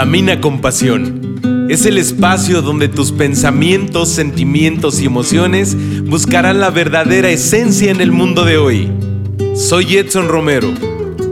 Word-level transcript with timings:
Camina 0.00 0.40
con 0.40 0.62
pasión. 0.62 1.66
Es 1.68 1.84
el 1.84 1.98
espacio 1.98 2.62
donde 2.62 2.88
tus 2.88 3.12
pensamientos, 3.12 4.08
sentimientos 4.08 4.98
y 5.02 5.04
emociones 5.04 5.76
buscarán 6.06 6.58
la 6.58 6.70
verdadera 6.70 7.28
esencia 7.28 7.90
en 7.90 8.00
el 8.00 8.10
mundo 8.10 8.46
de 8.46 8.56
hoy. 8.56 8.90
Soy 9.54 9.98
Edson 9.98 10.28
Romero, 10.28 10.72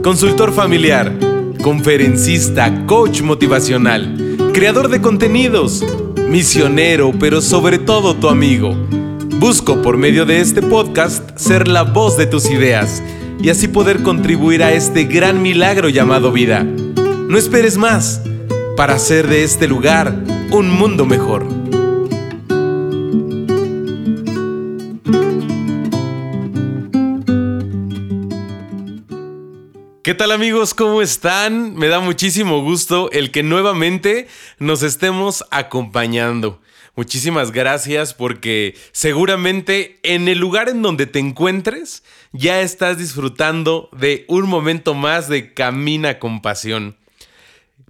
consultor 0.03 0.53
familiar, 0.53 1.11
conferencista, 1.63 2.85
coach 2.85 3.23
motivacional, 3.23 4.37
creador 4.53 4.89
de 4.89 5.01
contenidos, 5.01 5.83
misionero, 6.29 7.11
pero 7.19 7.41
sobre 7.41 7.79
todo 7.79 8.17
tu 8.17 8.29
amigo. 8.29 8.75
Busco 9.39 9.81
por 9.81 9.97
medio 9.97 10.27
de 10.27 10.41
este 10.41 10.61
podcast 10.61 11.35
ser 11.39 11.67
la 11.67 11.81
voz 11.81 12.17
de 12.17 12.27
tus 12.27 12.51
ideas 12.51 13.01
y 13.41 13.49
así 13.49 13.67
poder 13.67 14.03
contribuir 14.03 14.61
a 14.61 14.71
este 14.73 15.05
gran 15.05 15.41
milagro 15.41 15.89
llamado 15.89 16.31
vida. 16.31 16.63
No 16.63 17.35
esperes 17.35 17.75
más 17.75 18.21
para 18.79 18.93
hacer 18.93 19.27
de 19.27 19.43
este 19.43 19.67
lugar 19.67 20.23
un 20.51 20.71
mundo 20.71 21.05
mejor. 21.05 21.45
¿Qué 30.01 30.15
tal 30.15 30.31
amigos? 30.31 30.73
¿Cómo 30.73 31.01
están? 31.01 31.75
Me 31.75 31.89
da 31.89 31.99
muchísimo 31.99 32.61
gusto 32.61 33.11
el 33.11 33.31
que 33.31 33.43
nuevamente 33.43 34.29
nos 34.59 34.81
estemos 34.81 35.43
acompañando. 35.51 36.61
Muchísimas 36.95 37.51
gracias 37.51 38.13
porque 38.13 38.77
seguramente 38.93 39.99
en 40.03 40.29
el 40.29 40.37
lugar 40.37 40.69
en 40.69 40.81
donde 40.81 41.05
te 41.05 41.19
encuentres 41.19 42.01
ya 42.31 42.61
estás 42.61 42.97
disfrutando 42.97 43.89
de 43.91 44.23
un 44.29 44.47
momento 44.47 44.93
más 44.93 45.27
de 45.27 45.53
Camina 45.53 46.17
con 46.17 46.41
Pasión. 46.41 46.95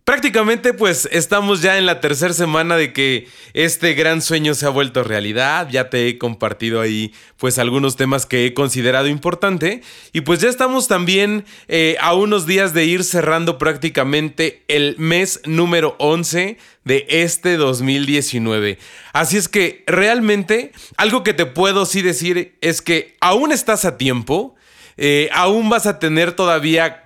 Prácticamente 0.09 0.73
pues 0.73 1.08
estamos 1.12 1.62
ya 1.62 1.77
en 1.77 1.86
la 1.86 2.02
tercera 2.02 2.34
semana 2.34 2.78
de 2.78 2.94
que 2.94 3.28
este 3.53 3.94
gran 3.94 4.23
sueño 4.23 4.56
se 4.56 4.66
ha 4.66 4.70
vuelto 4.70 5.03
realidad. 5.03 5.70
Ya 5.70 5.92
te 5.92 6.08
he 6.08 6.17
compartido 6.17 6.81
ahí 6.81 7.14
pues 7.38 7.59
algunos 7.59 7.95
temas 7.95 8.25
que 8.25 8.47
he 8.47 8.56
considerado 8.56 9.08
importante. 9.08 9.84
Y 10.11 10.22
pues 10.22 10.42
ya 10.42 10.50
estamos 10.50 10.88
también 10.88 11.45
eh, 11.67 11.95
a 12.02 12.16
unos 12.16 12.47
días 12.47 12.73
de 12.73 12.86
ir 12.86 13.03
cerrando 13.03 13.59
prácticamente 13.59 14.64
el 14.67 14.95
mes 14.97 15.42
número 15.45 15.95
11 16.00 16.58
de 16.86 17.06
este 17.08 17.58
2019. 17.58 18.80
Así 19.14 19.38
es 19.38 19.47
que 19.47 19.84
realmente 19.86 20.72
algo 20.97 21.22
que 21.22 21.36
te 21.36 21.45
puedo 21.45 21.86
sí 21.86 22.02
decir 22.02 22.58
es 22.62 22.81
que 22.81 23.16
aún 23.22 23.52
estás 23.52 23.86
a 23.86 23.95
tiempo. 23.95 24.56
Eh, 24.97 25.30
aún 25.34 25.69
vas 25.69 25.86
a 25.86 26.00
tener 26.00 26.31
todavía 26.31 27.03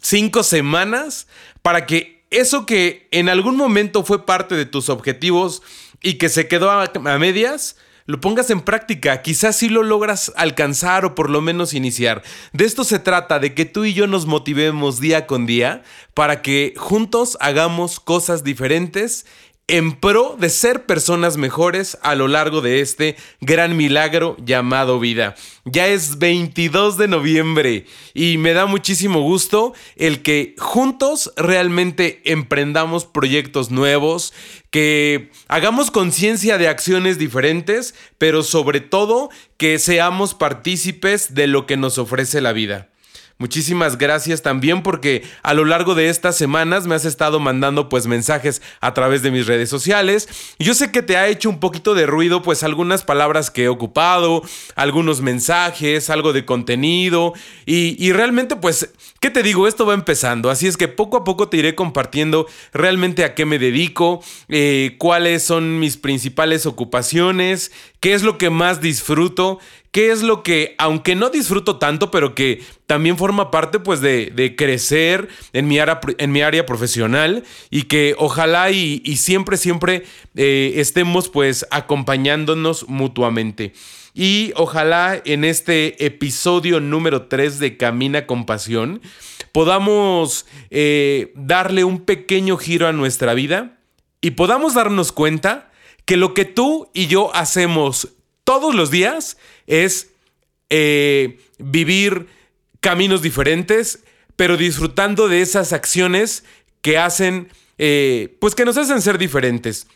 cinco 0.00 0.44
semanas 0.44 1.26
para 1.60 1.84
que 1.86 2.13
eso 2.38 2.66
que 2.66 3.08
en 3.10 3.28
algún 3.28 3.56
momento 3.56 4.04
fue 4.04 4.26
parte 4.26 4.54
de 4.54 4.66
tus 4.66 4.88
objetivos 4.88 5.62
y 6.02 6.14
que 6.14 6.28
se 6.28 6.48
quedó 6.48 6.70
a, 6.70 6.90
medias, 7.18 7.76
lo 8.06 8.20
pongas 8.20 8.50
en 8.50 8.60
práctica, 8.60 9.22
quizás 9.22 9.56
sí 9.56 9.68
lo 9.68 9.82
logras 9.82 10.32
alcanzar 10.36 11.04
o 11.04 11.14
por 11.14 11.30
lo 11.30 11.40
menos 11.40 11.72
iniciar. 11.72 12.22
De 12.52 12.64
esto 12.64 12.84
se 12.84 12.98
trata, 12.98 13.38
de 13.38 13.54
que 13.54 13.64
tú 13.64 13.84
y 13.84 13.94
yo 13.94 14.06
nos 14.06 14.26
motivemos 14.26 15.00
día 15.00 15.26
con 15.26 15.46
día 15.46 15.82
para 16.12 16.42
que 16.42 16.74
juntos 16.76 17.38
hagamos 17.40 18.00
cosas 18.00 18.44
diferentes 18.44 19.24
en 19.66 19.92
pro 19.92 20.36
de 20.38 20.50
ser 20.50 20.84
personas 20.84 21.38
mejores 21.38 21.96
a 22.02 22.14
lo 22.14 22.28
largo 22.28 22.60
de 22.60 22.80
este 22.80 23.16
gran 23.40 23.76
milagro 23.76 24.36
llamado 24.44 25.00
vida. 25.00 25.34
Ya 25.64 25.88
es 25.88 26.18
22 26.18 26.98
de 26.98 27.08
noviembre 27.08 27.86
y 28.12 28.36
me 28.36 28.52
da 28.52 28.66
muchísimo 28.66 29.22
gusto 29.22 29.72
el 29.96 30.22
que 30.22 30.54
juntos 30.58 31.32
realmente 31.36 32.20
emprendamos 32.24 33.06
proyectos 33.06 33.70
nuevos, 33.70 34.34
que 34.70 35.30
hagamos 35.48 35.90
conciencia 35.90 36.58
de 36.58 36.68
acciones 36.68 37.18
diferentes, 37.18 37.94
pero 38.18 38.42
sobre 38.42 38.80
todo 38.80 39.30
que 39.56 39.78
seamos 39.78 40.34
partícipes 40.34 41.34
de 41.34 41.46
lo 41.46 41.66
que 41.66 41.78
nos 41.78 41.96
ofrece 41.96 42.42
la 42.42 42.52
vida. 42.52 42.90
Muchísimas 43.36 43.98
gracias 43.98 44.42
también 44.42 44.84
porque 44.84 45.24
a 45.42 45.54
lo 45.54 45.64
largo 45.64 45.96
de 45.96 46.08
estas 46.08 46.36
semanas 46.36 46.86
me 46.86 46.94
has 46.94 47.04
estado 47.04 47.40
mandando 47.40 47.88
pues 47.88 48.06
mensajes 48.06 48.62
a 48.80 48.94
través 48.94 49.22
de 49.22 49.32
mis 49.32 49.48
redes 49.48 49.68
sociales. 49.68 50.28
Yo 50.60 50.72
sé 50.72 50.92
que 50.92 51.02
te 51.02 51.16
ha 51.16 51.26
hecho 51.26 51.50
un 51.50 51.58
poquito 51.58 51.94
de 51.94 52.06
ruido 52.06 52.42
pues 52.42 52.62
algunas 52.62 53.02
palabras 53.02 53.50
que 53.50 53.64
he 53.64 53.68
ocupado, 53.68 54.42
algunos 54.76 55.20
mensajes, 55.20 56.10
algo 56.10 56.32
de 56.32 56.44
contenido 56.44 57.34
y, 57.66 58.12
realmente 58.12 58.54
pues, 58.54 58.92
¿qué 59.18 59.30
te 59.30 59.42
digo? 59.42 59.66
Esto 59.66 59.84
va 59.84 59.94
empezando, 59.94 60.48
así 60.48 60.68
es 60.68 60.76
que 60.76 60.86
poco 60.86 61.16
a 61.16 61.24
poco 61.24 61.48
te 61.48 61.56
iré 61.56 61.74
compartiendo 61.74 62.46
realmente 62.72 63.24
a 63.24 63.34
qué 63.34 63.46
me 63.46 63.58
dedico, 63.58 64.22
eh, 64.48 64.94
cuáles 64.98 65.42
son 65.42 65.80
mis 65.80 65.96
principales 65.96 66.66
ocupaciones, 66.66 67.72
qué 68.04 68.12
es 68.12 68.22
lo 68.22 68.36
que 68.36 68.50
más 68.50 68.82
disfruto 68.82 69.60
qué 69.90 70.10
es 70.10 70.22
lo 70.22 70.42
que, 70.42 70.74
aunque 70.76 71.14
no 71.14 71.30
disfruto 71.30 71.78
tanto, 71.78 72.10
pero 72.10 72.34
que 72.34 72.60
también 72.86 73.16
forma 73.16 73.52
parte 73.52 73.78
pues 73.78 74.00
de, 74.00 74.54
crecer 74.58 75.28
en 75.52 75.68
mi, 75.68 75.78
área, 75.78 76.66
profesional 76.66 77.44
y 77.70 77.84
que 77.84 78.16
ojalá 78.18 78.72
y, 78.72 79.00
siempre, 79.16 79.56
siempre 79.56 80.02
eh, 80.34 80.72
estemos 80.78 81.28
pues 81.28 81.64
acompañándonos 81.70 82.88
mutuamente. 82.88 83.72
Y 84.14 84.52
ojalá 84.56 85.22
en 85.24 85.44
este 85.44 86.04
episodio 86.04 86.80
número 86.80 87.28
3 87.28 87.60
de 87.60 87.76
Camina 87.76 88.26
con 88.26 88.46
Pasión 88.46 89.00
podamos 89.52 90.44
eh, 90.70 91.32
darle 91.36 91.84
un 91.84 92.00
pequeño 92.00 92.56
giro 92.56 92.88
a 92.88 92.92
nuestra 92.92 93.32
vida 93.32 93.78
y 94.20 94.32
podamos 94.32 94.74
darnos 94.74 95.12
cuenta 95.12 95.70
que 96.04 96.16
lo 96.16 96.34
que 96.34 96.44
tú 96.44 96.90
y 96.92 97.06
yo 97.06 97.34
hacemos 97.34 98.08
todos 98.44 98.74
los 98.74 98.90
días 98.90 99.36
es 99.66 100.10
eh, 100.70 101.38
vivir 101.58 102.26
caminos 102.80 103.22
diferentes, 103.22 104.04
pero 104.36 104.56
disfrutando 104.56 105.28
de 105.28 105.40
esas 105.40 105.72
acciones 105.72 106.44
que 106.82 106.98
hacen, 106.98 107.48
eh, 107.78 108.36
pues 108.40 108.54
que 108.54 108.64
nos 108.64 108.76
hacen 108.76 109.00
ser 109.00 109.16
diferentes. 109.18 109.86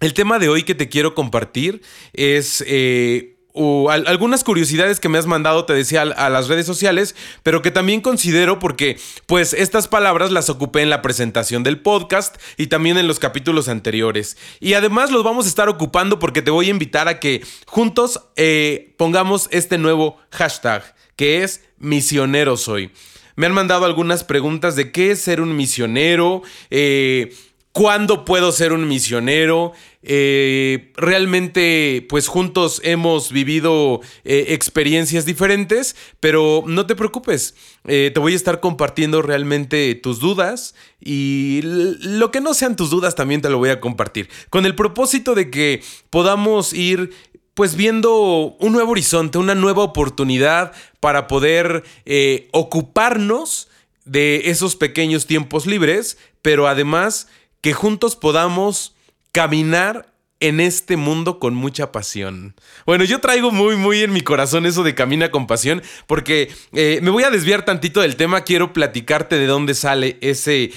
El 0.00 0.14
tema 0.14 0.38
de 0.38 0.48
hoy 0.48 0.62
que 0.62 0.74
te 0.74 0.88
quiero 0.88 1.14
compartir 1.14 1.82
es 2.12 2.64
eh, 2.66 3.33
o 3.56 3.88
algunas 3.88 4.42
curiosidades 4.42 4.98
que 4.98 5.08
me 5.08 5.16
has 5.16 5.26
mandado, 5.26 5.64
te 5.64 5.72
decía, 5.74 6.02
a, 6.02 6.28
las 6.28 6.48
redes 6.48 6.66
sociales, 6.66 7.14
pero 7.44 7.62
que 7.62 7.70
también 7.70 8.00
considero 8.00 8.58
porque, 8.58 8.98
pues, 9.26 9.52
estas 9.52 9.86
palabras 9.86 10.32
las 10.32 10.50
ocupé 10.50 10.82
en 10.82 10.90
la 10.90 11.02
presentación 11.02 11.62
del 11.62 11.80
podcast 11.80 12.36
y 12.56 12.66
también 12.66 12.98
en 12.98 13.06
los 13.06 13.20
capítulos 13.20 13.68
anteriores. 13.68 14.36
Y 14.58 14.74
además 14.74 15.12
los 15.12 15.22
vamos 15.22 15.46
a 15.46 15.48
estar 15.48 15.68
ocupando 15.68 16.18
porque 16.18 16.42
te 16.42 16.50
voy 16.50 16.66
a 16.66 16.70
invitar 16.70 17.06
a 17.06 17.20
que 17.20 17.46
juntos 17.66 18.22
eh, 18.34 18.92
pongamos 18.96 19.48
este 19.52 19.78
nuevo 19.78 20.18
hashtag, 20.32 20.82
que 21.14 21.44
es 21.44 21.62
misionero 21.78 22.56
soy. 22.56 22.90
Me 23.36 23.46
han 23.46 23.52
mandado 23.52 23.84
algunas 23.84 24.24
preguntas 24.24 24.74
de 24.74 24.90
qué 24.90 25.12
es 25.12 25.20
ser 25.20 25.40
un 25.40 25.56
misionero, 25.56 26.42
eh, 26.70 27.32
¿Cuándo 27.74 28.24
puedo 28.24 28.52
ser 28.52 28.72
un 28.72 28.86
misionero? 28.86 29.72
Eh, 30.04 30.92
realmente, 30.96 32.06
pues 32.08 32.28
juntos 32.28 32.80
hemos 32.84 33.32
vivido 33.32 34.00
eh, 34.22 34.44
experiencias 34.50 35.26
diferentes, 35.26 35.96
pero 36.20 36.62
no 36.68 36.86
te 36.86 36.94
preocupes, 36.94 37.56
eh, 37.84 38.12
te 38.14 38.20
voy 38.20 38.34
a 38.34 38.36
estar 38.36 38.60
compartiendo 38.60 39.22
realmente 39.22 39.92
tus 39.96 40.20
dudas 40.20 40.76
y 41.00 41.62
lo 41.64 42.30
que 42.30 42.40
no 42.40 42.54
sean 42.54 42.76
tus 42.76 42.90
dudas 42.90 43.16
también 43.16 43.40
te 43.40 43.50
lo 43.50 43.58
voy 43.58 43.70
a 43.70 43.80
compartir, 43.80 44.28
con 44.50 44.66
el 44.66 44.76
propósito 44.76 45.34
de 45.34 45.50
que 45.50 45.82
podamos 46.10 46.74
ir 46.74 47.10
pues 47.54 47.74
viendo 47.74 48.54
un 48.60 48.72
nuevo 48.72 48.92
horizonte, 48.92 49.38
una 49.38 49.56
nueva 49.56 49.82
oportunidad 49.82 50.70
para 51.00 51.26
poder 51.26 51.82
ocuparnos 52.52 53.66
de 54.04 54.42
esos 54.50 54.76
pequeños 54.76 55.26
tiempos 55.26 55.66
libres, 55.66 56.18
pero 56.40 56.68
además 56.68 57.26
que 57.64 57.72
juntos 57.72 58.14
podamos 58.14 58.94
caminar 59.32 60.12
en 60.38 60.60
este 60.60 60.98
mundo 60.98 61.38
con 61.38 61.54
mucha 61.54 61.92
pasión. 61.92 62.54
Bueno, 62.84 63.04
yo 63.04 63.22
traigo 63.22 63.52
muy, 63.52 63.76
muy 63.76 64.02
en 64.02 64.12
mi 64.12 64.20
corazón 64.20 64.66
eso 64.66 64.82
de 64.82 64.94
camina 64.94 65.30
con 65.30 65.46
pasión, 65.46 65.82
porque 66.06 66.52
eh, 66.74 66.98
me 67.00 67.08
voy 67.08 67.22
a 67.22 67.30
desviar 67.30 67.64
tantito 67.64 68.02
del 68.02 68.16
tema, 68.16 68.42
quiero 68.42 68.74
platicarte 68.74 69.36
de 69.36 69.46
dónde 69.46 69.72
sale 69.72 70.18
ese... 70.20 70.72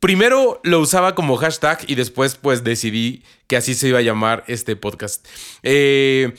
Primero 0.00 0.58
lo 0.64 0.80
usaba 0.80 1.14
como 1.14 1.36
hashtag 1.36 1.80
y 1.86 1.96
después 1.96 2.36
pues 2.36 2.64
decidí 2.64 3.24
que 3.46 3.58
así 3.58 3.74
se 3.74 3.88
iba 3.88 3.98
a 3.98 4.02
llamar 4.02 4.42
este 4.46 4.74
podcast. 4.74 5.28
Eh, 5.62 6.32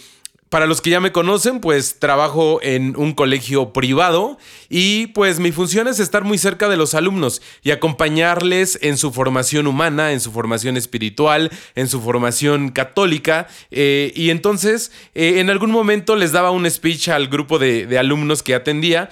para 0.54 0.68
los 0.68 0.82
que 0.82 0.92
ya 0.92 1.00
me 1.00 1.12
conocen, 1.12 1.62
pues 1.62 1.98
trabajo 1.98 2.60
en 2.62 2.96
un 2.96 3.14
colegio 3.14 3.74
privado 3.74 4.38
y 4.70 5.08
pues 5.08 5.40
mi 5.40 5.52
función 5.52 5.88
es 5.88 6.00
estar 6.00 6.24
muy 6.26 6.38
cerca 6.38 6.70
de 6.70 6.78
los 6.78 6.94
alumnos 6.94 7.42
y 7.64 7.72
acompañarles 7.72 8.78
en 8.84 9.00
su 9.00 9.12
formación 9.12 9.66
humana, 9.66 10.12
en 10.12 10.20
su 10.20 10.32
formación 10.32 10.78
espiritual, 10.78 11.50
en 11.74 11.88
su 11.88 12.00
formación 12.02 12.70
católica. 12.70 13.48
Eh, 13.72 14.14
y 14.16 14.30
entonces 14.30 14.92
eh, 15.16 15.40
en 15.40 15.50
algún 15.50 15.72
momento 15.72 16.16
les 16.16 16.34
daba 16.34 16.52
un 16.52 16.70
speech 16.70 17.10
al 17.10 17.30
grupo 17.30 17.58
de, 17.58 17.88
de 17.88 17.98
alumnos 17.98 18.44
que 18.44 18.54
atendía 18.54 19.10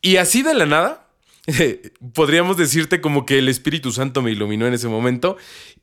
y 0.00 0.16
así 0.16 0.40
de 0.40 0.54
la 0.54 0.64
nada 0.64 1.08
podríamos 2.14 2.56
decirte 2.56 3.02
como 3.02 3.26
que 3.26 3.36
el 3.36 3.50
Espíritu 3.50 3.92
Santo 3.92 4.22
me 4.22 4.30
iluminó 4.30 4.66
en 4.66 4.72
ese 4.72 4.88
momento. 4.88 5.36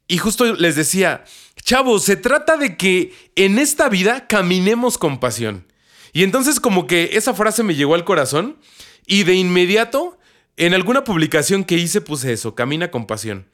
Y 0.07 0.17
justo 0.17 0.55
les 0.55 0.75
decía, 0.75 1.23
chavos, 1.67 2.05
se 2.05 2.15
trata 2.15 2.55
de 2.55 2.77
que 2.77 3.13
en 3.35 3.59
esta 3.59 3.89
vida 3.89 4.25
caminemos 4.25 4.97
con 4.97 5.19
pasión. 5.19 5.67
Y 6.13 6.23
entonces 6.23 6.61
como 6.61 6.87
que 6.87 7.09
esa 7.13 7.33
frase 7.33 7.61
me 7.61 7.75
llegó 7.75 7.93
al 7.93 8.05
corazón 8.05 8.57
y 9.05 9.23
de 9.23 9.35
inmediato 9.35 10.17
en 10.55 10.73
alguna 10.73 11.03
publicación 11.03 11.65
que 11.65 11.75
hice 11.75 11.99
puse 11.99 12.31
eso, 12.31 12.55
camina 12.55 12.89
con 12.89 13.05
pasión. 13.05 13.49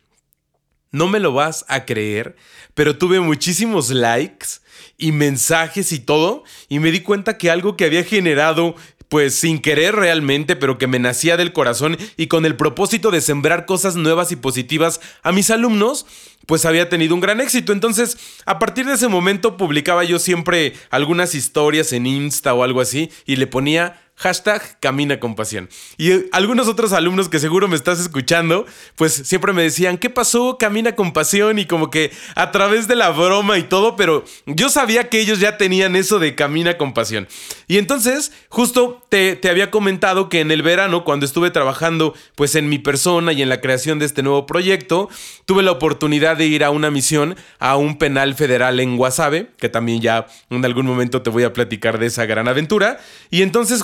No 0.91 1.07
me 1.07 1.19
lo 1.19 1.33
vas 1.33 1.65
a 1.69 1.85
creer, 1.85 2.35
pero 2.75 2.99
tuve 2.99 3.19
muchísimos 3.19 3.89
likes 3.89 4.47
y 4.95 5.11
mensajes 5.11 5.91
y 5.91 5.99
todo, 5.99 6.43
y 6.69 6.77
me 6.77 6.91
di 6.91 6.99
cuenta 6.99 7.39
que 7.39 7.49
algo 7.49 7.75
que 7.75 7.85
había 7.85 8.03
generado 8.03 8.75
pues 9.13 9.35
sin 9.35 9.59
querer 9.59 9.95
realmente, 9.95 10.55
pero 10.55 10.79
que 10.79 10.87
me 10.87 10.97
nacía 10.97 11.37
del 11.37 11.53
corazón 11.53 11.99
y 12.17 12.25
con 12.25 12.47
el 12.47 12.55
propósito 12.55 13.11
de 13.11 13.21
sembrar 13.21 13.67
cosas 13.67 13.95
nuevas 13.95 14.31
y 14.31 14.35
positivas 14.35 14.99
a 15.21 15.31
mis 15.31 15.51
alumnos, 15.51 16.07
pues 16.47 16.65
había 16.65 16.89
tenido 16.89 17.13
un 17.13 17.21
gran 17.21 17.39
éxito. 17.39 17.73
Entonces, 17.73 18.17
a 18.47 18.57
partir 18.57 18.87
de 18.87 18.93
ese 18.93 19.09
momento 19.09 19.55
publicaba 19.55 20.03
yo 20.03 20.17
siempre 20.17 20.73
algunas 20.89 21.35
historias 21.35 21.93
en 21.93 22.07
Insta 22.07 22.55
o 22.55 22.63
algo 22.63 22.81
así 22.81 23.11
y 23.27 23.35
le 23.35 23.45
ponía 23.45 24.01
hashtag 24.15 24.79
Camina 24.79 25.19
con 25.19 25.35
Pasión. 25.35 25.69
Y 25.97 26.11
eh, 26.11 26.29
algunos 26.31 26.67
otros 26.67 26.93
alumnos 26.93 27.29
que 27.29 27.39
seguro 27.39 27.67
me 27.67 27.75
estás 27.75 27.99
escuchando, 27.99 28.65
pues 28.95 29.13
siempre 29.13 29.53
me 29.53 29.63
decían, 29.63 29.97
¿qué 29.97 30.09
pasó? 30.09 30.57
Camina 30.57 30.95
con 30.95 31.13
Pasión 31.13 31.59
y 31.59 31.65
como 31.65 31.89
que 31.89 32.11
a 32.35 32.51
través 32.51 32.87
de 32.87 32.95
la 32.95 33.09
broma 33.09 33.57
y 33.57 33.63
todo, 33.63 33.95
pero 33.95 34.23
yo 34.45 34.69
sabía 34.69 35.09
que 35.09 35.19
ellos 35.19 35.39
ya 35.39 35.57
tenían 35.57 35.95
eso 35.95 36.19
de 36.19 36.35
Camina 36.35 36.77
con 36.77 36.93
Pasión. 36.93 37.27
Y 37.67 37.77
entonces, 37.77 38.31
justo 38.49 39.05
te, 39.09 39.35
te 39.35 39.49
había 39.49 39.71
comentado 39.71 40.29
que 40.29 40.39
en 40.39 40.51
el 40.51 40.61
verano, 40.61 41.03
cuando 41.03 41.25
estuve 41.25 41.51
trabajando 41.51 42.13
pues 42.35 42.55
en 42.55 42.69
mi 42.69 42.79
persona 42.79 43.33
y 43.33 43.41
en 43.41 43.49
la 43.49 43.61
creación 43.61 43.99
de 43.99 44.05
este 44.05 44.23
nuevo 44.23 44.45
proyecto, 44.45 45.09
tuve 45.45 45.63
la 45.63 45.71
oportunidad 45.71 46.37
de 46.37 46.45
ir 46.45 46.63
a 46.63 46.69
una 46.69 46.91
misión 46.91 47.35
a 47.59 47.75
un 47.75 47.97
penal 47.97 48.35
federal 48.35 48.79
en 48.79 48.97
Guasave, 48.97 49.51
que 49.57 49.69
también 49.69 50.01
ya 50.01 50.27
en 50.49 50.63
algún 50.63 50.85
momento 50.85 51.21
te 51.21 51.29
voy 51.29 51.43
a 51.43 51.53
platicar 51.53 51.99
de 51.99 52.07
esa 52.07 52.25
gran 52.25 52.47
aventura. 52.47 52.99
Y 53.29 53.41
entonces 53.41 53.81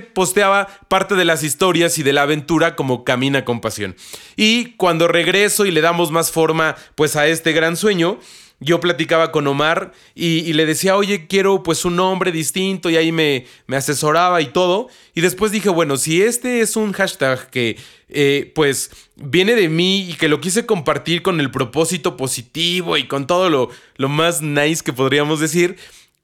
posteaba 0.00 0.68
parte 0.88 1.14
de 1.14 1.24
las 1.24 1.42
historias 1.42 1.98
y 1.98 2.02
de 2.02 2.12
la 2.12 2.22
aventura 2.22 2.76
como 2.76 3.04
Camina 3.04 3.44
con 3.44 3.60
Pasión. 3.60 3.96
Y 4.36 4.72
cuando 4.76 5.08
regreso 5.08 5.66
y 5.66 5.70
le 5.70 5.80
damos 5.80 6.10
más 6.10 6.30
forma 6.30 6.76
pues 6.94 7.16
a 7.16 7.26
este 7.26 7.52
gran 7.52 7.76
sueño, 7.76 8.18
yo 8.58 8.80
platicaba 8.80 9.32
con 9.32 9.46
Omar 9.46 9.92
y, 10.14 10.52
le 10.54 10.64
decía, 10.64 10.96
oye, 10.96 11.26
quiero 11.26 11.62
pues 11.62 11.84
un 11.84 11.96
nombre 11.96 12.32
distinto 12.32 12.88
y 12.88 12.96
ahí 12.96 13.12
me, 13.12 13.44
me, 13.66 13.76
asesoraba 13.76 14.40
y 14.40 14.46
todo. 14.46 14.88
Y 15.14 15.20
después 15.20 15.52
dije, 15.52 15.68
bueno, 15.68 15.98
si 15.98 16.22
este 16.22 16.60
es 16.60 16.74
un 16.76 16.92
hashtag 16.92 17.50
que 17.50 17.76
eh, 18.08 18.52
pues 18.54 18.90
viene 19.16 19.54
de 19.54 19.68
mí 19.68 20.08
y 20.08 20.14
que 20.14 20.28
lo 20.28 20.40
quise 20.40 20.64
compartir 20.64 21.22
con 21.22 21.38
el 21.40 21.50
propósito 21.50 22.16
positivo 22.16 22.96
y 22.96 23.06
con 23.06 23.26
todo 23.26 23.50
lo, 23.50 23.68
lo 23.96 24.08
más 24.08 24.40
nice 24.40 24.82
que 24.82 24.94
podríamos 24.94 25.38
decir, 25.38 25.76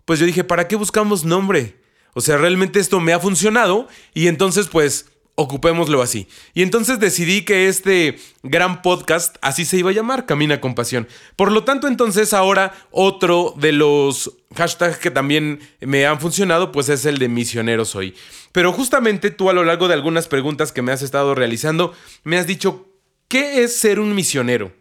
pues 0.06 0.18
yo 0.18 0.24
dije, 0.24 0.42
¿para 0.42 0.68
qué 0.68 0.76
buscamos 0.76 1.24
nombre? 1.24 1.81
O 2.14 2.20
sea, 2.20 2.36
realmente 2.36 2.80
esto 2.80 3.00
me 3.00 3.12
ha 3.12 3.20
funcionado 3.20 3.88
y 4.14 4.28
entonces 4.28 4.68
pues 4.68 5.06
ocupémoslo 5.34 6.02
así. 6.02 6.28
Y 6.54 6.62
entonces 6.62 7.00
decidí 7.00 7.42
que 7.42 7.68
este 7.68 8.18
gran 8.42 8.82
podcast 8.82 9.36
así 9.40 9.64
se 9.64 9.78
iba 9.78 9.90
a 9.90 9.94
llamar, 9.94 10.26
Camina 10.26 10.60
con 10.60 10.74
Pasión. 10.74 11.08
Por 11.36 11.50
lo 11.52 11.64
tanto, 11.64 11.88
entonces 11.88 12.32
ahora 12.32 12.74
otro 12.90 13.54
de 13.56 13.72
los 13.72 14.32
hashtags 14.54 14.98
que 14.98 15.10
también 15.10 15.60
me 15.80 16.06
han 16.06 16.20
funcionado, 16.20 16.70
pues 16.70 16.88
es 16.88 17.06
el 17.06 17.18
de 17.18 17.28
misionero 17.28 17.84
soy. 17.84 18.14
Pero 18.52 18.72
justamente 18.72 19.30
tú 19.30 19.48
a 19.48 19.54
lo 19.54 19.64
largo 19.64 19.88
de 19.88 19.94
algunas 19.94 20.28
preguntas 20.28 20.72
que 20.72 20.82
me 20.82 20.92
has 20.92 21.02
estado 21.02 21.34
realizando, 21.34 21.94
me 22.24 22.36
has 22.36 22.46
dicho, 22.46 22.86
¿qué 23.28 23.62
es 23.64 23.76
ser 23.76 23.98
un 23.98 24.14
misionero? 24.14 24.72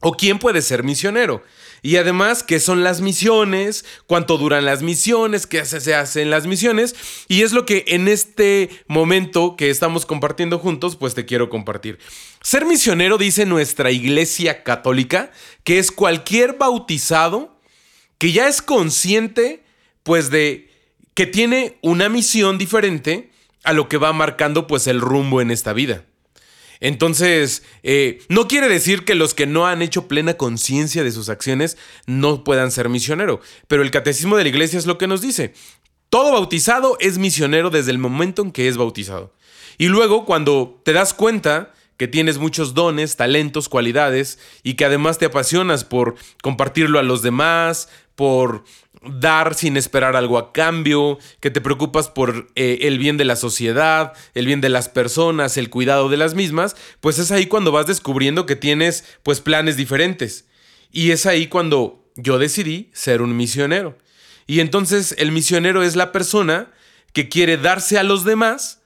¿O 0.00 0.12
quién 0.12 0.38
puede 0.38 0.62
ser 0.62 0.82
misionero? 0.82 1.42
Y 1.82 1.96
además, 1.96 2.42
¿qué 2.42 2.60
son 2.60 2.84
las 2.84 3.00
misiones? 3.00 3.84
¿Cuánto 4.06 4.38
duran 4.38 4.64
las 4.64 4.82
misiones? 4.82 5.46
¿Qué 5.46 5.64
se 5.64 5.94
hacen 5.94 6.30
las 6.30 6.46
misiones? 6.46 6.94
Y 7.28 7.42
es 7.42 7.52
lo 7.52 7.64
que 7.66 7.84
en 7.88 8.08
este 8.08 8.70
momento 8.86 9.56
que 9.56 9.70
estamos 9.70 10.06
compartiendo 10.06 10.58
juntos, 10.58 10.96
pues 10.96 11.14
te 11.14 11.26
quiero 11.26 11.48
compartir. 11.48 11.98
Ser 12.42 12.66
misionero, 12.66 13.18
dice 13.18 13.46
nuestra 13.46 13.90
iglesia 13.90 14.62
católica, 14.62 15.30
que 15.64 15.78
es 15.78 15.90
cualquier 15.90 16.54
bautizado 16.54 17.60
que 18.18 18.32
ya 18.32 18.48
es 18.48 18.60
consciente, 18.60 19.64
pues 20.02 20.30
de 20.30 20.70
que 21.14 21.26
tiene 21.26 21.78
una 21.80 22.10
misión 22.10 22.58
diferente 22.58 23.30
a 23.64 23.72
lo 23.72 23.88
que 23.88 23.96
va 23.96 24.12
marcando 24.12 24.66
pues 24.66 24.86
el 24.86 25.00
rumbo 25.00 25.40
en 25.40 25.50
esta 25.50 25.72
vida. 25.72 26.04
Entonces, 26.80 27.62
eh, 27.82 28.22
no 28.28 28.48
quiere 28.48 28.68
decir 28.68 29.04
que 29.04 29.14
los 29.14 29.34
que 29.34 29.46
no 29.46 29.66
han 29.66 29.82
hecho 29.82 30.08
plena 30.08 30.34
conciencia 30.34 31.04
de 31.04 31.12
sus 31.12 31.28
acciones 31.28 31.76
no 32.06 32.42
puedan 32.42 32.70
ser 32.70 32.88
misionero, 32.88 33.40
pero 33.68 33.82
el 33.82 33.90
catecismo 33.90 34.36
de 34.36 34.44
la 34.44 34.48
iglesia 34.48 34.78
es 34.78 34.86
lo 34.86 34.96
que 34.96 35.06
nos 35.06 35.20
dice. 35.20 35.52
Todo 36.08 36.32
bautizado 36.32 36.96
es 36.98 37.18
misionero 37.18 37.70
desde 37.70 37.92
el 37.92 37.98
momento 37.98 38.42
en 38.42 38.50
que 38.50 38.66
es 38.66 38.76
bautizado. 38.76 39.34
Y 39.78 39.86
luego, 39.86 40.24
cuando 40.24 40.80
te 40.84 40.92
das 40.92 41.14
cuenta 41.14 41.72
que 41.96 42.08
tienes 42.08 42.38
muchos 42.38 42.72
dones, 42.72 43.16
talentos, 43.16 43.68
cualidades 43.68 44.38
y 44.62 44.74
que 44.74 44.86
además 44.86 45.18
te 45.18 45.26
apasionas 45.26 45.84
por 45.84 46.14
compartirlo 46.42 46.98
a 46.98 47.02
los 47.02 47.20
demás, 47.20 47.90
por 48.14 48.64
dar 49.02 49.54
sin 49.54 49.76
esperar 49.76 50.16
algo 50.16 50.38
a 50.38 50.52
cambio, 50.52 51.18
que 51.40 51.50
te 51.50 51.60
preocupas 51.60 52.08
por 52.08 52.50
eh, 52.54 52.78
el 52.82 52.98
bien 52.98 53.16
de 53.16 53.24
la 53.24 53.36
sociedad, 53.36 54.12
el 54.34 54.46
bien 54.46 54.60
de 54.60 54.68
las 54.68 54.88
personas, 54.88 55.56
el 55.56 55.70
cuidado 55.70 56.08
de 56.08 56.16
las 56.16 56.34
mismas, 56.34 56.76
pues 57.00 57.18
es 57.18 57.30
ahí 57.30 57.46
cuando 57.46 57.72
vas 57.72 57.86
descubriendo 57.86 58.46
que 58.46 58.56
tienes 58.56 59.04
pues 59.22 59.40
planes 59.40 59.76
diferentes. 59.76 60.46
Y 60.92 61.12
es 61.12 61.26
ahí 61.26 61.46
cuando 61.46 62.04
yo 62.16 62.38
decidí 62.38 62.90
ser 62.92 63.22
un 63.22 63.36
misionero. 63.36 63.96
Y 64.46 64.60
entonces 64.60 65.14
el 65.18 65.32
misionero 65.32 65.82
es 65.82 65.96
la 65.96 66.12
persona 66.12 66.72
que 67.12 67.28
quiere 67.28 67.56
darse 67.56 67.98
a 67.98 68.02
los 68.02 68.24
demás 68.24 68.82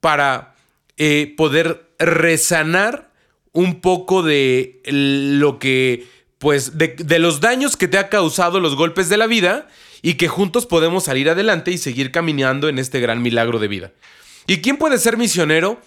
para 0.00 0.54
eh, 0.96 1.34
poder 1.36 1.90
resanar 1.98 3.12
un 3.52 3.80
poco 3.80 4.22
de 4.22 4.80
lo 4.86 5.58
que 5.58 6.06
pues 6.42 6.76
de, 6.76 7.18
los 7.20 7.40
daños 7.40 7.76
que 7.76 7.86
te 7.86 7.98
ha 7.98 8.08
causado 8.08 8.58
los 8.58 8.74
golpes 8.74 9.08
de 9.08 9.16
la 9.16 9.28
vida 9.28 9.68
y 10.02 10.14
que 10.14 10.26
juntos 10.26 10.66
podemos 10.66 11.04
salir 11.04 11.30
adelante 11.30 11.70
y 11.70 11.78
seguir 11.78 12.10
caminando 12.10 12.68
en 12.68 12.80
este 12.80 12.98
gran 12.98 13.22
milagro 13.22 13.60
de 13.60 13.68
vida. 13.68 13.92
¿Y 14.48 14.60
quién 14.60 14.76
puede 14.76 14.98
ser 14.98 15.16
misionero? 15.16 15.80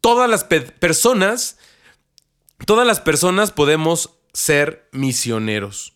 Todas 0.00 0.30
las 0.30 0.44
personas, 0.44 1.58
todas 2.64 2.86
las 2.86 3.00
personas 3.00 3.50
podemos 3.50 4.14
ser 4.32 4.88
misioneros. 4.92 5.92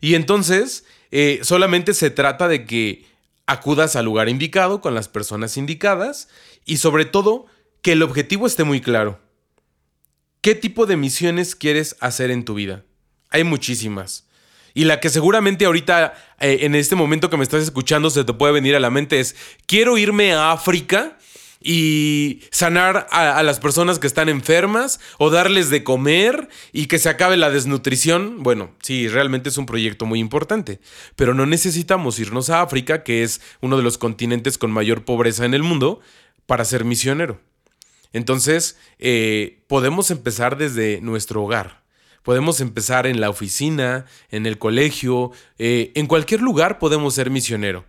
Y 0.00 0.14
entonces, 0.14 0.84
eh, 1.10 1.40
solamente 1.42 1.94
se 1.94 2.10
trata 2.10 2.46
de 2.46 2.64
que 2.64 3.06
acudas 3.46 3.96
al 3.96 4.04
lugar 4.04 4.28
indicado 4.28 4.80
con 4.80 4.94
las 4.94 5.08
personas 5.08 5.56
indicadas 5.56 6.28
y 6.64 6.76
sobre 6.76 7.06
todo 7.06 7.46
que 7.82 7.90
el 7.90 8.04
objetivo 8.04 8.46
esté 8.46 8.62
muy 8.62 8.80
claro. 8.80 9.18
¿Qué 10.42 10.54
tipo 10.54 10.86
de 10.86 10.96
misiones 10.96 11.56
quieres 11.56 11.96
hacer 11.98 12.30
en 12.30 12.44
tu 12.44 12.54
vida? 12.54 12.84
Hay 13.30 13.44
muchísimas. 13.44 14.24
Y 14.74 14.84
la 14.84 15.00
que 15.00 15.10
seguramente 15.10 15.64
ahorita, 15.64 16.14
eh, 16.40 16.58
en 16.62 16.74
este 16.74 16.94
momento 16.94 17.30
que 17.30 17.36
me 17.36 17.42
estás 17.42 17.62
escuchando, 17.62 18.10
se 18.10 18.24
te 18.24 18.32
puede 18.32 18.52
venir 18.52 18.76
a 18.76 18.80
la 18.80 18.90
mente 18.90 19.20
es, 19.20 19.34
quiero 19.66 19.98
irme 19.98 20.32
a 20.32 20.52
África 20.52 21.18
y 21.60 22.42
sanar 22.50 23.08
a, 23.10 23.42
las 23.42 23.58
personas 23.58 23.98
que 23.98 24.06
están 24.06 24.28
enfermas 24.28 25.00
o 25.18 25.30
darles 25.30 25.70
de 25.70 25.82
comer 25.82 26.48
y 26.72 26.86
que 26.86 26.98
se 26.98 27.08
acabe 27.08 27.36
la 27.36 27.50
desnutrición. 27.50 28.42
Bueno, 28.42 28.70
sí, 28.80 29.08
realmente 29.08 29.48
es 29.48 29.58
un 29.58 29.66
proyecto 29.66 30.06
muy 30.06 30.20
importante, 30.20 30.80
pero 31.16 31.34
no 31.34 31.46
necesitamos 31.46 32.18
irnos 32.20 32.48
a 32.50 32.62
África, 32.62 33.02
que 33.02 33.22
es 33.22 33.40
uno 33.60 33.76
de 33.76 33.82
los 33.82 33.98
continentes 33.98 34.58
con 34.58 34.70
mayor 34.70 35.04
pobreza 35.04 35.44
en 35.44 35.54
el 35.54 35.62
mundo, 35.62 36.00
para 36.46 36.64
ser 36.64 36.84
misionero. 36.84 37.40
Entonces, 38.12 38.78
eh, 38.98 39.58
podemos 39.66 40.10
empezar 40.10 40.56
desde 40.56 41.00
nuestro 41.00 41.42
hogar. 41.42 41.82
Podemos 42.22 42.60
empezar 42.60 43.06
en 43.06 43.20
la 43.20 43.30
oficina, 43.30 44.06
en 44.30 44.46
el 44.46 44.58
colegio, 44.58 45.30
eh, 45.58 45.92
en 45.94 46.06
cualquier 46.06 46.40
lugar 46.40 46.78
podemos 46.78 47.14
ser 47.14 47.30
misionero. 47.30 47.84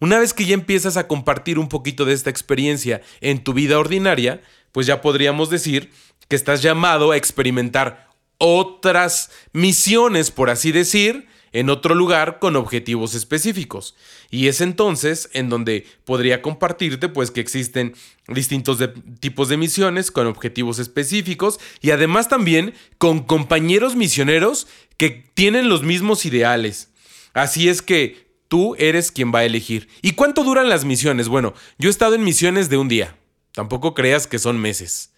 Una 0.00 0.18
vez 0.18 0.34
que 0.34 0.44
ya 0.44 0.54
empiezas 0.54 0.96
a 0.96 1.08
compartir 1.08 1.58
un 1.58 1.68
poquito 1.68 2.04
de 2.04 2.12
esta 2.12 2.30
experiencia 2.30 3.00
en 3.20 3.42
tu 3.42 3.54
vida 3.54 3.78
ordinaria, 3.78 4.42
pues 4.72 4.86
ya 4.86 5.00
podríamos 5.00 5.48
decir 5.48 5.90
que 6.28 6.36
estás 6.36 6.62
llamado 6.62 7.12
a 7.12 7.16
experimentar 7.16 8.08
otras 8.38 9.30
misiones, 9.52 10.30
por 10.30 10.50
así 10.50 10.72
decir, 10.72 11.28
en 11.56 11.70
otro 11.70 11.94
lugar 11.94 12.38
con 12.38 12.54
objetivos 12.54 13.14
específicos. 13.14 13.94
Y 14.30 14.48
es 14.48 14.60
entonces 14.60 15.30
en 15.32 15.48
donde 15.48 15.86
podría 16.04 16.42
compartirte 16.42 17.08
pues 17.08 17.30
que 17.30 17.40
existen 17.40 17.94
distintos 18.28 18.78
tipos 19.20 19.48
de 19.48 19.56
misiones 19.56 20.10
con 20.10 20.26
objetivos 20.26 20.78
específicos 20.78 21.58
y 21.80 21.92
además 21.92 22.28
también 22.28 22.74
con 22.98 23.20
compañeros 23.20 23.96
misioneros 23.96 24.66
que 24.98 25.24
tienen 25.32 25.70
los 25.70 25.82
mismos 25.82 26.26
ideales. 26.26 26.90
Así 27.32 27.70
es 27.70 27.80
que 27.80 28.26
tú 28.48 28.74
eres 28.78 29.10
quien 29.10 29.32
va 29.34 29.38
a 29.38 29.44
elegir. 29.46 29.88
¿Y 30.02 30.12
cuánto 30.12 30.44
duran 30.44 30.68
las 30.68 30.84
misiones? 30.84 31.28
Bueno, 31.28 31.54
yo 31.78 31.88
he 31.88 31.90
estado 31.90 32.16
en 32.16 32.24
misiones 32.24 32.68
de 32.68 32.76
un 32.76 32.88
día. 32.88 33.16
Tampoco 33.52 33.94
creas 33.94 34.26
que 34.26 34.38
son 34.38 34.60
meses. 34.60 35.14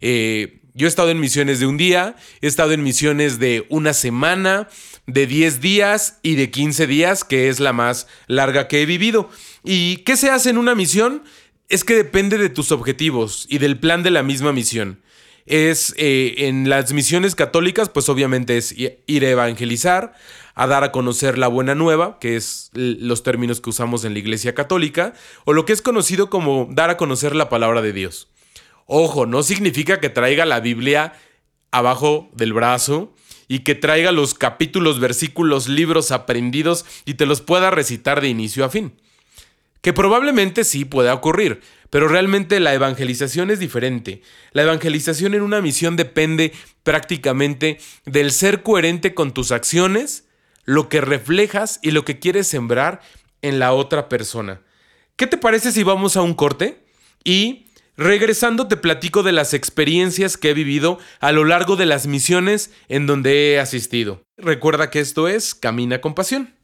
Eh, 0.00 0.59
yo 0.74 0.86
he 0.86 0.88
estado 0.88 1.10
en 1.10 1.20
misiones 1.20 1.60
de 1.60 1.66
un 1.66 1.76
día, 1.76 2.16
he 2.40 2.46
estado 2.46 2.72
en 2.72 2.82
misiones 2.82 3.38
de 3.38 3.66
una 3.68 3.92
semana, 3.92 4.68
de 5.06 5.26
10 5.26 5.60
días 5.60 6.18
y 6.22 6.36
de 6.36 6.50
15 6.50 6.86
días, 6.86 7.24
que 7.24 7.48
es 7.48 7.60
la 7.60 7.72
más 7.72 8.06
larga 8.26 8.68
que 8.68 8.82
he 8.82 8.86
vivido. 8.86 9.28
¿Y 9.64 9.98
qué 9.98 10.16
se 10.16 10.30
hace 10.30 10.50
en 10.50 10.58
una 10.58 10.74
misión? 10.74 11.22
Es 11.68 11.84
que 11.84 11.94
depende 11.94 12.38
de 12.38 12.48
tus 12.48 12.72
objetivos 12.72 13.46
y 13.48 13.58
del 13.58 13.78
plan 13.78 14.02
de 14.02 14.10
la 14.10 14.22
misma 14.22 14.52
misión. 14.52 15.00
Es 15.46 15.94
eh, 15.96 16.34
en 16.38 16.68
las 16.68 16.92
misiones 16.92 17.34
católicas, 17.34 17.88
pues 17.88 18.08
obviamente 18.08 18.56
es 18.56 18.72
ir 18.72 19.24
a 19.24 19.30
evangelizar, 19.30 20.14
a 20.54 20.66
dar 20.66 20.84
a 20.84 20.92
conocer 20.92 21.38
la 21.38 21.48
buena 21.48 21.74
nueva, 21.74 22.18
que 22.20 22.36
es 22.36 22.70
los 22.74 23.22
términos 23.22 23.60
que 23.60 23.70
usamos 23.70 24.04
en 24.04 24.12
la 24.12 24.18
Iglesia 24.18 24.54
Católica, 24.54 25.14
o 25.44 25.52
lo 25.52 25.64
que 25.64 25.72
es 25.72 25.82
conocido 25.82 26.30
como 26.30 26.68
dar 26.70 26.90
a 26.90 26.96
conocer 26.96 27.34
la 27.34 27.48
palabra 27.48 27.82
de 27.82 27.92
Dios. 27.92 28.29
Ojo, 28.92 29.24
no 29.24 29.44
significa 29.44 30.00
que 30.00 30.08
traiga 30.08 30.44
la 30.44 30.58
Biblia 30.58 31.12
abajo 31.70 32.28
del 32.34 32.52
brazo 32.52 33.14
y 33.46 33.60
que 33.60 33.76
traiga 33.76 34.10
los 34.10 34.34
capítulos, 34.34 34.98
versículos, 34.98 35.68
libros 35.68 36.10
aprendidos 36.10 36.84
y 37.04 37.14
te 37.14 37.24
los 37.24 37.40
pueda 37.40 37.70
recitar 37.70 38.20
de 38.20 38.26
inicio 38.26 38.64
a 38.64 38.68
fin. 38.68 39.00
Que 39.80 39.92
probablemente 39.92 40.64
sí 40.64 40.84
pueda 40.84 41.14
ocurrir, 41.14 41.60
pero 41.90 42.08
realmente 42.08 42.58
la 42.58 42.74
evangelización 42.74 43.52
es 43.52 43.60
diferente. 43.60 44.22
La 44.50 44.62
evangelización 44.62 45.34
en 45.34 45.42
una 45.42 45.60
misión 45.60 45.94
depende 45.94 46.52
prácticamente 46.82 47.78
del 48.06 48.32
ser 48.32 48.64
coherente 48.64 49.14
con 49.14 49.32
tus 49.32 49.52
acciones, 49.52 50.24
lo 50.64 50.88
que 50.88 51.00
reflejas 51.00 51.78
y 51.80 51.92
lo 51.92 52.04
que 52.04 52.18
quieres 52.18 52.48
sembrar 52.48 53.02
en 53.40 53.60
la 53.60 53.72
otra 53.72 54.08
persona. 54.08 54.62
¿Qué 55.14 55.28
te 55.28 55.38
parece 55.38 55.70
si 55.70 55.84
vamos 55.84 56.16
a 56.16 56.22
un 56.22 56.34
corte? 56.34 56.82
Y 57.22 57.69
regresando 58.00 58.66
te 58.66 58.78
platico 58.78 59.22
de 59.22 59.32
las 59.32 59.52
experiencias 59.52 60.38
que 60.38 60.50
he 60.50 60.54
vivido 60.54 60.98
a 61.20 61.32
lo 61.32 61.44
largo 61.44 61.76
de 61.76 61.84
las 61.84 62.06
misiones 62.06 62.72
en 62.88 63.06
donde 63.06 63.52
he 63.52 63.60
asistido. 63.60 64.22
Recuerda 64.38 64.90
que 64.90 65.00
esto 65.00 65.28
es 65.28 65.54
Camina 65.54 66.00
con 66.00 66.14
Pasión. 66.14 66.54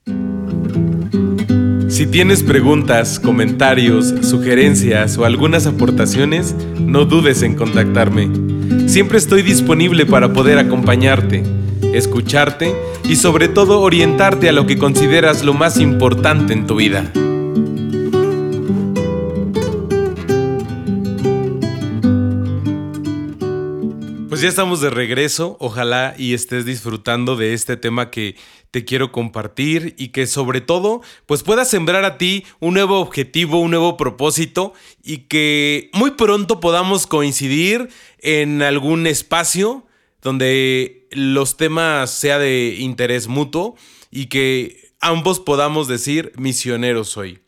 Si 1.89 2.07
tienes 2.07 2.43
preguntas, 2.43 3.21
comentarios, 3.21 4.15
sugerencias 4.23 5.19
o 5.19 5.25
algunas 5.25 5.67
aportaciones, 5.67 6.55
no 6.81 7.05
dudes 7.05 7.43
en 7.43 7.55
contactarme. 7.55 8.89
Siempre 8.89 9.19
estoy 9.19 9.43
disponible 9.43 10.07
para 10.07 10.33
poder 10.33 10.59
acompañarte 10.59 11.43
escucharte 11.93 12.75
y 13.05 13.17
sobre 13.17 13.49
todo 13.49 13.81
orientarte 13.81 14.49
a 14.49 14.53
lo 14.53 14.67
que 14.67 14.79
consideras 14.79 15.45
lo 15.45 15.55
más 15.55 15.79
importante 15.79 16.53
en 16.53 16.67
tu 16.67 16.77
vida. 16.77 17.11
Pues 24.37 24.43
ya 24.43 24.51
estamos 24.51 24.83
de 24.83 24.91
regreso, 24.91 25.57
ojalá 25.61 26.15
y 26.19 26.35
estés 26.35 26.67
disfrutando 26.67 27.37
de 27.37 27.55
este 27.55 27.79
tema 27.79 28.11
que 28.11 28.37
te 28.71 28.85
quiero 28.85 29.11
compartir 29.11 29.95
y 29.97 30.09
que 30.09 30.27
sobre 30.27 30.61
todo 30.61 31.01
pues 31.25 31.43
sembrar 31.65 32.05
a 32.05 32.19
ti 32.19 32.45
un 32.61 32.75
nuevo 32.75 33.01
objetivo, 33.01 33.59
un 33.61 33.71
nuevo 33.71 33.97
propósito 33.97 34.75
y 35.03 35.21
que 35.21 35.89
muy 35.95 36.11
pronto 36.11 36.61
podamos 36.61 37.07
coincidir 37.07 37.89
en 38.19 38.61
algún 38.61 39.07
espacio 39.07 39.87
donde 40.21 41.09
los 41.13 41.57
temas 41.57 42.11
sea 42.11 42.39
de 42.39 42.77
interés 42.79 43.29
mutuo 43.29 43.75
y 44.11 44.27
que 44.27 44.93
ambos 45.01 45.41
podamos 45.41 45.89
decir 45.89 46.33
misionero 46.37 47.05
soy. 47.05 47.41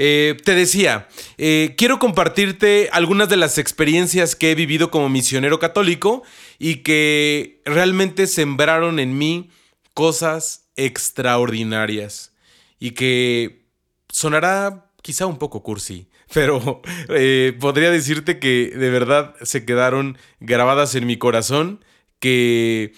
Eh, 0.00 0.36
te 0.44 0.54
decía, 0.54 1.08
eh, 1.38 1.74
quiero 1.76 1.98
compartirte 1.98 2.88
algunas 2.92 3.28
de 3.28 3.36
las 3.36 3.58
experiencias 3.58 4.36
que 4.36 4.52
he 4.52 4.54
vivido 4.54 4.92
como 4.92 5.08
misionero 5.08 5.58
católico 5.58 6.22
y 6.60 6.76
que 6.76 7.60
realmente 7.64 8.28
sembraron 8.28 9.00
en 9.00 9.18
mí 9.18 9.50
cosas 9.94 10.70
extraordinarias 10.76 12.32
y 12.78 12.92
que 12.92 13.66
sonará 14.08 14.92
quizá 15.02 15.26
un 15.26 15.38
poco 15.38 15.64
cursi, 15.64 16.08
pero 16.32 16.80
eh, 17.08 17.56
podría 17.58 17.90
decirte 17.90 18.38
que 18.38 18.70
de 18.76 18.90
verdad 18.90 19.34
se 19.42 19.64
quedaron 19.64 20.16
grabadas 20.38 20.94
en 20.94 21.06
mi 21.06 21.16
corazón 21.16 21.84
que 22.20 22.92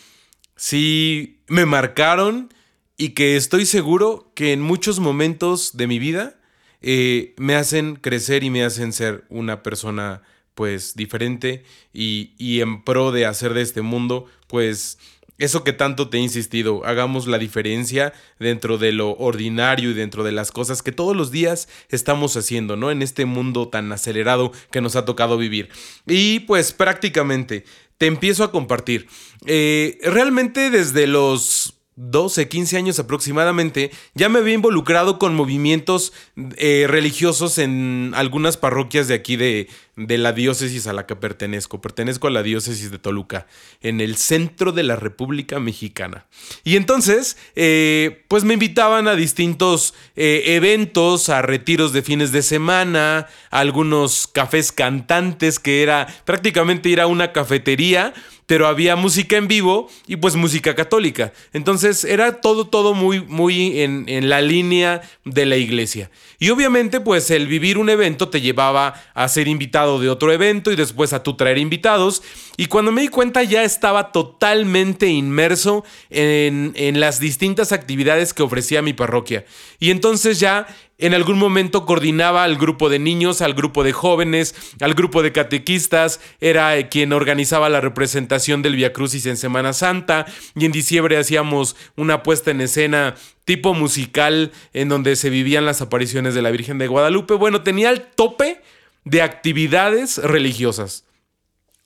sí 0.54 1.42
me 1.49 1.64
marcaron 1.64 2.52
y 2.99 3.11
que 3.11 3.37
estoy 3.37 3.64
seguro 3.64 4.33
que 4.35 4.52
en 4.52 4.61
muchos 4.61 5.00
momentos 5.00 5.78
de 5.78 5.87
mi 5.87 5.99
vida 5.99 6.40
eh, 6.83 7.35
me 7.37 7.55
hacen 7.55 7.97
crecer 7.97 8.45
y 8.45 8.51
me 8.51 8.65
hacen 8.65 8.93
ser 8.93 9.25
una 9.29 9.63
persona 9.63 10.23
pues 10.55 10.95
diferente 10.95 11.65
y, 11.93 12.33
y 12.37 12.61
en 12.61 12.85
pro 12.85 13.13
de 13.13 13.27
hacer 13.27 13.55
de 13.55 13.63
este 13.63 13.83
mundo 13.83 14.27
pues 14.47 14.99
eso 15.41 15.65
que 15.65 15.73
tanto 15.73 16.11
te 16.11 16.19
he 16.19 16.21
insistido, 16.21 16.85
hagamos 16.85 17.27
la 17.27 17.39
diferencia 17.39 18.13
dentro 18.39 18.77
de 18.77 18.93
lo 18.93 19.13
ordinario 19.17 19.91
y 19.91 19.95
dentro 19.95 20.23
de 20.23 20.33
las 20.33 20.53
cosas 20.53 20.83
que 20.83 20.93
todos 20.93 21.17
los 21.17 21.31
días 21.31 21.67
estamos 21.89 22.37
haciendo, 22.37 22.77
¿no? 22.77 22.91
En 22.91 23.01
este 23.01 23.25
mundo 23.25 23.69
tan 23.69 23.91
acelerado 23.91 24.53
que 24.71 24.83
nos 24.83 24.97
ha 24.97 25.07
tocado 25.07 25.39
vivir. 25.39 25.71
Y 26.07 26.41
pues 26.41 26.75
prácticamente 26.75 27.65
te 27.97 28.07
empiezo 28.07 28.45
a 28.45 28.53
compartir. 28.53 29.09
Eh, 29.47 29.99
realmente 30.03 30.69
desde 30.69 31.07
los 31.07 31.80
12, 32.02 32.49
15 32.49 32.78
años 32.78 32.99
aproximadamente, 32.99 33.90
ya 34.14 34.30
me 34.30 34.38
había 34.38 34.54
involucrado 34.54 35.19
con 35.19 35.35
movimientos 35.35 36.14
eh, 36.57 36.87
religiosos 36.88 37.59
en 37.59 38.12
algunas 38.14 38.57
parroquias 38.57 39.07
de 39.07 39.14
aquí 39.14 39.37
de, 39.37 39.69
de, 39.97 40.16
la 40.16 40.33
diócesis 40.33 40.87
a 40.87 40.95
la 40.95 41.04
que 41.04 41.14
pertenezco. 41.14 41.83
Pertenezco 41.83 42.26
a 42.26 42.30
la 42.30 42.42
diócesis 42.42 42.90
de 42.90 42.99
Toluca, 42.99 43.47
en 43.83 44.00
el 44.00 44.16
centro 44.16 44.73
de 44.73 44.83
la 44.83 44.97
República 44.97 45.61
Mexicana. 45.61 46.25
Y 46.64 46.76
entonces, 46.76 47.37
eh, 47.54 48.25
pues 48.28 48.45
me 48.45 48.54
invitaban 48.54 49.07
a 49.07 49.14
distintos 49.14 49.92
eh, 50.16 50.42
eventos, 50.47 51.28
a 51.28 51.42
retiros 51.42 51.92
de 51.92 52.00
fines 52.00 52.33
de 52.33 52.40
semana, 52.40 53.26
a 53.50 53.59
algunos 53.59 54.26
cafés 54.26 54.73
cantantes, 54.73 55.59
que 55.59 55.83
era 55.83 56.07
prácticamente 56.25 56.88
ir 56.88 57.00
a 57.02 57.07
una 57.07 57.33
cafetería 57.33 58.14
pero 58.50 58.66
había 58.66 58.97
música 58.97 59.37
en 59.37 59.47
vivo 59.47 59.88
y 60.09 60.16
pues 60.16 60.35
música 60.35 60.75
católica. 60.75 61.33
Entonces 61.52 62.02
era 62.02 62.40
todo, 62.40 62.66
todo 62.66 62.95
muy, 62.95 63.21
muy 63.21 63.78
en, 63.78 64.09
en, 64.09 64.28
la 64.28 64.40
línea 64.40 65.02
de 65.25 65.47
la 65.47 65.57
iglesia. 65.57 66.11
Y 66.40 66.50
obviamente 66.50 66.99
pues 66.99 67.30
el 67.30 67.47
vivir 67.47 67.78
un 67.78 67.90
evento 67.90 68.28
te 68.28 68.40
llevaba 68.40 69.00
a 69.14 69.28
ser 69.28 69.47
invitado 69.47 70.00
de 70.00 70.09
otro 70.09 70.33
evento 70.33 70.73
y 70.73 70.75
después 70.75 71.12
a 71.12 71.23
tú 71.23 71.37
traer 71.37 71.59
invitados. 71.59 72.25
Y 72.57 72.66
cuando 72.66 72.90
me 72.90 73.02
di 73.02 73.09
cuenta 73.09 73.45
ya 73.45 73.62
estaba 73.62 74.11
totalmente 74.11 75.07
inmerso 75.07 75.85
en, 76.09 76.73
en 76.75 76.99
las 76.99 77.21
distintas 77.21 77.71
actividades 77.71 78.35
que 78.35 78.42
ofrecía 78.42 78.83
mi 78.83 78.95
parroquia. 78.95 79.45
Y 79.78 79.92
entonces 79.92 80.40
ya 80.40 80.66
en 81.00 81.14
algún 81.14 81.38
momento 81.38 81.87
coordinaba 81.87 82.45
al 82.45 82.57
grupo 82.57 82.88
de 82.88 82.99
niños, 82.99 83.40
al 83.42 83.54
grupo 83.54 83.85
de 83.85 83.92
jóvenes, 83.92 84.54
al 84.80 84.95
grupo 84.95 85.23
de 85.23 85.33
catequistas, 85.33 86.21
era 86.40 86.76
eh, 86.76 86.88
quien 86.88 87.12
organizaba 87.12 87.69
la 87.69 87.80
representación 87.80 88.62
del 88.62 88.76
Via 88.76 88.92
Crucis 88.92 89.26
en 89.26 89.37
Semana 89.37 89.73
Santa 89.73 90.26
y 90.54 90.64
en 90.64 90.73
diciembre 90.73 91.16
hacíamos 91.16 91.76
una 91.97 92.23
puesta 92.23 92.50
en 92.50 92.61
escena 92.61 93.14
tipo 93.45 93.75
musical 93.75 94.52
en 94.73 94.88
donde 94.88 95.16
se 95.16 95.30
vivían 95.30 95.66
las 95.66 95.83
apariciones 95.83 96.35
de 96.35 96.42
la 96.42 96.50
Virgen 96.50 96.78
de 96.78 96.87
Guadalupe. 96.87 97.35
Bueno, 97.35 97.62
tenía 97.62 97.90
el 97.90 98.02
tope 98.02 98.61
de 99.04 99.23
actividades 99.23 100.19
religiosas. 100.19 101.04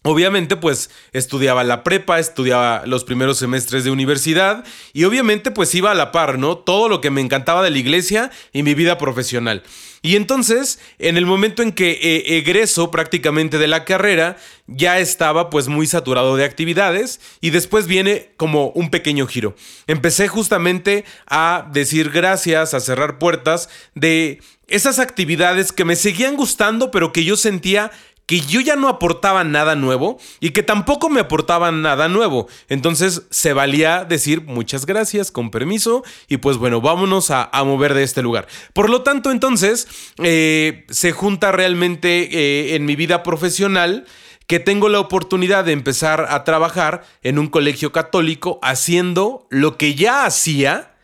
Obviamente, 0.06 0.56
pues 0.56 0.90
estudiaba 1.14 1.64
la 1.64 1.82
prepa, 1.82 2.18
estudiaba 2.18 2.82
los 2.84 3.04
primeros 3.04 3.38
semestres 3.38 3.84
de 3.84 3.90
universidad 3.90 4.62
y 4.92 5.04
obviamente 5.04 5.50
pues 5.50 5.74
iba 5.74 5.92
a 5.92 5.94
la 5.94 6.12
par, 6.12 6.38
¿no? 6.38 6.58
Todo 6.58 6.90
lo 6.90 7.00
que 7.00 7.10
me 7.10 7.22
encantaba 7.22 7.62
de 7.62 7.70
la 7.70 7.78
iglesia 7.78 8.30
y 8.52 8.62
mi 8.62 8.74
vida 8.74 8.98
profesional. 8.98 9.62
Y 10.02 10.16
entonces, 10.16 10.78
en 10.98 11.16
el 11.16 11.24
momento 11.24 11.62
en 11.62 11.72
que 11.72 11.92
eh, 11.92 12.36
egreso 12.36 12.90
prácticamente 12.90 13.56
de 13.56 13.66
la 13.66 13.86
carrera, 13.86 14.36
ya 14.66 14.98
estaba 14.98 15.48
pues 15.48 15.68
muy 15.68 15.86
saturado 15.86 16.36
de 16.36 16.44
actividades 16.44 17.22
y 17.40 17.48
después 17.48 17.86
viene 17.86 18.32
como 18.36 18.68
un 18.74 18.90
pequeño 18.90 19.26
giro. 19.26 19.56
Empecé 19.86 20.28
justamente 20.28 21.06
a 21.26 21.66
decir 21.72 22.10
gracias, 22.10 22.74
a 22.74 22.80
cerrar 22.80 23.18
puertas 23.18 23.70
de 23.94 24.42
esas 24.68 24.98
actividades 24.98 25.72
que 25.72 25.86
me 25.86 25.96
seguían 25.96 26.36
gustando, 26.36 26.90
pero 26.90 27.10
que 27.10 27.24
yo 27.24 27.38
sentía 27.38 27.90
que 28.26 28.40
yo 28.40 28.60
ya 28.60 28.76
no 28.76 28.88
aportaba 28.88 29.44
nada 29.44 29.74
nuevo 29.74 30.18
y 30.40 30.50
que 30.50 30.62
tampoco 30.62 31.10
me 31.10 31.20
aportaban 31.20 31.82
nada 31.82 32.08
nuevo. 32.08 32.48
Entonces 32.68 33.22
se 33.30 33.52
valía 33.52 34.04
decir 34.04 34.42
muchas 34.42 34.86
gracias, 34.86 35.30
con 35.30 35.50
permiso, 35.50 36.04
y 36.28 36.38
pues 36.38 36.56
bueno, 36.56 36.80
vámonos 36.80 37.30
a, 37.30 37.50
mover 37.64 37.94
de 37.94 38.02
este 38.02 38.22
lugar. 38.22 38.46
Por 38.72 38.90
lo 38.90 39.02
tanto, 39.02 39.30
entonces 39.30 39.88
eh, 40.22 40.84
se 40.90 41.12
junta 41.12 41.50
realmente 41.52 42.28
eh, 42.30 42.74
en 42.74 42.84
mi 42.84 42.94
vida 42.94 43.22
profesional 43.22 44.04
que 44.46 44.60
tengo 44.60 44.88
la 44.88 45.00
oportunidad 45.00 45.64
de 45.64 45.72
empezar 45.72 46.26
a 46.28 46.44
trabajar 46.44 47.04
en 47.22 47.38
un 47.38 47.48
colegio 47.48 47.92
católico 47.92 48.58
haciendo 48.62 49.46
lo 49.50 49.78
que 49.78 49.94
ya 49.94 50.26
hacía, 50.26 50.94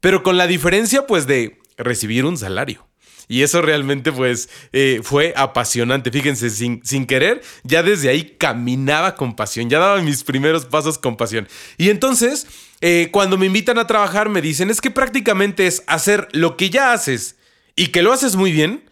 pero 0.00 0.22
con 0.22 0.38
la 0.38 0.46
diferencia 0.46 1.06
pues 1.06 1.26
de 1.26 1.58
recibir 1.76 2.24
un 2.24 2.38
salario. 2.38 2.86
Y 3.28 3.42
eso 3.42 3.60
realmente 3.60 4.12
pues 4.12 4.48
eh, 4.72 5.00
fue 5.02 5.32
apasionante. 5.36 6.10
Fíjense, 6.10 6.50
sin, 6.50 6.80
sin, 6.84 7.06
querer, 7.06 7.42
ya 7.64 7.82
desde 7.82 8.08
ahí 8.08 8.36
caminaba 8.38 9.16
con 9.16 9.34
pasión, 9.34 9.68
ya 9.68 9.78
daba 9.78 10.00
mis 10.00 10.22
primeros 10.22 10.64
pasos 10.64 10.98
con 10.98 11.16
pasión. 11.16 11.48
Y 11.76 11.90
entonces, 11.90 12.46
eh, 12.80 13.08
cuando 13.10 13.36
me 13.36 13.46
invitan 13.46 13.78
a 13.78 13.86
trabajar, 13.86 14.28
me 14.28 14.42
dicen, 14.42 14.70
es 14.70 14.80
que 14.80 14.90
prácticamente 14.90 15.66
es 15.66 15.82
hacer 15.86 16.28
lo 16.32 16.56
que 16.56 16.70
ya 16.70 16.92
haces 16.92 17.36
y 17.74 17.88
que 17.88 18.02
lo 18.02 18.12
haces 18.12 18.36
muy 18.36 18.52
bien, 18.52 18.88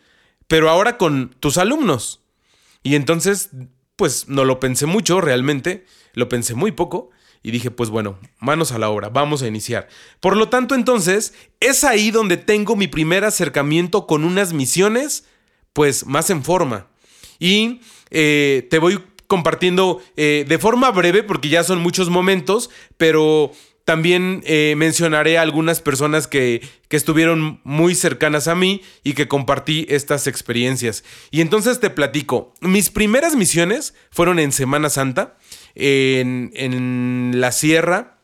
pero 0.49 0.69
ahora 0.69 0.99
con 0.99 1.35
tus 1.39 1.57
alumnos. 1.57 2.21
Y 2.83 2.97
entonces, 2.97 3.51
pues 3.97 4.29
no 4.29 4.45
lo 4.45 4.59
pensé 4.59 4.87
mucho 4.87 5.21
realmente, 5.21 5.87
lo 6.13 6.29
pensé 6.29 6.55
muy 6.55 6.73
poco 6.73 7.11
y 7.45 7.51
dije, 7.51 7.71
pues 7.71 7.91
bueno, 7.91 8.19
manos 8.41 8.73
a 8.73 8.79
la 8.79 8.89
obra, 8.89 9.11
vamos 9.11 9.43
a 9.43 9.47
iniciar. 9.47 9.87
Por 10.19 10.35
lo 10.35 10.49
tanto, 10.49 10.75
entonces, 10.75 11.35
es 11.61 11.85
ahí 11.85 12.11
donde 12.11 12.39
tengo 12.39 12.75
mi 12.75 12.89
primer 12.89 13.23
acercamiento 13.23 14.07
con 14.07 14.25
unas 14.25 14.55
misiones, 14.55 15.27
pues 15.75 16.07
más 16.07 16.31
en 16.31 16.43
forma. 16.43 16.87
Y 17.39 17.83
eh, 18.11 18.67
te 18.71 18.79
voy 18.79 18.99
compartiendo 19.27 20.03
eh, 20.17 20.47
de 20.49 20.59
forma 20.59 20.91
breve, 20.91 21.23
porque 21.23 21.51
ya 21.51 21.63
son 21.65 21.81
muchos 21.81 22.09
momentos, 22.09 22.71
pero 22.97 23.53
también 23.85 24.43
eh, 24.47 24.73
mencionaré 24.79 25.37
a 25.37 25.43
algunas 25.43 25.83
personas 25.83 26.27
que, 26.27 26.67
que, 26.89 26.97
estuvieron 26.97 27.61
muy 27.63 27.95
cercanas 27.95 28.49
a 28.49 28.55
mí 28.55 28.81
y 29.03 29.13
que 29.13 29.29
compartí 29.29 29.85
estas 29.91 30.27
experiencias. 30.27 31.05
Y 31.31 31.43
entonces 31.43 31.79
te 31.79 31.91
platico, 31.91 32.55
mis 32.63 32.89
primeras 32.89 33.37
misiones 33.37 33.93
fueron 34.11 34.39
en 34.39 34.51
Semana 34.51 34.89
Santa 34.89 35.37
en, 35.75 37.33
la 37.35 37.53
Sierra 37.53 38.19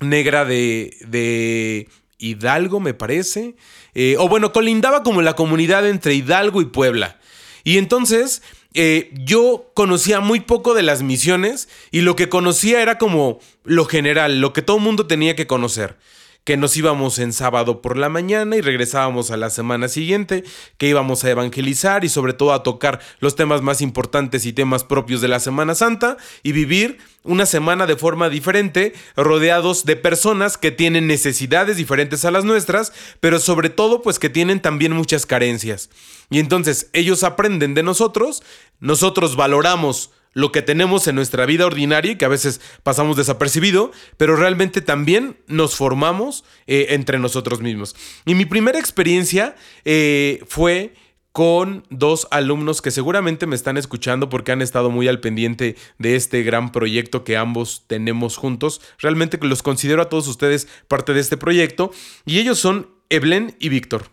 Negra 0.00 0.44
de, 0.44 1.88
Hidalgo, 2.18 2.80
me 2.80 2.94
parece. 2.94 3.56
Eh, 3.94 4.16
o 4.18 4.28
bueno, 4.28 4.52
colindaba 4.52 5.02
como 5.02 5.22
la 5.22 5.34
comunidad 5.34 5.88
entre 5.88 6.14
Hidalgo 6.14 6.60
y 6.60 6.66
Puebla. 6.66 7.18
Y 7.64 7.78
entonces 7.78 8.42
eh, 8.74 9.10
yo 9.12 9.70
conocía 9.74 10.20
muy 10.20 10.40
poco 10.40 10.74
de 10.74 10.82
las 10.82 11.02
misiones 11.02 11.68
y 11.90 12.00
lo 12.00 12.16
que 12.16 12.28
conocía 12.28 12.82
era 12.82 12.98
como 12.98 13.38
lo 13.64 13.84
general, 13.84 14.40
lo 14.40 14.52
que 14.52 14.62
todo 14.62 14.78
el 14.78 14.82
mundo 14.82 15.06
tenía 15.06 15.36
que 15.36 15.46
conocer 15.46 15.96
que 16.44 16.56
nos 16.56 16.76
íbamos 16.76 17.18
en 17.18 17.32
sábado 17.32 17.80
por 17.82 17.96
la 17.96 18.08
mañana 18.08 18.56
y 18.56 18.60
regresábamos 18.60 19.30
a 19.30 19.36
la 19.36 19.50
semana 19.50 19.88
siguiente, 19.88 20.44
que 20.76 20.88
íbamos 20.88 21.24
a 21.24 21.30
evangelizar 21.30 22.04
y 22.04 22.08
sobre 22.08 22.32
todo 22.32 22.52
a 22.52 22.62
tocar 22.62 23.00
los 23.20 23.36
temas 23.36 23.62
más 23.62 23.80
importantes 23.80 24.44
y 24.44 24.52
temas 24.52 24.84
propios 24.84 25.20
de 25.20 25.28
la 25.28 25.40
Semana 25.40 25.74
Santa 25.74 26.16
y 26.42 26.52
vivir 26.52 26.98
una 27.24 27.46
semana 27.46 27.86
de 27.86 27.96
forma 27.96 28.28
diferente, 28.28 28.92
rodeados 29.16 29.84
de 29.84 29.94
personas 29.94 30.58
que 30.58 30.72
tienen 30.72 31.06
necesidades 31.06 31.76
diferentes 31.76 32.24
a 32.24 32.32
las 32.32 32.44
nuestras, 32.44 32.92
pero 33.20 33.38
sobre 33.38 33.70
todo 33.70 34.02
pues 34.02 34.18
que 34.18 34.28
tienen 34.28 34.60
también 34.60 34.92
muchas 34.92 35.26
carencias. 35.26 35.90
Y 36.30 36.40
entonces 36.40 36.88
ellos 36.92 37.22
aprenden 37.22 37.74
de 37.74 37.82
nosotros, 37.82 38.42
nosotros 38.80 39.36
valoramos 39.36 40.10
lo 40.32 40.52
que 40.52 40.62
tenemos 40.62 41.06
en 41.08 41.14
nuestra 41.14 41.46
vida 41.46 41.66
ordinaria 41.66 42.12
y 42.12 42.16
que 42.16 42.24
a 42.24 42.28
veces 42.28 42.60
pasamos 42.82 43.16
desapercibido, 43.16 43.92
pero 44.16 44.36
realmente 44.36 44.80
también 44.80 45.36
nos 45.46 45.76
formamos 45.76 46.44
eh, 46.66 46.86
entre 46.90 47.18
nosotros 47.18 47.60
mismos. 47.60 47.94
Y 48.24 48.34
mi 48.34 48.44
primera 48.44 48.78
experiencia 48.78 49.54
eh, 49.84 50.42
fue 50.46 50.94
con 51.32 51.84
dos 51.88 52.28
alumnos 52.30 52.82
que 52.82 52.90
seguramente 52.90 53.46
me 53.46 53.56
están 53.56 53.78
escuchando 53.78 54.28
porque 54.28 54.52
han 54.52 54.60
estado 54.60 54.90
muy 54.90 55.08
al 55.08 55.20
pendiente 55.20 55.76
de 55.98 56.14
este 56.14 56.42
gran 56.42 56.72
proyecto 56.72 57.24
que 57.24 57.38
ambos 57.38 57.84
tenemos 57.86 58.36
juntos. 58.36 58.82
Realmente 58.98 59.38
los 59.40 59.62
considero 59.62 60.02
a 60.02 60.08
todos 60.10 60.28
ustedes 60.28 60.68
parte 60.88 61.14
de 61.14 61.20
este 61.20 61.38
proyecto 61.38 61.90
y 62.26 62.38
ellos 62.38 62.58
son 62.58 62.90
Evelyn 63.08 63.56
y 63.58 63.70
Víctor. 63.70 64.10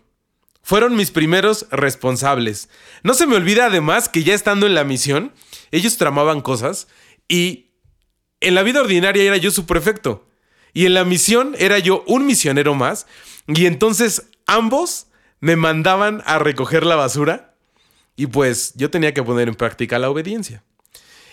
Fueron 0.62 0.96
mis 0.96 1.10
primeros 1.10 1.66
responsables. 1.70 2.68
No 3.02 3.14
se 3.14 3.26
me 3.26 3.36
olvida 3.36 3.66
además 3.66 4.08
que 4.08 4.24
ya 4.24 4.34
estando 4.34 4.66
en 4.66 4.74
la 4.74 4.84
misión, 4.84 5.32
ellos 5.70 5.96
tramaban 5.96 6.40
cosas 6.40 6.88
y 7.28 7.70
en 8.40 8.54
la 8.54 8.62
vida 8.62 8.80
ordinaria 8.80 9.22
era 9.22 9.36
yo 9.36 9.50
su 9.50 9.66
prefecto. 9.66 10.26
Y 10.72 10.86
en 10.86 10.94
la 10.94 11.04
misión 11.04 11.54
era 11.58 11.78
yo 11.78 12.04
un 12.06 12.26
misionero 12.26 12.74
más. 12.74 13.06
Y 13.46 13.66
entonces 13.66 14.30
ambos 14.46 15.08
me 15.40 15.56
mandaban 15.56 16.22
a 16.26 16.38
recoger 16.38 16.84
la 16.84 16.96
basura. 16.96 17.54
Y 18.16 18.26
pues 18.26 18.74
yo 18.76 18.90
tenía 18.90 19.14
que 19.14 19.22
poner 19.22 19.48
en 19.48 19.54
práctica 19.54 19.98
la 19.98 20.10
obediencia. 20.10 20.62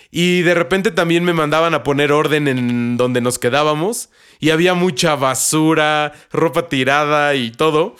Y 0.09 0.41
de 0.41 0.53
repente 0.53 0.91
también 0.91 1.23
me 1.23 1.33
mandaban 1.33 1.73
a 1.73 1.83
poner 1.83 2.11
orden 2.11 2.47
en 2.47 2.97
donde 2.97 3.21
nos 3.21 3.39
quedábamos. 3.39 4.09
Y 4.39 4.51
había 4.51 4.73
mucha 4.73 5.15
basura, 5.15 6.13
ropa 6.31 6.69
tirada 6.69 7.35
y 7.35 7.51
todo. 7.51 7.95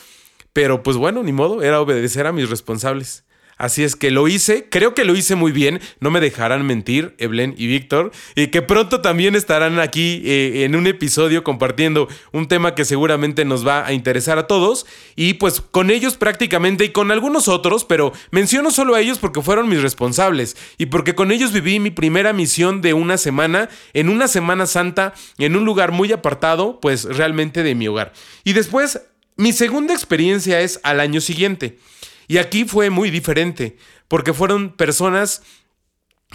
Pero 0.52 0.82
pues 0.82 0.96
bueno, 0.96 1.22
ni 1.22 1.32
modo, 1.32 1.62
era 1.62 1.80
obedecer 1.80 2.26
a 2.26 2.32
mis 2.32 2.50
responsables. 2.50 3.24
Así 3.58 3.82
es 3.82 3.96
que 3.96 4.12
lo 4.12 4.28
hice, 4.28 4.68
creo 4.70 4.94
que 4.94 5.04
lo 5.04 5.16
hice 5.16 5.34
muy 5.34 5.50
bien, 5.50 5.80
no 5.98 6.10
me 6.10 6.20
dejarán 6.20 6.64
mentir, 6.64 7.14
Evelyn 7.18 7.54
y 7.58 7.66
Víctor, 7.66 8.12
y 8.36 8.46
que 8.46 8.62
pronto 8.62 9.00
también 9.00 9.34
estarán 9.34 9.80
aquí 9.80 10.22
eh, 10.24 10.64
en 10.64 10.76
un 10.76 10.86
episodio 10.86 11.42
compartiendo 11.42 12.08
un 12.32 12.46
tema 12.46 12.76
que 12.76 12.84
seguramente 12.84 13.44
nos 13.44 13.66
va 13.66 13.84
a 13.84 13.92
interesar 13.92 14.38
a 14.38 14.46
todos, 14.46 14.86
y 15.16 15.34
pues 15.34 15.60
con 15.60 15.90
ellos 15.90 16.16
prácticamente 16.16 16.84
y 16.84 16.90
con 16.90 17.10
algunos 17.10 17.48
otros, 17.48 17.84
pero 17.84 18.12
menciono 18.30 18.70
solo 18.70 18.94
a 18.94 19.00
ellos 19.00 19.18
porque 19.18 19.42
fueron 19.42 19.68
mis 19.68 19.82
responsables, 19.82 20.56
y 20.78 20.86
porque 20.86 21.16
con 21.16 21.32
ellos 21.32 21.52
viví 21.52 21.80
mi 21.80 21.90
primera 21.90 22.32
misión 22.32 22.80
de 22.80 22.94
una 22.94 23.18
semana, 23.18 23.68
en 23.92 24.08
una 24.08 24.28
Semana 24.28 24.66
Santa, 24.66 25.14
en 25.38 25.56
un 25.56 25.64
lugar 25.64 25.90
muy 25.90 26.12
apartado, 26.12 26.78
pues 26.80 27.04
realmente 27.04 27.64
de 27.64 27.74
mi 27.74 27.88
hogar. 27.88 28.12
Y 28.44 28.52
después, 28.52 29.00
mi 29.36 29.52
segunda 29.52 29.94
experiencia 29.94 30.60
es 30.60 30.78
al 30.84 31.00
año 31.00 31.20
siguiente. 31.20 31.78
Y 32.28 32.38
aquí 32.38 32.64
fue 32.64 32.90
muy 32.90 33.10
diferente, 33.10 33.76
porque 34.06 34.32
fueron 34.32 34.76
personas 34.76 35.42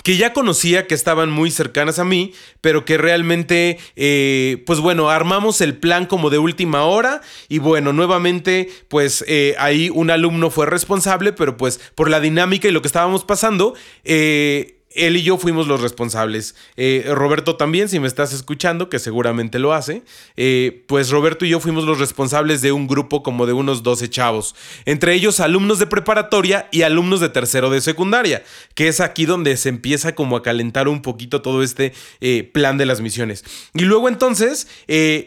que 0.02 0.18
ya 0.18 0.34
conocía, 0.34 0.88
que 0.88 0.96
estaban 0.96 1.30
muy 1.30 1.52
cercanas 1.52 2.00
a 2.00 2.04
mí, 2.04 2.34
pero 2.62 2.84
que 2.84 2.98
realmente, 2.98 3.78
eh, 3.96 4.64
pues 4.66 4.80
bueno, 4.80 5.12
armamos 5.12 5.62
el 5.62 5.78
plan 5.78 6.08
como 6.08 6.32
de 6.32 6.40
última 6.40 6.84
hora 6.84 7.22
y 7.48 7.60
bueno, 7.60 7.94
nuevamente, 7.94 8.70
pues 8.88 9.24
eh, 9.28 9.56
ahí 9.60 9.92
un 9.94 10.10
alumno 10.10 10.50
fue 10.50 10.66
responsable, 10.66 11.32
pero 11.32 11.58
pues 11.58 11.80
por 11.94 12.10
la 12.10 12.20
dinámica 12.20 12.68
y 12.68 12.72
lo 12.72 12.82
que 12.82 12.88
estábamos 12.88 13.24
pasando, 13.24 13.76
eh, 14.04 14.83
él 14.96 15.18
y 15.18 15.24
yo 15.24 15.38
fuimos 15.38 15.68
los 15.68 15.82
responsables. 15.82 16.56
Eh, 16.78 17.06
Roberto 17.10 17.56
también, 17.56 17.90
si 17.90 18.00
me 18.00 18.08
estás 18.08 18.34
escuchando, 18.34 18.90
que 18.90 19.00
seguramente 19.00 19.60
lo 19.60 19.74
hace, 19.74 20.04
eh, 20.38 20.84
pues 20.88 21.10
Roberto 21.10 21.46
y 21.46 21.50
yo 21.50 21.60
fuimos 21.60 21.86
los 21.86 22.00
responsables 22.00 22.62
de 22.62 22.72
un 22.72 22.88
grupo 22.88 23.24
como 23.24 23.46
de 23.46 23.54
unos 23.54 23.84
12 23.84 24.10
chavos, 24.10 24.56
entre 24.86 25.14
ellos 25.14 25.40
alumnos 25.40 25.80
de 25.80 25.88
preparatoria 25.88 26.68
y 26.72 26.84
alumnos 26.84 27.20
de 27.20 27.30
tercero 27.30 27.70
de 27.70 27.82
secundaria, 27.82 28.44
que 28.76 28.88
es 28.88 29.00
aquí 29.00 29.26
donde 29.26 29.58
se 29.58 29.70
empieza 29.70 30.16
como 30.16 30.38
a 30.38 30.44
calentar 30.44 30.88
un 30.88 31.02
poquito 31.02 31.42
todo 31.42 31.64
este 31.64 31.94
eh, 32.22 32.50
plan 32.54 32.78
de 32.78 32.86
las 32.86 33.02
misiones. 33.02 33.44
Y 33.74 33.84
luego 33.84 34.08
entonces, 34.08 34.68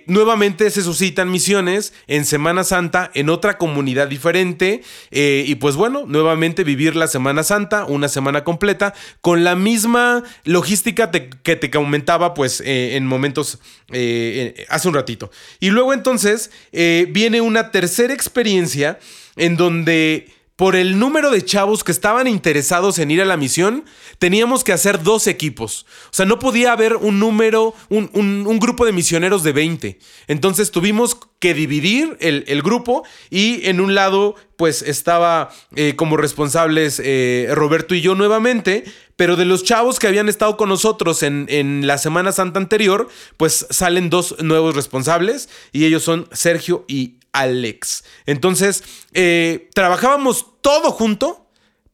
nuevamente 0.07 0.71
se 0.71 0.83
suscitan 0.83 1.31
misiones 1.31 1.93
en 2.07 2.25
Semana 2.25 2.65
Santa 2.65 3.11
en 3.15 3.31
otra 3.31 3.59
comunidad 3.59 4.09
diferente, 4.09 4.83
y 5.11 5.55
pues 5.57 5.77
bueno, 5.77 6.05
nuevamente 6.07 6.65
vivir 6.65 6.97
la 6.97 7.09
Semana 7.09 7.43
Santa, 7.43 7.85
una 7.85 8.09
semana 8.09 8.45
completa, 8.45 8.95
con 9.21 9.45
la 9.45 9.56
misma 9.57 10.23
logística 10.45 11.11
que 11.11 11.57
te 11.57 11.71
comentaba 11.71 12.35
pues 12.35 12.61
eh, 12.61 12.97
en 12.97 13.07
momentos 13.07 13.59
eh, 13.91 14.55
eh, 14.57 14.67
hace 14.69 14.89
un 14.89 14.95
ratito. 14.95 15.31
Y 15.61 15.71
luego 15.71 15.93
entonces 15.93 16.51
viene 16.73 17.41
una 17.41 17.71
tercera 17.71 18.15
experiencia 18.15 18.99
en 19.37 19.57
donde 19.57 20.29
por 20.57 20.75
el 20.75 20.99
número 20.99 21.31
de 21.31 21.45
chavos 21.45 21.85
que 21.85 21.93
estaban 21.93 22.27
interesados 22.27 22.99
en 22.99 23.11
ir 23.11 23.21
a 23.21 23.27
la 23.27 23.37
misión, 23.37 23.85
teníamos 24.19 24.65
que 24.65 24.73
hacer 24.73 25.03
dos 25.03 25.27
equipos. 25.27 25.85
O 26.07 26.15
sea, 26.15 26.25
no 26.25 26.39
podía 26.39 26.73
haber 26.73 26.97
un 26.97 27.19
número, 27.19 27.75
un, 27.91 28.59
grupo 28.59 28.87
de 28.87 28.93
misioneros 28.93 29.43
de 29.43 29.53
20. 29.53 29.99
Entonces 30.29 30.71
tuvimos 30.71 31.19
que 31.39 31.53
dividir 31.53 32.17
el, 32.21 32.63
grupo 32.63 33.05
y 33.29 33.67
en 33.69 33.81
un 33.81 33.95
lado 33.95 34.35
pues 34.57 34.81
estaba 34.81 35.51
eh, 35.75 35.93
como 35.95 36.17
responsables 36.17 37.01
eh, 37.05 37.49
Roberto 37.53 37.95
y 37.95 38.01
yo 38.01 38.15
nuevamente, 38.15 38.85
pero 39.15 39.37
de 39.37 39.45
los 39.45 39.63
chavos 39.63 39.99
que 39.99 40.07
habían 40.07 40.31
estado 40.31 40.57
con 40.57 40.71
nosotros 40.71 41.23
en, 41.23 41.47
en 41.51 41.87
la 41.87 41.99
Semana 41.99 42.33
Santa 42.33 42.59
anterior, 42.59 43.09
pues 43.37 43.67
salen 43.69 44.09
dos 44.09 44.37
nuevos 44.43 44.75
responsables 44.75 45.51
y 45.73 45.85
ellos 45.85 46.03
son 46.03 46.27
Sergio 46.33 46.87
y 46.89 47.17
Alex. 47.37 48.05
Entonces, 48.27 48.83
eh, 49.13 49.69
trabajábamos 49.75 50.47
todo 50.61 50.91
junto, 50.91 51.47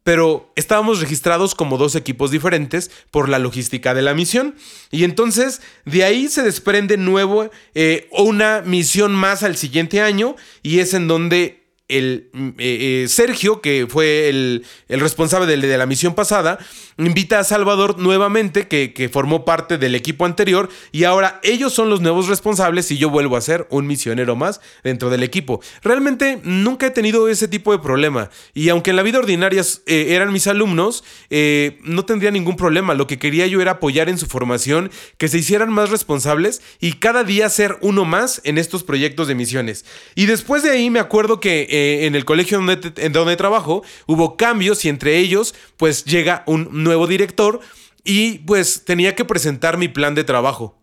pero 0.04 0.52
estábamos 0.56 1.00
registrados 1.00 1.54
como 1.54 1.78
dos 1.78 1.94
equipos 1.94 2.30
diferentes 2.30 2.90
por 3.10 3.28
la 3.28 3.38
logística 3.38 3.94
de 3.94 4.02
la 4.02 4.14
misión. 4.14 4.56
Y 4.90 5.04
entonces, 5.04 5.60
de 5.84 6.04
ahí 6.04 6.28
se 6.28 6.42
desprende 6.42 6.96
nuevo 6.96 7.50
eh, 7.74 8.08
una 8.12 8.62
misión 8.62 9.14
más 9.14 9.42
al 9.42 9.56
siguiente 9.56 10.00
año 10.00 10.36
y 10.62 10.80
es 10.80 10.94
en 10.94 11.08
donde 11.08 11.61
el 11.92 12.28
mm, 12.32 12.48
eh, 12.48 12.52
eh, 12.58 13.08
Sergio, 13.08 13.60
que 13.60 13.86
fue 13.88 14.28
el, 14.28 14.64
responsable 14.88 15.46
de, 15.46 15.76
la 15.76 15.86
misión 15.86 16.14
pasada, 16.14 16.58
invita 16.98 17.38
a 17.38 17.44
Salvador 17.44 17.98
nuevamente, 17.98 18.68
que, 18.68 19.10
formó 19.12 19.44
parte 19.44 19.78
del 19.78 19.94
equipo 19.94 20.24
anterior, 20.24 20.68
y 20.90 21.04
ahora 21.04 21.40
ellos 21.42 21.72
son 21.72 21.90
los 21.90 22.00
nuevos 22.00 22.28
responsables 22.28 22.90
y 22.90 22.98
yo 22.98 23.10
vuelvo 23.10 23.36
a 23.36 23.40
ser 23.40 23.66
un 23.70 23.86
misionero 23.86 24.36
más 24.36 24.60
dentro 24.84 25.10
del 25.10 25.22
equipo. 25.22 25.60
Realmente 25.82 26.40
nunca 26.44 26.86
he 26.86 26.90
tenido 26.90 27.28
ese 27.28 27.48
tipo 27.48 27.72
de 27.72 27.78
problema, 27.78 28.30
y 28.54 28.68
aunque 28.68 28.90
en 28.90 28.96
la 28.96 29.02
vida 29.02 29.18
ordinaria 29.18 29.62
eh, 29.86 30.06
eran 30.10 30.32
mis 30.32 30.46
alumnos, 30.46 31.04
no 31.82 32.04
tendría 32.04 32.30
ningún 32.30 32.56
problema. 32.56 32.94
Lo 32.94 33.06
que 33.06 33.18
quería 33.18 33.46
yo 33.46 33.60
era 33.60 33.72
apoyar 33.72 34.08
en 34.08 34.18
su 34.18 34.26
formación, 34.26 34.90
que 35.18 35.28
se 35.28 35.38
hicieran 35.38 35.70
más 35.70 35.90
responsables 35.90 36.62
y 36.80 36.94
cada 36.94 37.24
día 37.24 37.48
ser 37.48 37.78
uno 37.80 38.04
más 38.04 38.40
en 38.44 38.58
estos 38.58 38.82
proyectos 38.82 39.28
de 39.28 39.34
misiones. 39.34 39.84
Y 40.14 40.26
después 40.26 40.62
de 40.62 40.70
ahí 40.70 40.90
me 40.90 41.00
acuerdo 41.00 41.40
que 41.40 41.66
eh, 41.82 42.06
en 42.06 42.14
el 42.14 42.24
colegio 42.24 42.58
donde, 42.58 42.76
donde 43.10 43.36
trabajo 43.36 43.82
hubo 44.06 44.36
cambios 44.36 44.84
y 44.84 44.88
entre 44.88 45.18
ellos 45.18 45.54
pues 45.76 46.04
llega 46.04 46.44
un 46.46 46.68
nuevo 46.70 47.06
director 47.06 47.60
y 48.04 48.38
pues 48.38 48.84
tenía 48.84 49.14
que 49.14 49.24
presentar 49.24 49.78
mi 49.78 49.88
plan 49.88 50.14
de 50.14 50.24
trabajo. 50.24 50.78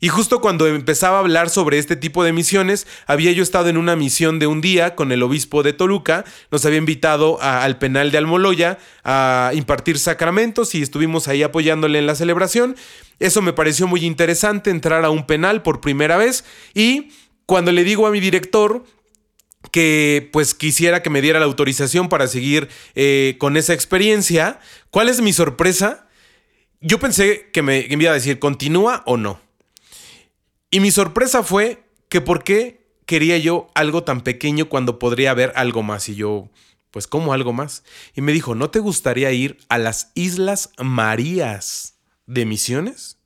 Y 0.00 0.08
justo 0.08 0.40
cuando 0.40 0.66
empezaba 0.66 1.16
a 1.16 1.20
hablar 1.20 1.48
sobre 1.48 1.78
este 1.78 1.96
tipo 1.96 2.24
de 2.24 2.32
misiones, 2.32 2.86
había 3.06 3.32
yo 3.32 3.42
estado 3.42 3.68
en 3.68 3.78
una 3.78 3.96
misión 3.96 4.38
de 4.38 4.46
un 4.46 4.60
día 4.60 4.94
con 4.94 5.12
el 5.12 5.22
obispo 5.22 5.62
de 5.62 5.72
Toluca, 5.72 6.24
nos 6.50 6.66
había 6.66 6.78
invitado 6.78 7.40
al 7.40 7.78
penal 7.78 8.10
de 8.10 8.18
Almoloya 8.18 8.78
a 9.02 9.52
impartir 9.54 9.98
sacramentos 9.98 10.74
y 10.74 10.82
estuvimos 10.82 11.26
ahí 11.26 11.42
apoyándole 11.42 11.98
en 11.98 12.06
la 12.06 12.16
celebración. 12.16 12.76
Eso 13.18 13.40
me 13.40 13.54
pareció 13.54 13.86
muy 13.86 14.04
interesante, 14.04 14.70
entrar 14.70 15.04
a 15.04 15.10
un 15.10 15.26
penal 15.26 15.62
por 15.62 15.80
primera 15.80 16.18
vez 16.18 16.44
y 16.74 17.10
cuando 17.46 17.72
le 17.72 17.84
digo 17.84 18.06
a 18.06 18.10
mi 18.10 18.20
director 18.20 18.84
que 19.70 20.28
pues 20.32 20.54
quisiera 20.54 21.02
que 21.02 21.10
me 21.10 21.20
diera 21.20 21.38
la 21.38 21.46
autorización 21.46 22.08
para 22.08 22.26
seguir 22.26 22.68
eh, 22.94 23.36
con 23.38 23.56
esa 23.56 23.74
experiencia, 23.74 24.60
¿cuál 24.90 25.08
es 25.08 25.20
mi 25.20 25.32
sorpresa? 25.32 26.08
Yo 26.80 26.98
pensé 26.98 27.50
que 27.52 27.62
me, 27.62 27.86
iba 27.88 28.10
a 28.10 28.14
decir, 28.14 28.38
¿continúa 28.38 29.02
o 29.06 29.16
no? 29.16 29.40
Y 30.70 30.80
mi 30.80 30.90
sorpresa 30.90 31.42
fue 31.42 31.84
que 32.08 32.20
por 32.20 32.44
qué 32.44 32.84
quería 33.06 33.38
yo 33.38 33.68
algo 33.74 34.04
tan 34.04 34.22
pequeño 34.22 34.68
cuando 34.68 34.98
podría 34.98 35.30
haber 35.30 35.52
algo 35.56 35.82
más. 35.82 36.08
Y 36.08 36.14
yo, 36.14 36.50
pues, 36.90 37.06
¿cómo 37.06 37.32
algo 37.32 37.52
más? 37.52 37.84
Y 38.14 38.20
me 38.20 38.32
dijo, 38.32 38.54
¿no 38.54 38.70
te 38.70 38.80
gustaría 38.80 39.32
ir 39.32 39.58
a 39.68 39.78
las 39.78 40.10
Islas 40.14 40.70
Marías 40.78 41.96
de 42.26 42.44
Misiones? 42.44 43.18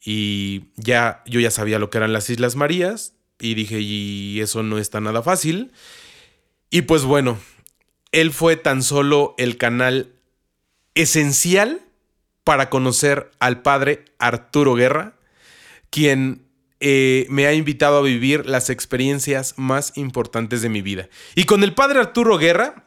Y 0.00 0.66
ya, 0.76 1.22
yo 1.26 1.40
ya 1.40 1.50
sabía 1.50 1.78
lo 1.78 1.90
que 1.90 1.98
eran 1.98 2.12
las 2.12 2.30
Islas 2.30 2.54
Marías, 2.54 3.15
y 3.38 3.54
dije, 3.54 3.80
y 3.80 4.40
eso 4.40 4.62
no 4.62 4.78
está 4.78 5.00
nada 5.00 5.22
fácil. 5.22 5.72
Y 6.70 6.82
pues 6.82 7.04
bueno, 7.04 7.38
él 8.12 8.32
fue 8.32 8.56
tan 8.56 8.82
solo 8.82 9.34
el 9.38 9.56
canal 9.56 10.12
esencial 10.94 11.82
para 12.44 12.70
conocer 12.70 13.30
al 13.38 13.62
padre 13.62 14.04
Arturo 14.18 14.74
Guerra, 14.74 15.16
quien 15.90 16.46
eh, 16.80 17.26
me 17.28 17.46
ha 17.46 17.52
invitado 17.54 17.98
a 17.98 18.02
vivir 18.02 18.46
las 18.46 18.70
experiencias 18.70 19.54
más 19.56 19.92
importantes 19.96 20.62
de 20.62 20.68
mi 20.68 20.82
vida. 20.82 21.08
Y 21.34 21.44
con 21.44 21.64
el 21.64 21.74
padre 21.74 22.00
Arturo 22.00 22.38
Guerra 22.38 22.84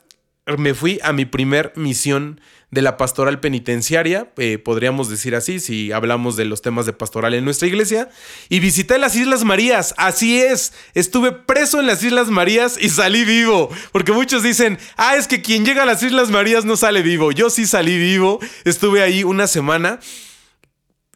me 0.58 0.74
fui 0.74 1.00
a 1.04 1.14
mi 1.14 1.26
primer 1.26 1.74
misión 1.76 2.40
de 2.72 2.82
la 2.84 2.98
pastoral 2.98 3.40
penitenciaria, 3.40 4.32
eh, 4.38 4.60
podríamos 4.60 5.10
decir 5.10 5.36
así, 5.36 5.60
si 5.60 5.92
hablamos 5.92 6.36
de 6.36 6.46
los 6.46 6.62
temas 6.62 6.86
de 6.86 6.94
pastoral 6.94 7.34
en 7.34 7.44
nuestra 7.44 7.68
iglesia, 7.68 8.10
y 8.48 8.60
visité 8.60 9.00
las 9.00 9.16
Islas 9.16 9.44
Marías, 9.44 9.96
así 9.98 10.40
es, 10.40 10.74
estuve 10.94 11.32
preso 11.32 11.80
en 11.80 11.88
las 11.88 12.04
Islas 12.04 12.28
Marías 12.28 12.78
y 12.80 12.90
salí 12.90 13.26
vivo, 13.26 13.70
porque 13.92 14.12
muchos 14.12 14.44
dicen, 14.44 14.78
ah, 14.98 15.16
es 15.16 15.28
que 15.28 15.42
quien 15.42 15.66
llega 15.66 15.84
a 15.84 15.88
las 15.88 16.04
Islas 16.04 16.30
Marías 16.30 16.64
no 16.64 16.78
sale 16.78 17.02
vivo, 17.02 17.32
yo 17.32 17.50
sí 17.50 17.66
salí 17.66 17.98
vivo, 17.98 18.40
estuve 18.66 19.02
ahí 19.02 19.24
una 19.24 19.48
semana. 19.48 20.00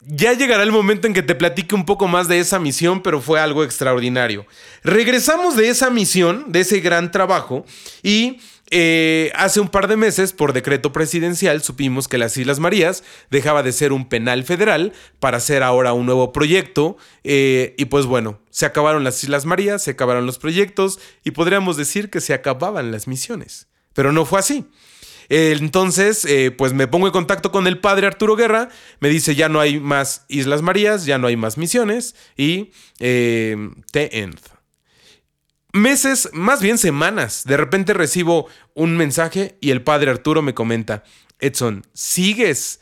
Ya 0.06 0.34
llegará 0.34 0.64
el 0.64 0.72
momento 0.74 1.08
en 1.08 1.14
que 1.14 1.24
te 1.24 1.34
platique 1.34 1.76
un 1.76 1.86
poco 1.86 2.10
más 2.10 2.28
de 2.28 2.40
esa 2.40 2.60
misión, 2.60 3.02
pero 3.02 3.22
fue 3.22 3.40
algo 3.40 3.64
extraordinario. 3.64 4.46
Regresamos 4.84 5.56
de 5.56 5.70
esa 5.70 5.90
misión, 5.90 6.52
de 6.52 6.60
ese 6.60 6.82
gran 6.82 7.10
trabajo, 7.10 7.66
y 8.02 8.40
eh, 8.76 9.32
hace 9.36 9.60
un 9.60 9.70
par 9.70 9.88
de 9.88 9.98
meses, 9.98 10.34
por 10.34 10.52
decreto 10.52 10.92
presidencial, 10.92 11.62
supimos 11.62 12.08
que 12.08 12.18
las 12.18 12.36
Islas 12.38 12.60
Marías 12.60 13.04
dejaba 13.30 13.62
de 13.62 13.72
ser 13.72 13.94
un 13.94 14.10
penal 14.10 14.44
federal 14.46 14.94
para 15.20 15.40
ser 15.40 15.62
ahora 15.62 15.94
un 15.94 16.08
nuevo 16.08 16.34
proyecto. 16.34 16.98
Eh, 17.24 17.76
y 17.78 17.86
pues 17.86 18.08
bueno, 18.08 18.40
se 18.50 18.66
acabaron 18.66 19.04
las 19.04 19.24
Islas 19.24 19.46
Marías, 19.46 19.84
se 19.84 19.92
acabaron 19.92 20.26
los 20.26 20.40
proyectos 20.40 21.00
y 21.24 21.32
podríamos 21.32 21.78
decir 21.78 22.10
que 22.10 22.20
se 22.20 22.34
acababan 22.34 22.92
las 22.92 23.08
misiones. 23.08 23.68
Pero 23.94 24.12
no 24.12 24.26
fue 24.26 24.40
así. 24.40 24.66
entonces, 25.30 26.26
eh, 26.26 26.50
pues 26.50 26.74
me 26.74 26.88
pongo 26.88 27.06
en 27.06 27.14
contacto 27.14 27.52
con 27.52 27.68
el 27.68 27.80
padre 27.80 28.08
Arturo 28.08 28.36
Guerra, 28.36 28.70
me 29.00 29.10
dice 29.10 29.36
ya 29.36 29.50
no 29.50 29.60
hay 29.60 29.80
más 29.80 30.26
Islas 30.30 30.64
Marías, 30.64 31.06
ya 31.06 31.20
no 31.20 31.28
hay 31.28 31.38
más 31.38 31.60
misiones 31.60 32.16
y 32.36 32.72
te 32.98 34.20
end 34.20 34.53
meses, 35.74 36.30
más 36.34 36.62
bien 36.62 36.78
semanas, 36.78 37.44
de 37.46 37.58
repente 37.58 37.94
recibo 37.94 38.48
un 38.76 38.96
mensaje 38.96 39.58
y 39.60 39.72
el 39.72 39.82
padre 39.82 40.12
Arturo 40.12 40.42
me 40.42 40.54
comenta, 40.54 41.04
Edson, 41.40 41.86
¿sigues 41.94 42.80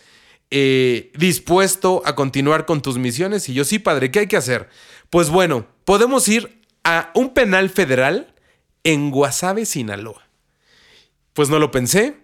eh, 0.52 1.12
dispuesto 1.16 2.04
a 2.06 2.16
continuar 2.16 2.66
con 2.66 2.82
tus 2.82 2.98
misiones? 2.98 3.50
Y 3.50 3.54
yo, 3.54 3.64
sí, 3.64 3.80
padre, 3.80 4.12
¿qué 4.12 4.20
hay 4.20 4.28
que 4.28 4.38
hacer? 4.38 4.70
Pues 5.10 5.30
bueno, 5.30 5.66
podemos 5.86 6.28
ir 6.28 6.62
a 6.84 7.12
un 7.16 7.34
penal 7.34 7.70
federal 7.70 8.36
en 8.84 9.10
Guasave, 9.10 9.66
Sinaloa. 9.66 10.28
Pues 11.34 11.50
no 11.50 11.60
lo 11.60 11.72
pensé, 11.72 12.18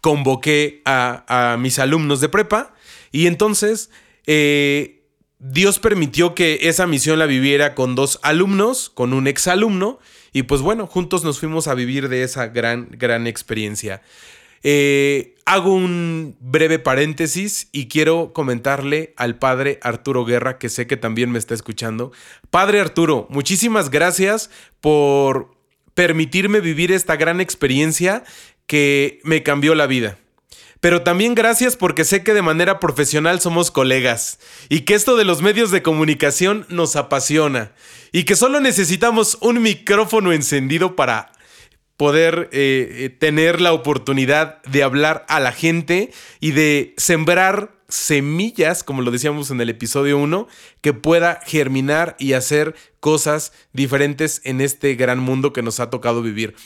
convoqué 0.00 0.80
a, 0.84 1.56
mis 1.58 1.78
alumnos 1.78 2.20
de 2.20 2.28
prepa 2.28 2.74
y 3.10 3.26
entonces... 3.26 3.90
Eh, 4.26 5.01
Dios 5.44 5.80
permitió 5.80 6.36
que 6.36 6.60
esa 6.62 6.86
misión 6.86 7.18
la 7.18 7.26
viviera 7.26 7.74
con 7.74 7.96
dos 7.96 8.20
alumnos, 8.22 8.90
con 8.90 9.12
un 9.12 9.26
exalumno, 9.26 9.98
y 10.32 10.44
pues 10.44 10.60
bueno, 10.60 10.86
juntos 10.86 11.24
nos 11.24 11.40
fuimos 11.40 11.66
a 11.66 11.74
vivir 11.74 12.08
de 12.08 12.22
esa 12.22 12.46
gran, 12.46 12.86
gran 12.92 13.26
experiencia. 13.26 14.02
Eh, 14.62 15.34
hago 15.44 15.74
un 15.74 16.36
breve 16.38 16.78
paréntesis 16.78 17.68
y 17.72 17.88
quiero 17.88 18.32
comentarle 18.32 19.14
al 19.16 19.36
padre 19.36 19.80
Arturo 19.82 20.24
Guerra, 20.24 20.58
que 20.58 20.68
sé 20.68 20.86
que 20.86 20.96
también 20.96 21.32
me 21.32 21.40
está 21.40 21.54
escuchando. 21.54 22.12
Padre 22.50 22.78
Arturo, 22.78 23.26
muchísimas 23.28 23.90
gracias 23.90 24.48
por 24.80 25.56
permitirme 25.94 26.60
vivir 26.60 26.92
esta 26.92 27.16
gran 27.16 27.40
experiencia 27.40 28.22
que 28.68 29.18
me 29.24 29.42
cambió 29.42 29.74
la 29.74 29.88
vida 29.88 30.18
pero 30.82 31.02
también 31.02 31.36
gracias 31.36 31.76
porque 31.76 32.04
sé 32.04 32.24
que 32.24 32.34
de 32.34 32.42
manera 32.42 32.80
profesional 32.80 33.40
somos 33.40 33.70
colegas 33.70 34.40
y 34.68 34.80
que 34.80 34.94
esto 34.94 35.16
de 35.16 35.24
los 35.24 35.40
medios 35.40 35.70
de 35.70 35.80
comunicación 35.80 36.66
nos 36.68 36.96
apasiona 36.96 37.70
y 38.10 38.24
que 38.24 38.34
solo 38.34 38.58
necesitamos 38.58 39.38
un 39.40 39.62
micrófono 39.62 40.32
encendido 40.32 40.96
para 40.96 41.30
poder 41.96 42.48
eh, 42.50 43.04
eh, 43.04 43.10
tener 43.10 43.60
la 43.60 43.72
oportunidad 43.72 44.60
de 44.64 44.82
hablar 44.82 45.24
a 45.28 45.38
la 45.38 45.52
gente 45.52 46.10
y 46.40 46.50
de 46.50 46.94
sembrar 46.96 47.76
semillas, 47.88 48.82
como 48.82 49.02
lo 49.02 49.12
decíamos 49.12 49.52
en 49.52 49.60
el 49.60 49.70
episodio 49.70 50.18
1, 50.18 50.48
que 50.80 50.94
pueda 50.94 51.38
germinar 51.46 52.16
y 52.18 52.32
hacer 52.32 52.74
cosas 52.98 53.52
diferentes 53.72 54.40
en 54.42 54.60
este 54.60 54.96
gran 54.96 55.20
mundo 55.20 55.52
que 55.52 55.62
nos 55.62 55.78
ha 55.78 55.90
tocado 55.90 56.22
vivir. 56.22 56.56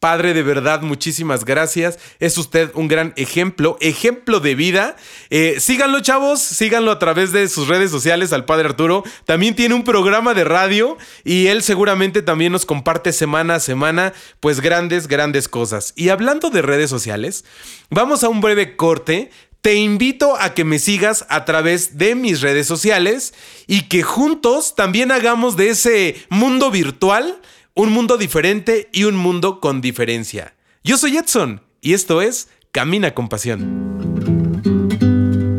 Padre, 0.00 0.34
de 0.34 0.42
verdad, 0.42 0.82
muchísimas 0.82 1.46
gracias. 1.46 1.98
Es 2.20 2.36
usted 2.36 2.70
un 2.74 2.86
gran 2.86 3.14
ejemplo, 3.16 3.78
ejemplo 3.80 4.40
de 4.40 4.54
vida. 4.54 4.96
Eh, 5.30 5.56
síganlo, 5.58 6.00
chavos, 6.00 6.40
síganlo 6.40 6.90
a 6.90 6.98
través 6.98 7.32
de 7.32 7.48
sus 7.48 7.66
redes 7.66 7.90
sociales 7.90 8.34
al 8.34 8.44
Padre 8.44 8.68
Arturo. 8.68 9.04
También 9.24 9.56
tiene 9.56 9.74
un 9.74 9.84
programa 9.84 10.34
de 10.34 10.44
radio 10.44 10.98
y 11.24 11.46
él 11.46 11.62
seguramente 11.62 12.20
también 12.20 12.52
nos 12.52 12.66
comparte 12.66 13.12
semana 13.12 13.54
a 13.54 13.60
semana, 13.60 14.12
pues 14.40 14.60
grandes, 14.60 15.08
grandes 15.08 15.48
cosas. 15.48 15.94
Y 15.96 16.10
hablando 16.10 16.50
de 16.50 16.60
redes 16.60 16.90
sociales, 16.90 17.46
vamos 17.88 18.22
a 18.22 18.28
un 18.28 18.42
breve 18.42 18.76
corte. 18.76 19.30
Te 19.62 19.74
invito 19.74 20.36
a 20.38 20.52
que 20.54 20.64
me 20.64 20.78
sigas 20.78 21.24
a 21.30 21.44
través 21.46 21.96
de 21.96 22.14
mis 22.14 22.42
redes 22.42 22.66
sociales 22.66 23.34
y 23.66 23.88
que 23.88 24.02
juntos 24.02 24.76
también 24.76 25.10
hagamos 25.10 25.56
de 25.56 25.70
ese 25.70 26.16
mundo 26.28 26.70
virtual 26.70 27.40
un 27.78 27.92
mundo 27.92 28.16
diferente 28.16 28.88
y 28.90 29.04
un 29.04 29.16
mundo 29.16 29.60
con 29.60 29.82
diferencia. 29.82 30.54
Yo 30.82 30.96
soy 30.96 31.18
Edson 31.18 31.60
y 31.82 31.92
esto 31.92 32.22
es 32.22 32.48
Camina 32.72 33.12
con 33.12 33.28
Pasión. 33.28 33.98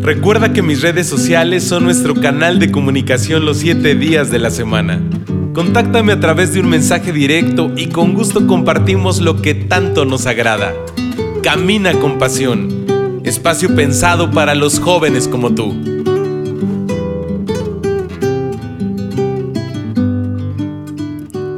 Recuerda 0.02 0.52
que 0.52 0.64
mis 0.64 0.82
redes 0.82 1.06
sociales 1.06 1.64
son 1.64 1.84
nuestro 1.84 2.16
canal 2.16 2.58
de 2.58 2.72
comunicación 2.72 3.46
los 3.46 3.60
7 3.60 3.94
días 3.94 4.32
de 4.32 4.40
la 4.40 4.50
semana. 4.50 5.00
Contáctame 5.54 6.12
a 6.14 6.20
través 6.20 6.54
de 6.56 6.60
un 6.60 6.70
mensaje 6.70 7.14
directo 7.14 7.72
y 7.78 7.90
con 7.90 8.16
gusto 8.16 8.48
compartimos 8.48 9.22
lo 9.22 9.40
que 9.40 9.54
tanto 9.54 10.04
nos 10.04 10.26
agrada. 10.26 10.74
Camina 11.44 11.94
con 12.00 12.18
Pasión. 12.18 13.22
Espacio 13.26 13.76
pensado 13.76 14.32
para 14.32 14.56
los 14.56 14.80
jóvenes 14.80 15.28
como 15.28 15.54
tú. 15.54 15.97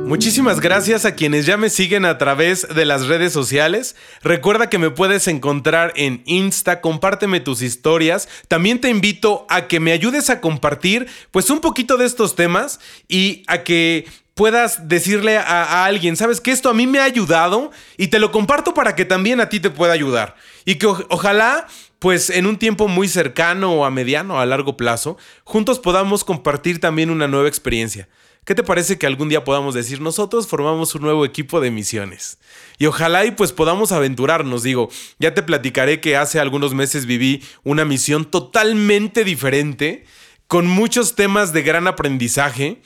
Muchísimas 0.10 0.60
gracias 0.60 1.06
a 1.06 1.14
quienes 1.14 1.46
ya 1.46 1.56
me 1.56 1.70
siguen 1.70 2.04
a 2.04 2.18
través 2.18 2.68
de 2.68 2.84
las 2.84 3.06
redes 3.06 3.32
sociales. 3.32 3.96
Recuerda 4.24 4.68
que 4.68 4.80
me 4.80 4.90
puedes 4.90 5.28
encontrar 5.28 5.94
en 5.96 6.24
Insta, 6.26 6.82
compárteme 6.82 7.42
tus 7.42 7.62
historias. 7.62 8.28
También 8.48 8.82
te 8.82 8.90
invito 8.90 9.46
a 9.50 9.68
que 9.68 9.80
me 9.80 9.92
ayudes 9.92 10.32
a 10.32 10.42
compartir 10.42 11.08
pues 11.30 11.52
un 11.52 11.60
poquito 11.60 11.96
de 11.96 12.08
estos 12.08 12.36
temas 12.36 12.80
y 13.08 13.44
a 13.46 13.62
que 13.62 14.08
puedas 14.34 14.88
decirle 14.88 15.38
a, 15.38 15.86
alguien, 15.86 16.18
sabes 16.18 16.42
que 16.42 16.50
esto 16.50 16.72
a 16.72 16.74
mí 16.74 16.88
me 16.88 16.98
ha 16.98 17.04
ayudado 17.04 17.70
y 17.96 18.08
te 18.08 18.18
lo 18.18 18.32
comparto 18.32 18.74
para 18.74 18.96
que 18.96 19.06
también 19.06 19.40
a 19.40 19.50
ti 19.50 19.60
te 19.60 19.70
pueda 19.70 19.94
ayudar. 19.94 20.36
Y 20.66 20.80
que 20.80 20.88
ojalá 20.88 21.68
pues 22.00 22.32
en 22.32 22.48
un 22.48 22.58
tiempo 22.58 22.88
muy 22.88 23.08
cercano 23.08 23.74
o 23.74 23.86
a 23.86 23.92
mediano 23.92 24.38
o 24.38 24.40
a 24.40 24.48
largo 24.48 24.76
plazo, 24.76 25.18
juntos 25.44 25.78
podamos 25.78 26.24
compartir 26.24 26.80
también 26.80 27.12
una 27.12 27.28
nueva 27.28 27.48
experiencia. 27.48 28.10
¿Qué 28.46 28.56
te 28.56 28.64
parece 28.64 28.98
que 28.98 29.06
algún 29.06 29.30
día 29.30 29.44
podamos 29.44 29.76
decir 29.76 30.02
nosotros 30.02 30.48
formamos 30.48 30.96
un 30.96 31.04
nuevo 31.04 31.24
equipo 31.26 31.62
de 31.62 31.72
misiones? 31.72 32.40
Y 32.80 32.86
ojalá 32.88 33.26
y 33.26 33.32
pues 33.32 33.52
podamos 33.52 33.92
aventurarnos, 33.92 34.64
digo, 34.64 34.90
ya 35.20 35.34
te 35.34 35.44
platicaré 35.44 36.02
que 36.02 36.16
hace 36.16 36.40
algunos 36.40 36.74
meses 36.74 37.06
viví 37.06 37.44
una 37.64 37.86
misión 37.86 38.26
totalmente 38.26 39.24
diferente, 39.24 40.06
con 40.48 40.66
muchos 40.66 41.16
temas 41.16 41.54
de 41.54 41.62
gran 41.62 41.86
aprendizaje. 41.86 42.82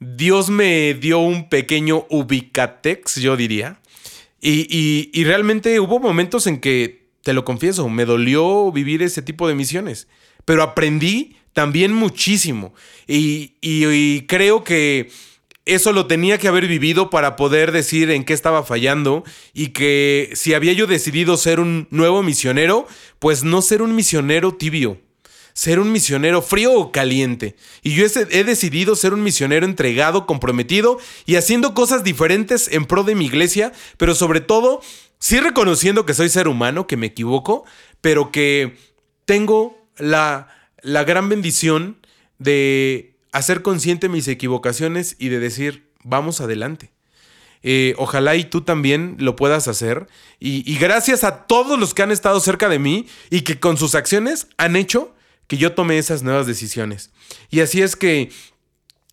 Dios 0.00 0.48
me 0.48 0.94
dio 0.94 1.18
un 1.18 1.50
pequeño 1.50 2.06
ubicatex, 2.08 3.16
yo 3.16 3.36
diría. 3.36 3.80
Y, 4.40 5.10
y 5.12 5.24
realmente 5.24 5.80
hubo 5.80 6.00
momentos 6.00 6.46
en 6.46 6.60
que, 6.60 7.04
te 7.22 7.32
lo 7.32 7.44
confieso, 7.44 7.88
me 7.88 8.04
dolió 8.04 8.70
vivir 8.70 9.02
ese 9.02 9.22
tipo 9.22 9.48
de 9.48 9.54
misiones. 9.54 10.06
Pero 10.44 10.62
aprendí 10.62 11.36
también 11.54 11.94
muchísimo. 11.94 12.74
Y, 13.06 14.22
creo 14.26 14.64
que 14.64 15.10
eso 15.64 15.92
lo 15.92 16.06
tenía 16.06 16.36
que 16.36 16.48
haber 16.48 16.66
vivido 16.66 17.08
para 17.08 17.36
poder 17.36 17.72
decir 17.72 18.10
en 18.10 18.24
qué 18.24 18.34
estaba 18.34 18.64
fallando 18.64 19.24
y 19.54 19.68
que 19.68 20.30
si 20.34 20.52
había 20.52 20.74
yo 20.74 20.86
decidido 20.86 21.38
ser 21.38 21.58
un 21.58 21.88
nuevo 21.90 22.22
misionero, 22.22 22.86
pues 23.18 23.44
no 23.44 23.62
ser 23.62 23.80
un 23.80 23.94
misionero 23.94 24.54
tibio, 24.54 25.00
ser 25.54 25.80
un 25.80 25.90
misionero 25.90 26.42
frío 26.42 26.74
o 26.74 26.92
caliente. 26.92 27.56
Y 27.82 27.94
yo 27.94 28.04
he 28.04 28.44
decidido 28.44 28.94
ser 28.94 29.14
un 29.14 29.22
misionero 29.22 29.64
entregado, 29.64 30.26
comprometido 30.26 30.98
y 31.24 31.36
haciendo 31.36 31.72
cosas 31.72 32.04
diferentes 32.04 32.68
en 32.70 32.84
pro 32.84 33.02
de 33.02 33.14
mi 33.14 33.24
iglesia, 33.24 33.72
pero 33.96 34.14
sobre 34.14 34.42
todo, 34.42 34.82
sí 35.18 35.40
reconociendo 35.40 36.04
que 36.04 36.12
soy 36.12 36.28
ser 36.28 36.46
humano, 36.46 36.86
que 36.86 36.98
me 36.98 37.06
equivoco, 37.06 37.64
pero 38.02 38.30
que 38.30 38.76
tengo 39.24 39.83
la 39.98 40.48
la 40.84 41.02
gran 41.02 41.28
bendición 41.28 41.96
de 42.38 43.16
hacer 43.32 43.62
consciente 43.62 44.08
mis 44.08 44.28
equivocaciones 44.28 45.16
y 45.18 45.30
de 45.30 45.40
decir, 45.40 45.90
vamos 46.04 46.40
adelante. 46.40 46.92
Eh, 47.62 47.94
ojalá 47.96 48.36
y 48.36 48.44
tú 48.44 48.60
también 48.60 49.16
lo 49.18 49.34
puedas 49.34 49.66
hacer. 49.66 50.06
Y, 50.38 50.76
gracias 50.76 51.24
a 51.24 51.46
todos 51.46 51.78
los 51.78 51.94
que 51.94 52.02
han 52.02 52.12
estado 52.12 52.38
cerca 52.38 52.68
de 52.68 52.78
mí 52.78 53.06
y 53.30 53.40
que 53.40 53.58
con 53.58 53.78
sus 53.78 53.94
acciones 53.94 54.46
han 54.58 54.76
hecho 54.76 55.14
que 55.46 55.56
yo 55.56 55.72
tome 55.72 55.96
esas 55.96 56.22
nuevas 56.22 56.46
decisiones. 56.46 57.10
Y 57.50 57.60
así 57.60 57.80
es 57.80 57.96
que 57.96 58.30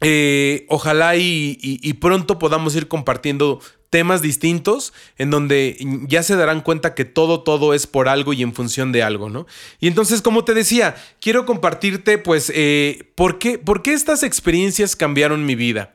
eh, 0.02 0.66
ojalá 0.68 1.16
y, 1.16 1.94
pronto 2.02 2.38
podamos 2.38 2.76
ir 2.76 2.90
compartiendo 2.90 3.62
temas 3.92 4.22
distintos 4.22 4.94
en 5.18 5.30
donde 5.30 5.78
ya 6.08 6.24
se 6.24 6.36
darán 6.36 6.62
cuenta 6.62 6.96
que 6.96 7.06
todo, 7.06 7.42
todo 7.42 7.76
es 7.76 7.86
por 7.86 8.08
algo 8.08 8.34
y 8.34 8.42
en 8.42 8.54
función 8.54 8.92
de 8.92 9.04
algo, 9.04 9.30
¿no? 9.30 9.46
Y 9.80 9.88
entonces, 9.88 10.22
como 10.22 10.44
te 10.46 10.56
decía, 10.56 10.96
quiero 11.20 11.46
compartirte, 11.46 12.18
pues, 12.18 12.52
eh, 12.56 13.12
¿por, 13.16 13.38
qué, 13.38 13.60
¿por 13.60 13.84
qué 13.84 13.94
estas 13.94 14.24
experiencias 14.24 14.96
cambiaron 14.96 15.46
mi 15.46 15.56
vida? 15.56 15.94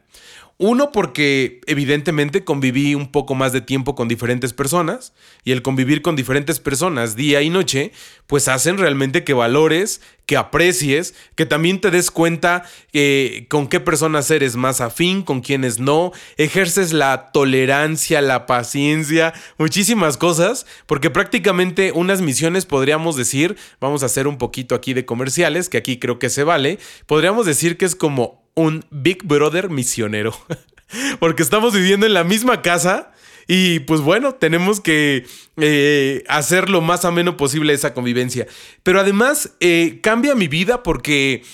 Uno, 0.59 0.91
porque 0.91 1.61
evidentemente 1.67 2.43
conviví 2.43 2.95
un 2.95 3.13
poco 3.13 3.35
más 3.35 3.53
de 3.53 3.61
tiempo 3.61 3.95
con 3.95 4.09
diferentes 4.09 4.55
personas 4.55 5.13
y 5.45 5.53
el 5.53 5.61
convivir 5.61 6.01
con 6.01 6.17
diferentes 6.17 6.61
personas 6.61 7.15
día 7.15 7.43
y 7.43 7.51
noche, 7.51 7.93
pues 8.27 8.49
hacen 8.49 8.79
realmente 8.79 9.23
que 9.23 9.35
valores, 9.35 10.01
que 10.27 10.37
aprecies, 10.37 11.15
que 11.37 11.47
también 11.47 11.81
te 11.81 11.91
des 11.91 12.11
cuenta 12.11 12.65
eh, 12.93 13.47
con 13.49 13.69
qué 13.69 13.81
personas 13.81 14.31
eres 14.31 14.57
más 14.57 14.81
afín, 14.81 15.23
con 15.23 15.41
quiénes 15.41 15.79
no, 15.79 16.13
ejerces 16.37 16.93
la 16.93 17.31
tolerancia, 17.33 18.21
la 18.21 18.45
paciencia, 18.45 19.33
muchísimas 19.57 20.17
cosas, 20.17 20.67
porque 20.87 21.11
prácticamente 21.11 21.93
unas 21.93 22.21
misiones 22.21 22.67
podríamos 22.67 23.17
decir, 23.17 23.57
vamos 23.81 24.03
a 24.03 24.07
hacer 24.07 24.27
un 24.27 24.37
poquito 24.37 24.75
aquí 24.75 24.95
de 24.95 25.07
comerciales, 25.07 25.69
que 25.69 25.79
aquí 25.79 25.99
creo 25.99 26.19
que 26.19 26.29
se 26.29 26.43
vale, 26.43 26.81
podríamos 27.07 27.47
decir 27.47 27.79
que 27.79 27.85
es 27.85 27.95
como 27.95 28.45
un 28.55 28.85
Big 28.91 29.25
Brother 29.25 29.71
misionero. 29.71 30.35
Porque 31.19 31.43
estamos 31.43 31.75
viviendo 31.75 32.07
en 32.07 32.15
la 32.15 32.25
misma 32.25 32.63
casa 32.63 33.13
y 33.47 33.81
pues 33.81 34.01
bueno, 34.01 34.35
tenemos 34.35 34.81
que 34.81 35.25
eh, 35.57 36.25
hacer 36.29 36.69
lo 36.69 36.81
más 36.81 37.05
ameno 37.05 37.37
posible 37.37 37.73
esa 37.73 37.95
convivencia. 37.95 38.47
Pero 38.83 39.01
además 39.01 39.53
eh, 39.61 40.01
cambia 40.03 40.35
mi 40.35 40.49
vida 40.49 40.83
porque 40.83 41.45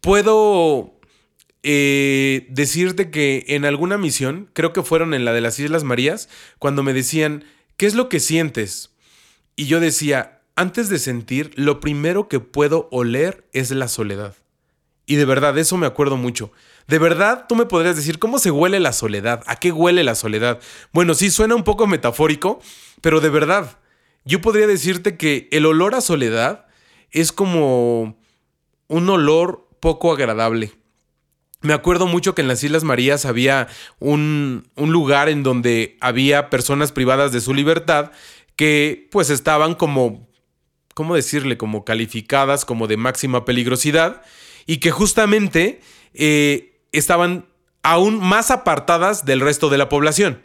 puedo 0.00 0.94
eh, 1.62 2.46
decirte 2.50 3.10
que 3.10 3.44
en 3.48 3.64
alguna 3.64 3.98
misión, 3.98 4.48
creo 4.52 4.72
que 4.72 4.82
fueron 4.82 5.12
en 5.12 5.24
la 5.24 5.32
de 5.32 5.40
las 5.40 5.58
Islas 5.58 5.82
Marías, 5.82 6.28
cuando 6.58 6.82
me 6.82 6.92
decían, 6.92 7.44
¿qué 7.76 7.86
es 7.86 7.94
lo 7.94 8.08
que 8.08 8.20
sientes? 8.20 8.90
Y 9.56 9.66
yo 9.66 9.80
decía, 9.80 10.40
antes 10.54 10.88
de 10.88 10.98
sentir, 10.98 11.50
lo 11.56 11.80
primero 11.80 12.28
que 12.28 12.38
puedo 12.38 12.88
oler 12.92 13.44
es 13.52 13.70
la 13.72 13.88
soledad. 13.88 14.36
Y 15.04 15.16
de 15.16 15.24
verdad, 15.24 15.58
eso 15.58 15.76
me 15.76 15.86
acuerdo 15.86 16.16
mucho. 16.16 16.52
De 16.90 16.98
verdad, 16.98 17.46
tú 17.48 17.54
me 17.54 17.66
podrías 17.66 17.94
decir, 17.94 18.18
¿cómo 18.18 18.40
se 18.40 18.50
huele 18.50 18.80
la 18.80 18.92
soledad? 18.92 19.44
¿A 19.46 19.54
qué 19.54 19.70
huele 19.70 20.02
la 20.02 20.16
soledad? 20.16 20.58
Bueno, 20.92 21.14
sí, 21.14 21.30
suena 21.30 21.54
un 21.54 21.62
poco 21.62 21.86
metafórico, 21.86 22.60
pero 23.00 23.20
de 23.20 23.28
verdad, 23.28 23.78
yo 24.24 24.40
podría 24.40 24.66
decirte 24.66 25.16
que 25.16 25.48
el 25.52 25.66
olor 25.66 25.94
a 25.94 26.00
soledad 26.00 26.66
es 27.12 27.30
como 27.30 28.18
un 28.88 29.08
olor 29.08 29.68
poco 29.78 30.12
agradable. 30.12 30.72
Me 31.60 31.74
acuerdo 31.74 32.08
mucho 32.08 32.34
que 32.34 32.42
en 32.42 32.48
las 32.48 32.64
Islas 32.64 32.82
Marías 32.82 33.24
había 33.24 33.68
un, 34.00 34.68
un, 34.74 34.90
lugar 34.90 35.28
en 35.28 35.44
donde 35.44 35.96
había 36.00 36.50
personas 36.50 36.90
privadas 36.90 37.30
de 37.30 37.40
su 37.40 37.54
libertad 37.54 38.10
que 38.56 39.06
pues 39.12 39.30
estaban 39.30 39.76
como, 39.76 40.28
¿cómo 40.94 41.14
decirle? 41.14 41.56
Como 41.56 41.84
calificadas 41.84 42.64
como 42.64 42.88
de 42.88 42.96
máxima 42.96 43.44
peligrosidad 43.44 44.22
y 44.66 44.78
que 44.78 44.90
justamente 44.90 45.80
eh, 46.14 46.69
estaban 46.92 47.46
aún 47.82 48.18
más 48.18 48.50
apartadas 48.50 49.24
del 49.24 49.40
resto 49.40 49.68
de 49.68 49.78
la 49.78 49.88
población. 49.88 50.42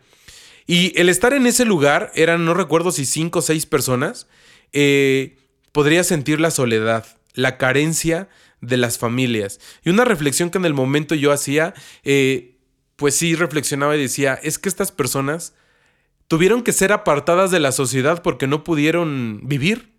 Y 0.68 1.00
el 1.00 1.10
estar 1.10 1.34
en 1.34 1.46
ese 1.46 1.66
lugar, 1.66 2.12
eran, 2.16 2.46
no 2.46 2.54
recuerdo 2.54 2.92
si 2.92 3.06
cinco 3.06 3.40
o 3.40 3.42
seis 3.42 3.66
personas, 3.66 4.28
eh, 4.74 5.38
podría 5.72 6.04
sentir 6.04 6.40
la 6.40 6.52
soledad, 6.52 7.06
la 7.34 7.58
carencia 7.58 8.30
de 8.62 8.78
las 8.78 8.98
familias. 8.98 9.60
Y 9.84 9.90
una 9.90 10.06
reflexión 10.06 10.50
que 10.50 10.58
en 10.58 10.66
el 10.66 10.74
momento 10.74 11.14
yo 11.14 11.32
hacía, 11.32 11.74
eh, 12.04 12.58
pues 12.96 13.16
sí 13.16 13.36
reflexionaba 13.36 13.96
y 13.96 14.02
decía, 14.02 14.40
es 14.42 14.58
que 14.58 14.70
estas 14.70 14.92
personas 14.92 15.54
tuvieron 16.28 16.64
que 16.64 16.72
ser 16.72 16.92
apartadas 16.92 17.52
de 17.52 17.60
la 17.60 17.72
sociedad 17.72 18.24
porque 18.24 18.48
no 18.48 18.64
pudieron 18.64 19.42
vivir. 19.44 19.94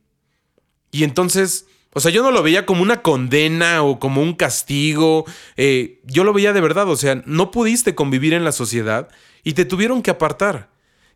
Y 0.91 1.05
entonces 1.05 1.67
o 1.97 2.01
sea, 2.01 2.11
yo 2.11 2.23
no 2.23 2.31
lo 2.31 2.43
veía 2.43 2.67
como 2.67 2.83
una 2.83 3.01
condena 3.01 3.83
o 3.83 3.99
como 3.99 4.21
un 4.21 4.35
castigo. 4.35 5.25
Eh, 5.57 6.03
yo 6.05 6.25
lo 6.25 6.35
veía 6.35 6.53
de 6.53 6.61
verdad. 6.61 6.91
O 6.91 6.97
sea, 6.97 7.23
no 7.25 7.51
pudiste 7.51 7.95
convivir 7.95 8.35
en 8.35 8.45
la 8.45 8.53
sociedad 8.53 9.09
y 9.45 9.55
te 9.55 9.65
tuvieron 9.65 10.03
que 10.03 10.11
apartar. 10.11 10.69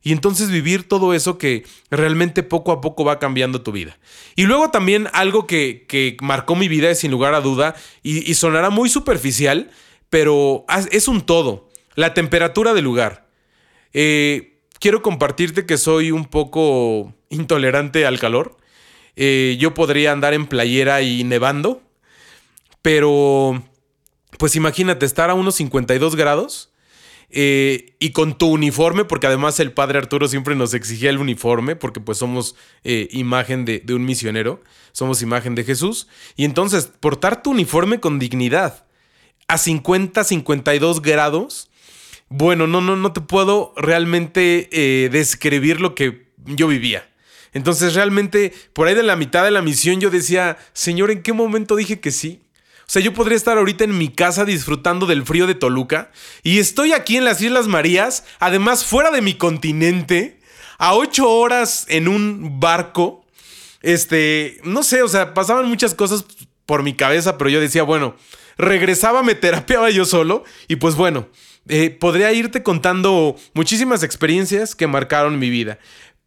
Y 0.03 0.12
entonces 0.12 0.51
vivir 0.51 0.88
todo 0.88 1.12
eso 1.12 1.37
que 1.37 1.66
realmente 1.90 2.43
poco 2.43 2.73
a 2.73 2.81
poco 2.81 3.05
va 3.05 3.19
cambiando 3.19 3.61
tu 3.61 3.73
vida. 3.73 3.99
Y 4.37 4.45
luego 4.45 4.71
también 4.71 5.09
algo 5.12 5.47
que, 5.47 6.16
marcó 6.23 6.57
mi 6.57 6.66
vida, 6.66 6.95
sin 6.95 7.11
lugar 7.11 7.35
a 7.35 7.43
duda, 7.43 7.75
y, 8.03 8.33
sonará 8.33 8.71
muy 8.71 8.88
superficial, 8.88 9.71
pero 10.09 10.64
es 10.90 11.09
un 11.09 11.21
todo. 11.21 11.69
La 11.95 12.14
temperatura 12.14 12.73
del 12.73 12.85
lugar. 12.85 13.29
Eh, 13.93 14.62
quiero 14.79 15.03
compartirte 15.03 15.66
que 15.66 15.77
soy 15.77 16.11
un 16.11 16.25
poco 16.25 17.12
intolerante 17.29 18.07
al 18.07 18.19
calor. 18.19 18.57
Eh, 19.16 19.57
yo 19.59 19.75
podría 19.75 20.12
andar 20.12 20.35
en 20.35 20.46
playera 20.46 21.03
y 21.03 21.25
nevando, 21.25 21.83
pero 22.83 23.62
pues 24.38 24.57
imagínate 24.57 25.07
estar 25.07 25.31
a 25.31 25.35
unos 25.35 25.57
52 25.57 26.16
grados 26.16 26.73
eh, 27.29 27.96
y 27.99 28.11
con 28.11 28.38
tu 28.38 28.49
uniforme, 28.49 29.05
porque 29.05 29.27
además 29.27 29.61
el 29.61 29.73
padre 29.73 29.99
Arturo 29.99 30.29
siempre 30.29 30.55
nos 30.55 30.75
exigía 30.75 31.11
el 31.11 31.18
uniforme, 31.18 31.77
porque 31.77 32.01
pues 32.01 32.18
somos 32.18 32.57
eh, 32.85 33.09
imagen 33.12 33.64
de, 33.64 33.83
un 33.90 34.05
misionero, 34.05 34.62
somos 34.92 35.23
imagen 35.23 35.55
de 35.55 35.64
Jesús, 35.64 36.09
y 36.37 36.44
entonces 36.44 36.87
portar 36.87 37.42
tu 37.42 37.51
uniforme 37.51 38.01
con 38.01 38.18
dignidad 38.18 38.87
a 39.49 39.59
50, 39.59 40.25
52 40.25 41.03
grados, 41.03 41.70
bueno, 42.29 42.66
no, 42.66 42.81
no, 42.81 42.96
no 42.96 43.12
te 43.12 43.20
puedo 43.20 43.75
realmente 43.77 44.68
describir 45.11 45.81
lo 45.81 45.96
que 45.96 46.31
yo 46.46 46.68
vivía. 46.68 47.10
Entonces 47.52 47.94
realmente 47.94 48.52
por 48.72 48.88
ahí 48.88 48.94
de 48.94 49.02
la 49.02 49.16
mitad 49.16 49.44
de 49.44 49.50
la 49.50 49.62
misión 49.62 50.00
yo 50.00 50.10
decía, 50.10 50.58
Señor, 50.72 51.10
¿en 51.10 51.22
qué 51.22 51.32
momento 51.32 51.76
dije 51.76 52.00
que 52.00 52.10
sí? 52.10 52.42
O 52.90 52.92
sea, 52.92 53.02
yo 53.02 53.14
podría 53.14 53.36
estar 53.36 53.56
ahorita 53.56 53.84
en 53.84 53.96
mi 53.96 54.08
casa 54.08 54.44
disfrutando 54.44 55.06
del 55.06 55.24
frío 55.24 55.46
de 55.46 55.54
Toluca 55.54 56.10
y 56.42 56.58
estoy 56.58 56.92
aquí 56.92 57.16
en 57.16 57.24
las 57.24 57.40
Islas 57.40 57.68
Marías, 57.68 58.24
además 58.40 58.84
fuera 58.84 59.12
de 59.12 59.22
mi 59.22 59.34
continente, 59.34 60.40
a 60.78 60.94
ocho 60.94 61.30
horas 61.30 61.86
en 61.88 62.08
un 62.08 62.58
barco. 62.58 63.24
Este, 63.82 64.60
no 64.64 64.82
sé, 64.82 65.02
o 65.02 65.08
sea, 65.08 65.34
pasaban 65.34 65.68
muchas 65.68 65.94
cosas 65.94 66.24
por 66.66 66.82
mi 66.82 66.94
cabeza, 66.94 67.38
pero 67.38 67.50
yo 67.50 67.60
decía, 67.60 67.84
bueno, 67.84 68.16
regresaba, 68.58 69.22
me 69.22 69.34
terapiaba 69.34 69.90
yo 69.90 70.04
solo 70.04 70.42
y 70.66 70.76
pues 70.76 70.94
bueno, 70.96 71.28
eh, 71.68 71.90
podría 71.90 72.32
irte 72.32 72.62
contando 72.62 73.36
muchísimas 73.54 74.02
experiencias 74.02 74.74
que 74.74 74.86
marcaron 74.86 75.38
mi 75.38 75.50
vida. 75.50 75.78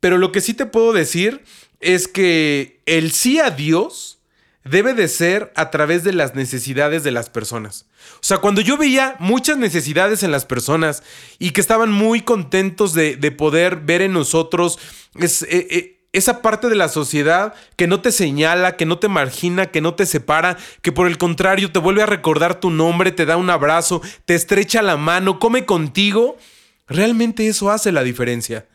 Pero 0.04 0.18
lo 0.18 0.34
que 0.34 0.42
sí 0.42 0.54
te 0.54 0.66
puedo 0.66 0.92
decir 0.92 1.46
es 1.80 2.10
que 2.10 2.82
el 2.86 3.14
sí 3.14 3.40
a 3.40 3.52
Dios 3.52 4.20
debe 4.66 4.94
de 4.94 5.08
ser 5.08 5.54
a 5.56 5.72
través 5.72 6.04
de 6.04 6.12
las 6.12 6.36
necesidades 6.36 7.06
de 7.06 7.12
las 7.12 7.30
personas. 7.30 7.86
O 8.16 8.24
sea, 8.24 8.40
cuando 8.40 8.60
yo 8.60 8.76
veía 8.76 9.16
muchas 9.20 9.56
necesidades 9.56 10.22
en 10.24 10.32
las 10.32 10.44
personas 10.46 11.04
y 11.40 11.52
que 11.52 11.62
estaban 11.62 11.90
muy 11.90 12.20
contentos 12.20 12.94
de, 12.94 13.16
poder 13.32 13.78
ver 13.78 14.02
en 14.02 14.12
nosotros 14.12 14.78
eh, 15.22 15.30
eh, 15.48 16.02
esa 16.12 16.42
parte 16.42 16.68
de 16.68 16.76
la 16.76 16.90
sociedad 16.90 17.54
que 17.78 17.88
no 17.88 18.02
te 18.02 18.12
señala, 18.12 18.76
que 18.76 18.86
no 18.86 19.00
te 19.00 19.08
margina, 19.08 19.68
que 19.68 19.80
no 19.80 19.94
te 19.94 20.06
separa, 20.06 20.58
que 20.82 20.92
por 20.92 21.08
el 21.08 21.18
contrario 21.18 21.72
te 21.72 21.80
vuelve 21.80 22.04
a 22.04 22.08
recordar 22.08 22.60
tu 22.60 22.72
nombre, 22.72 23.14
te 23.14 23.26
da 23.26 23.38
un 23.38 23.50
abrazo, 23.50 24.02
te 24.26 24.36
estrecha 24.36 24.82
la 24.82 24.98
mano, 24.98 25.40
come 25.40 25.66
contigo, 25.66 26.36
realmente 26.88 27.48
eso 27.48 27.72
hace 27.72 27.94
la 27.94 28.04
diferencia. 28.04 28.66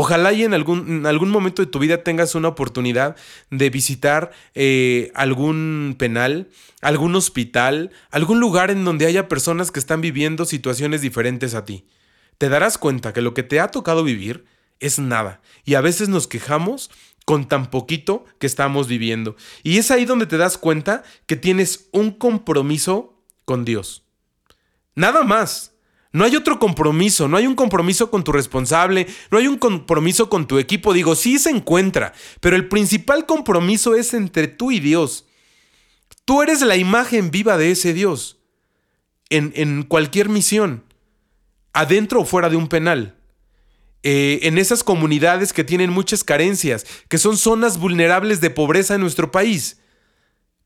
Ojalá 0.00 0.32
y 0.32 0.44
en 0.44 0.54
algún, 0.54 1.06
algún, 1.06 1.28
momento 1.28 1.60
de 1.60 1.66
tu 1.66 1.80
vida 1.80 2.04
tengas 2.04 2.36
una 2.36 2.46
oportunidad 2.46 3.16
de 3.50 3.68
visitar 3.68 4.30
eh, 4.54 5.10
algún 5.16 5.96
penal, 5.98 6.50
algún 6.80 7.16
hospital, 7.16 7.90
algún 8.12 8.38
lugar 8.38 8.70
en 8.70 8.84
donde 8.84 9.06
haya 9.06 9.26
personas 9.26 9.72
que 9.72 9.80
están 9.80 10.00
viviendo 10.00 10.44
situaciones 10.44 11.00
diferentes 11.00 11.56
a 11.56 11.64
ti. 11.64 11.84
Te 12.38 12.48
darás 12.48 12.78
cuenta 12.78 13.12
que 13.12 13.22
lo 13.22 13.34
que 13.34 13.42
te 13.42 13.58
ha 13.58 13.72
tocado 13.72 14.04
vivir 14.04 14.44
es 14.78 15.00
nada 15.00 15.40
y 15.64 15.74
a 15.74 15.80
veces 15.80 16.08
nos 16.08 16.28
quejamos 16.28 16.92
con 17.24 17.48
tan 17.48 17.68
poquito 17.68 18.24
que 18.38 18.46
estamos 18.46 18.86
viviendo. 18.86 19.34
Y 19.64 19.78
es 19.78 19.90
ahí 19.90 20.04
donde 20.04 20.26
te 20.26 20.36
das 20.36 20.58
cuenta 20.58 21.02
que 21.26 21.34
tienes 21.34 21.88
un 21.90 22.12
compromiso 22.12 23.20
con 23.44 23.64
Dios. 23.64 24.04
Nada 24.94 25.24
más. 25.24 25.72
No 26.12 26.24
hay 26.24 26.36
otro 26.36 26.58
compromiso, 26.58 27.28
no 27.28 27.36
hay 27.36 27.46
un 27.46 27.54
compromiso 27.54 28.10
con 28.10 28.24
tu 28.24 28.32
responsable, 28.32 29.06
no 29.30 29.38
hay 29.38 29.46
un 29.46 29.58
compromiso 29.58 30.30
con 30.30 30.46
tu 30.46 30.58
equipo. 30.58 30.94
Digo, 30.94 31.14
sí 31.14 31.38
se 31.38 31.50
encuentra, 31.50 32.14
pero 32.40 32.56
el 32.56 32.68
principal 32.68 33.26
compromiso 33.26 33.94
es 33.94 34.14
entre 34.14 34.48
tú 34.48 34.70
y 34.70 34.80
Dios. 34.80 35.26
Tú 36.24 36.42
eres 36.42 36.62
la 36.62 36.76
imagen 36.76 37.30
viva 37.30 37.58
de 37.58 37.70
ese 37.70 37.92
Dios 37.92 38.38
en, 39.30 39.82
cualquier 39.82 40.28
misión, 40.28 40.84
adentro 41.72 42.20
o 42.20 42.24
fuera 42.24 42.48
de 42.48 42.56
un 42.56 42.68
penal. 42.68 43.16
Eh, 44.02 44.40
en 44.42 44.58
esas 44.58 44.84
comunidades 44.84 45.52
que 45.52 45.64
tienen 45.64 45.90
muchas 45.90 46.24
carencias, 46.24 46.86
que 47.08 47.18
son 47.18 47.36
zonas 47.36 47.78
vulnerables 47.78 48.40
de 48.40 48.50
pobreza 48.50 48.94
en 48.94 49.00
nuestro 49.00 49.30
país. 49.30 49.80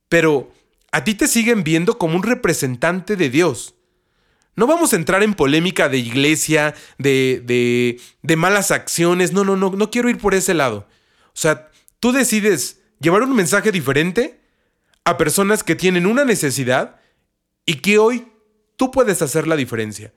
Pero 0.08 0.52
a 0.92 1.02
ti 1.02 1.14
te 1.14 1.26
siguen 1.26 1.64
viendo 1.64 1.98
como 1.98 2.16
un 2.16 2.22
representante 2.22 3.16
de 3.16 3.30
Dios. 3.30 3.74
No 4.54 4.66
vamos 4.66 4.92
a 4.92 4.96
entrar 4.96 5.22
en 5.22 5.34
polémica 5.34 5.88
de 5.88 5.98
iglesia, 5.98 6.74
de, 6.98 7.42
de, 7.44 8.00
de 8.22 8.36
malas 8.36 8.70
acciones. 8.70 9.32
No, 9.32 9.44
no, 9.44 9.56
no, 9.56 9.70
no 9.70 9.90
quiero 9.90 10.10
ir 10.10 10.18
por 10.18 10.34
ese 10.34 10.54
lado. 10.54 10.86
O 11.28 11.36
sea, 11.36 11.70
tú 12.00 12.12
decides 12.12 12.80
llevar 13.00 13.22
un 13.22 13.34
mensaje 13.34 13.72
diferente 13.72 14.40
a 15.04 15.16
personas 15.16 15.64
que 15.64 15.74
tienen 15.74 16.06
una 16.06 16.24
necesidad 16.24 17.00
y 17.66 17.76
que 17.76 17.98
hoy 17.98 18.28
tú 18.76 18.90
puedes 18.90 19.22
hacer 19.22 19.46
la 19.46 19.56
diferencia. 19.56 20.12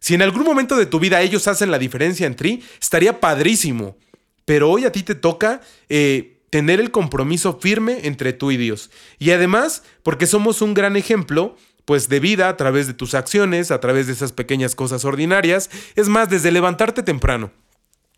Si 0.00 0.14
en 0.14 0.22
algún 0.22 0.44
momento 0.44 0.76
de 0.76 0.86
tu 0.86 1.00
vida 1.00 1.22
ellos 1.22 1.48
hacen 1.48 1.70
la 1.70 1.78
diferencia 1.78 2.26
en 2.26 2.36
ti, 2.36 2.62
estaría 2.80 3.20
padrísimo. 3.20 3.96
Pero 4.44 4.70
hoy 4.70 4.84
a 4.84 4.92
ti 4.92 5.02
te 5.02 5.14
toca 5.14 5.60
eh, 5.88 6.40
tener 6.50 6.80
el 6.80 6.90
compromiso 6.90 7.58
firme 7.60 8.06
entre 8.06 8.32
tú 8.32 8.50
y 8.50 8.56
Dios. 8.56 8.90
Y 9.18 9.30
además, 9.30 9.82
porque 10.02 10.26
somos 10.26 10.62
un 10.62 10.74
gran 10.74 10.96
ejemplo 10.96 11.56
pues 11.88 12.10
de 12.10 12.20
vida 12.20 12.50
a 12.50 12.56
través 12.58 12.86
de 12.86 12.92
tus 12.92 13.14
acciones, 13.14 13.70
a 13.70 13.80
través 13.80 14.06
de 14.06 14.12
esas 14.12 14.32
pequeñas 14.32 14.74
cosas 14.74 15.06
ordinarias, 15.06 15.70
es 15.96 16.10
más, 16.10 16.28
desde 16.28 16.52
levantarte 16.52 17.02
temprano. 17.02 17.50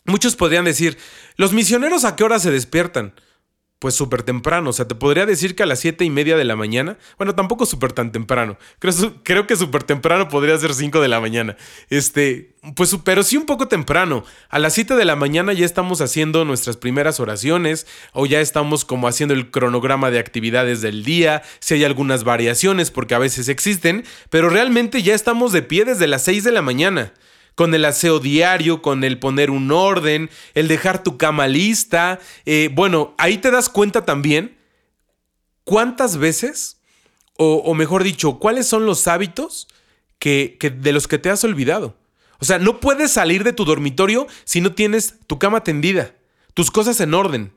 Muchos 0.04 0.34
podrían 0.34 0.64
decir, 0.64 0.98
¿los 1.36 1.52
misioneros 1.52 2.04
a 2.04 2.16
qué 2.16 2.24
hora 2.24 2.40
se 2.40 2.50
despiertan? 2.50 3.14
Pues 3.80 3.94
súper 3.94 4.22
temprano. 4.22 4.70
O 4.70 4.72
sea, 4.72 4.86
te 4.86 4.94
podría 4.94 5.26
decir 5.26 5.56
que 5.56 5.62
a 5.64 5.66
las 5.66 5.80
siete 5.80 6.04
y 6.04 6.10
media 6.10 6.36
de 6.36 6.44
la 6.44 6.54
mañana. 6.54 6.98
Bueno, 7.16 7.34
tampoco 7.34 7.64
súper 7.64 7.92
tan 7.92 8.12
temprano. 8.12 8.58
Creo, 8.78 8.92
creo 9.24 9.46
que 9.46 9.56
súper 9.56 9.82
temprano 9.82 10.28
podría 10.28 10.56
ser 10.58 10.74
5 10.74 11.00
de 11.00 11.08
la 11.08 11.18
mañana. 11.18 11.56
Este, 11.88 12.52
pues, 12.76 12.94
pero 13.02 13.22
sí 13.22 13.38
un 13.38 13.46
poco 13.46 13.68
temprano. 13.68 14.22
A 14.50 14.58
las 14.58 14.74
7 14.74 14.96
de 14.96 15.04
la 15.06 15.16
mañana 15.16 15.54
ya 15.54 15.64
estamos 15.64 16.02
haciendo 16.02 16.44
nuestras 16.44 16.76
primeras 16.76 17.20
oraciones 17.20 17.86
o 18.12 18.26
ya 18.26 18.40
estamos 18.42 18.84
como 18.84 19.08
haciendo 19.08 19.32
el 19.32 19.50
cronograma 19.50 20.10
de 20.10 20.18
actividades 20.18 20.82
del 20.82 21.02
día. 21.02 21.42
Si 21.58 21.72
hay 21.72 21.84
algunas 21.84 22.22
variaciones, 22.22 22.90
porque 22.90 23.14
a 23.14 23.18
veces 23.18 23.48
existen, 23.48 24.04
pero 24.28 24.50
realmente 24.50 25.02
ya 25.02 25.14
estamos 25.14 25.52
de 25.52 25.62
pie 25.62 25.86
desde 25.86 26.06
las 26.06 26.22
6 26.24 26.44
de 26.44 26.52
la 26.52 26.60
mañana 26.60 27.14
con 27.60 27.74
el 27.74 27.84
aseo 27.84 28.20
diario, 28.20 28.80
con 28.80 29.04
el 29.04 29.18
poner 29.18 29.50
un 29.50 29.70
orden, 29.70 30.30
el 30.54 30.66
dejar 30.66 31.02
tu 31.02 31.18
cama 31.18 31.46
lista. 31.46 32.18
Eh, 32.46 32.70
bueno, 32.72 33.14
ahí 33.18 33.36
te 33.36 33.50
das 33.50 33.68
cuenta 33.68 34.06
también 34.06 34.56
cuántas 35.64 36.16
veces, 36.16 36.80
o, 37.36 37.74
mejor 37.74 38.02
dicho, 38.02 38.38
cuáles 38.38 38.66
son 38.66 38.86
los 38.86 39.06
hábitos 39.06 39.68
que, 40.18 40.56
de 40.74 40.92
los 40.92 41.06
que 41.06 41.18
te 41.18 41.28
has 41.28 41.44
olvidado. 41.44 41.98
O 42.38 42.46
sea, 42.46 42.58
no 42.58 42.80
puedes 42.80 43.12
salir 43.12 43.44
de 43.44 43.52
tu 43.52 43.66
dormitorio 43.66 44.26
si 44.44 44.62
no 44.62 44.72
tienes 44.72 45.16
tu 45.26 45.38
cama 45.38 45.62
tendida, 45.62 46.14
tus 46.54 46.70
cosas 46.70 46.98
en 47.00 47.12
orden. 47.12 47.52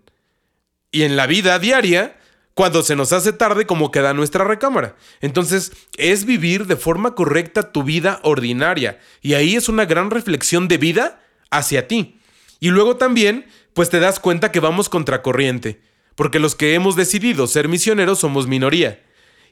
Y 0.92 1.04
en 1.04 1.16
la 1.16 1.28
vida 1.28 1.58
diaria, 1.60 2.20
cuando 2.54 2.84
se 2.84 2.96
nos 2.96 3.14
hace 3.14 3.34
tarde 3.34 3.66
como 3.66 3.92
queda 3.92 4.14
nuestra 4.14 4.44
recámara. 4.44 4.96
Entonces, 5.22 5.72
es 5.98 6.26
vivir 6.26 6.68
de 6.68 6.76
forma 6.76 7.16
correcta 7.16 7.72
tu 7.72 7.84
vida 7.84 8.20
ordinaria. 8.24 9.00
Y 9.22 9.34
ahí 9.34 9.56
es 9.56 9.70
una 9.70 9.86
gran 9.86 10.12
reflexión 10.12 10.68
de 10.68 10.78
vida 10.78 11.22
hacia 11.50 11.88
ti. 11.88 12.20
Y 12.60 12.70
luego 12.70 12.98
también, 12.98 13.46
pues 13.74 13.90
te 13.90 14.00
das 14.00 14.20
cuenta 14.20 14.52
que 14.52 14.60
vamos 14.60 14.88
contracorriente, 14.88 15.82
porque 16.16 16.40
los 16.40 16.56
que 16.56 16.76
hemos 16.76 16.96
decidido 16.96 17.48
ser 17.48 17.68
misioneros 17.68 18.20
somos 18.20 18.48
minoría. 18.48 19.04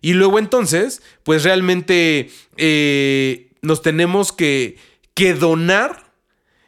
Y 0.01 0.13
luego 0.13 0.39
entonces, 0.39 1.01
pues 1.23 1.43
realmente 1.43 2.29
eh, 2.57 3.51
nos 3.61 3.81
tenemos 3.81 4.31
que, 4.31 4.77
que 5.13 5.33
donar 5.33 6.11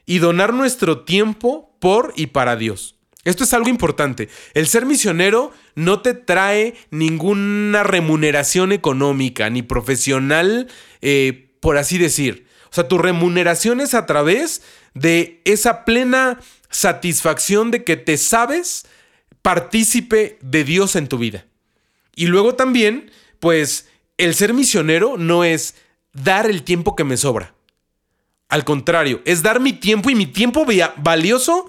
y 0.06 0.20
donar 0.20 0.54
nuestro 0.54 1.02
tiempo 1.02 1.76
por 1.80 2.14
y 2.16 2.28
para 2.28 2.56
Dios. 2.56 2.93
Esto 3.24 3.46
es 3.46 3.54
algo 3.54 3.70
importante. 3.70 4.30
El 4.54 4.68
ser 4.68 4.86
misionero 4.86 5.52
no 5.76 6.02
te 6.02 6.14
trae 6.14 6.76
ninguna 6.92 7.84
remuneración 7.84 8.72
económica 8.72 9.50
ni 9.50 9.62
profesional, 9.62 10.68
eh, 11.02 11.50
por 11.60 11.78
así 11.78 11.98
decir. 11.98 12.48
O 12.70 12.76
sea, 12.76 12.88
tu 12.88 12.98
remuneración 12.98 13.80
es 13.80 13.94
a 13.94 14.06
través 14.06 14.62
de 14.94 15.42
esa 15.46 15.86
plena 15.86 16.40
satisfacción 16.70 17.72
de 17.72 17.84
que 17.84 17.98
te 17.98 18.18
sabes 18.18 18.86
partícipe 19.42 20.38
de 20.42 20.64
Dios 20.64 20.96
en 20.96 21.08
tu 21.08 21.18
vida. 21.18 21.46
Y 22.16 22.28
luego 22.28 22.56
también, 22.56 23.12
pues, 23.40 23.88
el 24.18 24.36
ser 24.36 24.54
misionero 24.54 25.18
no 25.18 25.44
es 25.44 25.76
dar 26.14 26.50
el 26.50 26.64
tiempo 26.64 26.96
que 26.96 27.04
me 27.04 27.18
sobra. 27.18 27.54
Al 28.50 28.66
contrario, 28.66 29.22
es 29.26 29.44
dar 29.44 29.60
mi 29.60 29.74
tiempo 29.74 30.10
y 30.10 30.16
mi 30.16 30.28
tiempo 30.28 30.66
valioso 30.98 31.66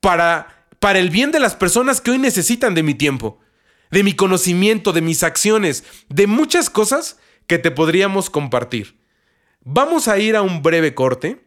para 0.00 0.63
para 0.78 0.98
el 0.98 1.10
bien 1.10 1.30
de 1.30 1.40
las 1.40 1.54
personas 1.54 2.00
que 2.00 2.10
hoy 2.10 2.18
necesitan 2.18 2.74
de 2.74 2.82
mi 2.82 2.94
tiempo, 2.94 3.40
de 3.90 4.02
mi 4.02 4.14
conocimiento, 4.14 4.92
de 4.92 5.00
mis 5.00 5.22
acciones, 5.22 5.84
de 6.08 6.26
muchas 6.26 6.70
cosas 6.70 7.18
que 7.46 7.58
te 7.58 7.70
podríamos 7.70 8.30
compartir. 8.30 8.98
Vamos 9.62 10.08
a 10.08 10.18
ir 10.18 10.36
a 10.36 10.42
un 10.42 10.62
breve 10.62 10.94
corte. 10.94 11.44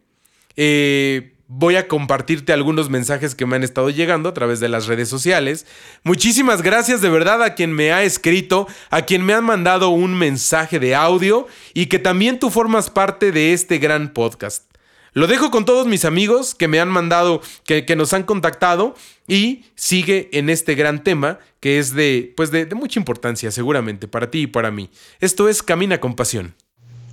Eh, 0.56 1.34
voy 1.46 1.76
a 1.76 1.88
compartirte 1.88 2.52
algunos 2.52 2.90
mensajes 2.90 3.34
que 3.34 3.46
me 3.46 3.56
han 3.56 3.64
estado 3.64 3.90
llegando 3.90 4.28
a 4.28 4.34
través 4.34 4.60
de 4.60 4.68
las 4.68 4.86
redes 4.86 5.08
sociales. 5.08 5.66
Muchísimas 6.02 6.62
gracias 6.62 7.00
de 7.00 7.08
verdad 7.08 7.42
a 7.42 7.54
quien 7.54 7.72
me 7.72 7.92
ha 7.92 8.02
escrito, 8.02 8.68
a 8.90 9.02
quien 9.02 9.24
me 9.24 9.32
ha 9.32 9.40
mandado 9.40 9.88
un 9.88 10.16
mensaje 10.16 10.78
de 10.78 10.94
audio 10.94 11.46
y 11.74 11.86
que 11.86 11.98
también 11.98 12.38
tú 12.38 12.50
formas 12.50 12.90
parte 12.90 13.32
de 13.32 13.54
este 13.54 13.78
gran 13.78 14.12
podcast. 14.12 14.67
Lo 15.12 15.26
dejo 15.26 15.50
con 15.50 15.64
todos 15.64 15.86
mis 15.86 16.04
amigos 16.04 16.54
que 16.54 16.68
me 16.68 16.80
han 16.80 16.88
mandado, 16.88 17.40
que, 17.64 17.84
nos 17.96 18.12
han 18.12 18.22
contactado 18.22 18.94
y 19.26 19.64
sigue 19.74 20.28
en 20.32 20.50
este 20.50 20.74
gran 20.74 21.02
tema 21.02 21.38
que 21.60 21.78
es 21.78 21.94
de, 21.94 22.32
pues 22.36 22.50
de, 22.50 22.66
de 22.66 22.74
mucha 22.74 23.00
importancia 23.00 23.50
seguramente 23.50 24.06
para 24.08 24.30
ti 24.30 24.42
y 24.42 24.46
para 24.46 24.70
mí. 24.70 24.90
Esto 25.20 25.48
es 25.48 25.62
Camina 25.62 25.98
con 25.98 26.14
Pasión. 26.14 26.54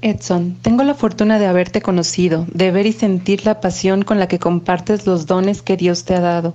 Edson, 0.01 0.57
tengo 0.61 0.83
la 0.83 0.93
fortuna 0.93 1.39
de 1.39 1.47
haberte 1.47 1.81
conocido, 1.81 2.45
de 2.53 2.71
ver 2.71 2.85
y 2.85 2.93
sentir 2.93 3.45
la 3.45 3.59
pasión 3.59 4.03
con 4.03 4.19
la 4.19 4.27
que 4.27 4.39
compartes 4.39 5.07
los 5.07 5.25
dones 5.25 5.61
que 5.61 5.77
Dios 5.77 6.03
te 6.03 6.13
ha 6.13 6.19
dado. 6.19 6.53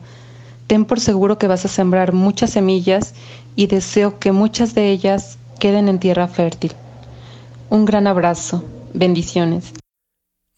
Ten 0.66 0.84
por 0.84 1.00
seguro 1.00 1.36
que 1.36 1.48
vas 1.48 1.64
a 1.64 1.68
sembrar 1.68 2.12
muchas 2.12 2.50
semillas 2.50 3.14
y 3.56 3.66
deseo 3.66 4.20
que 4.20 4.30
muchas 4.30 4.74
de 4.74 4.90
ellas 4.90 5.36
queden 5.58 5.88
en 5.88 5.98
tierra 5.98 6.28
fértil. 6.28 6.74
Un 7.70 7.86
gran 7.86 8.06
abrazo. 8.06 8.64
Bendiciones. 8.94 9.72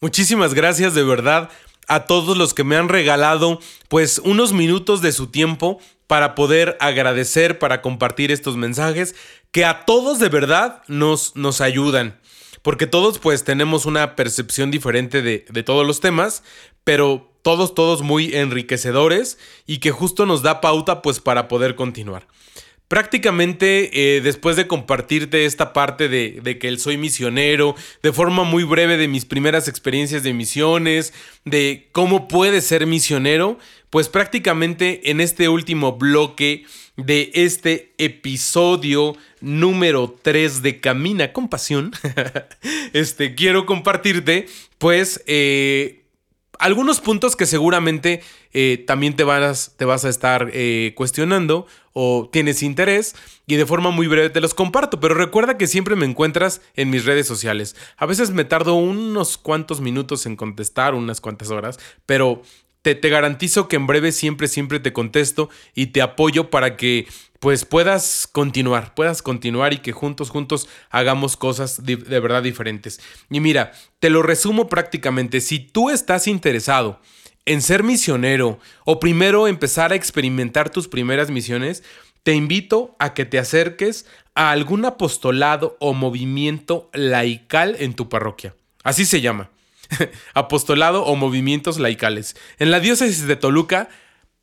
Muchísimas 0.03 0.53
gracias 0.53 0.93
de 0.95 1.03
verdad 1.05 1.49
a 1.87 2.07
todos 2.07 2.35
los 2.35 2.53
que 2.53 2.65
me 2.65 2.75
han 2.75 2.89
regalado 2.89 3.61
pues 3.87 4.19
unos 4.19 4.51
minutos 4.51 5.01
de 5.01 5.13
su 5.13 5.27
tiempo 5.27 5.79
para 6.07 6.35
poder 6.35 6.75
agradecer, 6.81 7.57
para 7.57 7.81
compartir 7.81 8.29
estos 8.29 8.57
mensajes 8.57 9.15
que 9.53 9.63
a 9.63 9.85
todos 9.85 10.19
de 10.19 10.27
verdad 10.27 10.83
nos, 10.89 11.37
nos 11.37 11.61
ayudan. 11.61 12.19
Porque 12.63 12.85
todos 12.85 13.17
pues 13.17 13.45
tenemos 13.45 13.85
una 13.85 14.17
percepción 14.17 14.71
diferente 14.71 15.21
de, 15.21 15.45
de 15.49 15.63
todos 15.63 15.87
los 15.87 16.01
temas, 16.01 16.43
pero 16.83 17.31
todos, 17.41 17.73
todos 17.73 18.01
muy 18.01 18.35
enriquecedores 18.35 19.37
y 19.65 19.77
que 19.77 19.91
justo 19.91 20.25
nos 20.25 20.41
da 20.41 20.59
pauta 20.59 21.01
pues 21.01 21.21
para 21.21 21.47
poder 21.47 21.75
continuar. 21.75 22.27
Prácticamente 22.87 24.17
eh, 24.17 24.21
después 24.21 24.55
de 24.55 24.67
compartirte 24.67 25.45
esta 25.45 25.73
parte 25.73 26.09
de, 26.09 26.41
de, 26.43 26.59
que 26.59 26.67
el 26.67 26.79
soy 26.79 26.97
misionero, 26.97 27.75
de 28.03 28.13
forma 28.13 28.43
muy 28.43 28.63
breve 28.63 28.97
de 28.97 29.07
mis 29.07 29.25
primeras 29.25 29.67
experiencias 29.67 30.21
de 30.21 30.33
misiones, 30.33 31.13
de 31.43 31.89
cómo 31.91 32.27
puede 32.27 32.61
ser 32.61 32.85
misionero, 32.85 33.57
pues 33.89 34.09
prácticamente 34.09 35.11
en 35.11 35.21
este 35.21 35.49
último 35.49 35.93
bloque 35.93 36.65
de 36.97 37.31
este 37.33 37.93
episodio 37.97 39.15
número 39.41 40.15
3 40.21 40.61
de 40.61 40.79
Camina 40.79 41.33
con 41.33 41.49
Pasión, 41.49 41.91
este, 42.93 43.35
quiero 43.35 43.65
compartirte 43.65 44.47
pues 44.77 45.23
eh, 45.25 46.02
algunos 46.63 47.01
puntos 47.01 47.35
que 47.35 47.45
seguramente 47.45 48.21
eh, 48.53 48.81
también 48.87 49.17
te 49.17 49.25
vas, 49.25 49.73
te 49.75 49.83
vas 49.83 50.05
a 50.05 50.09
estar 50.09 50.49
eh, 50.53 50.93
cuestionando 50.95 51.67
o 51.91 52.29
tienes 52.31 52.63
interés 52.63 53.15
y 53.45 53.55
de 53.55 53.65
forma 53.65 53.91
muy 53.91 54.07
breve 54.07 54.29
te 54.29 54.39
los 54.39 54.53
comparto, 54.53 55.01
pero 55.01 55.13
recuerda 55.13 55.57
que 55.57 55.67
siempre 55.67 55.97
me 55.97 56.05
encuentras 56.05 56.61
en 56.75 56.89
mis 56.89 57.03
redes 57.03 57.27
sociales. 57.27 57.75
A 57.97 58.05
veces 58.05 58.31
me 58.31 58.45
tardo 58.45 58.75
unos 58.75 59.37
cuantos 59.37 59.81
minutos 59.81 60.25
en 60.25 60.37
contestar, 60.37 60.95
unas 60.95 61.19
cuantas 61.19 61.49
horas, 61.49 61.79
pero 62.05 62.41
te, 62.81 62.95
te 62.95 63.09
garantizo 63.09 63.67
que 63.67 63.75
en 63.75 63.85
breve 63.85 64.13
siempre, 64.13 64.47
siempre 64.47 64.79
te 64.79 64.93
contesto 64.93 65.49
y 65.75 65.87
te 65.87 66.01
apoyo 66.01 66.49
para 66.49 66.77
que 66.77 67.07
pues 67.43 67.65
puedas 67.65 68.25
continuar, 68.31 68.95
puedas 68.95 69.21
continuar 69.21 69.73
y 69.73 69.79
que 69.79 69.91
juntos, 69.91 70.29
juntos 70.29 70.69
hagamos 70.89 71.35
cosas 71.35 71.83
de, 71.83 71.97
verdad 71.97 72.41
diferentes. 72.41 73.01
Y 73.29 73.41
mira, 73.41 73.73
te 73.99 74.09
lo 74.09 74.23
resumo 74.23 74.69
prácticamente, 74.69 75.41
si 75.41 75.59
tú 75.59 75.89
estás 75.89 76.27
interesado 76.27 77.01
en 77.45 77.61
ser 77.61 77.83
misionero 77.83 78.59
o 78.85 78.97
primero 79.01 79.49
empezar 79.49 79.91
a 79.91 79.95
experimentar 79.95 80.69
tus 80.69 80.87
primeras 80.87 81.29
misiones, 81.31 81.83
te 82.23 82.33
invito 82.33 82.95
a 82.97 83.13
que 83.13 83.25
te 83.25 83.39
acerques 83.39 84.05
a 84.35 84.51
algún 84.51 84.85
apostolado 84.85 85.75
o 85.81 85.93
movimiento 85.93 86.89
laical 86.93 87.75
en 87.77 87.93
tu 87.93 88.07
parroquia. 88.07 88.55
Así 88.85 89.03
se 89.03 89.19
llama. 89.19 89.49
apostolado 90.33 91.03
o 91.03 91.17
movimientos 91.17 91.77
laicales. 91.77 92.37
En 92.57 92.71
la 92.71 92.79
diócesis 92.79 93.27
de 93.27 93.35
Toluca 93.35 93.89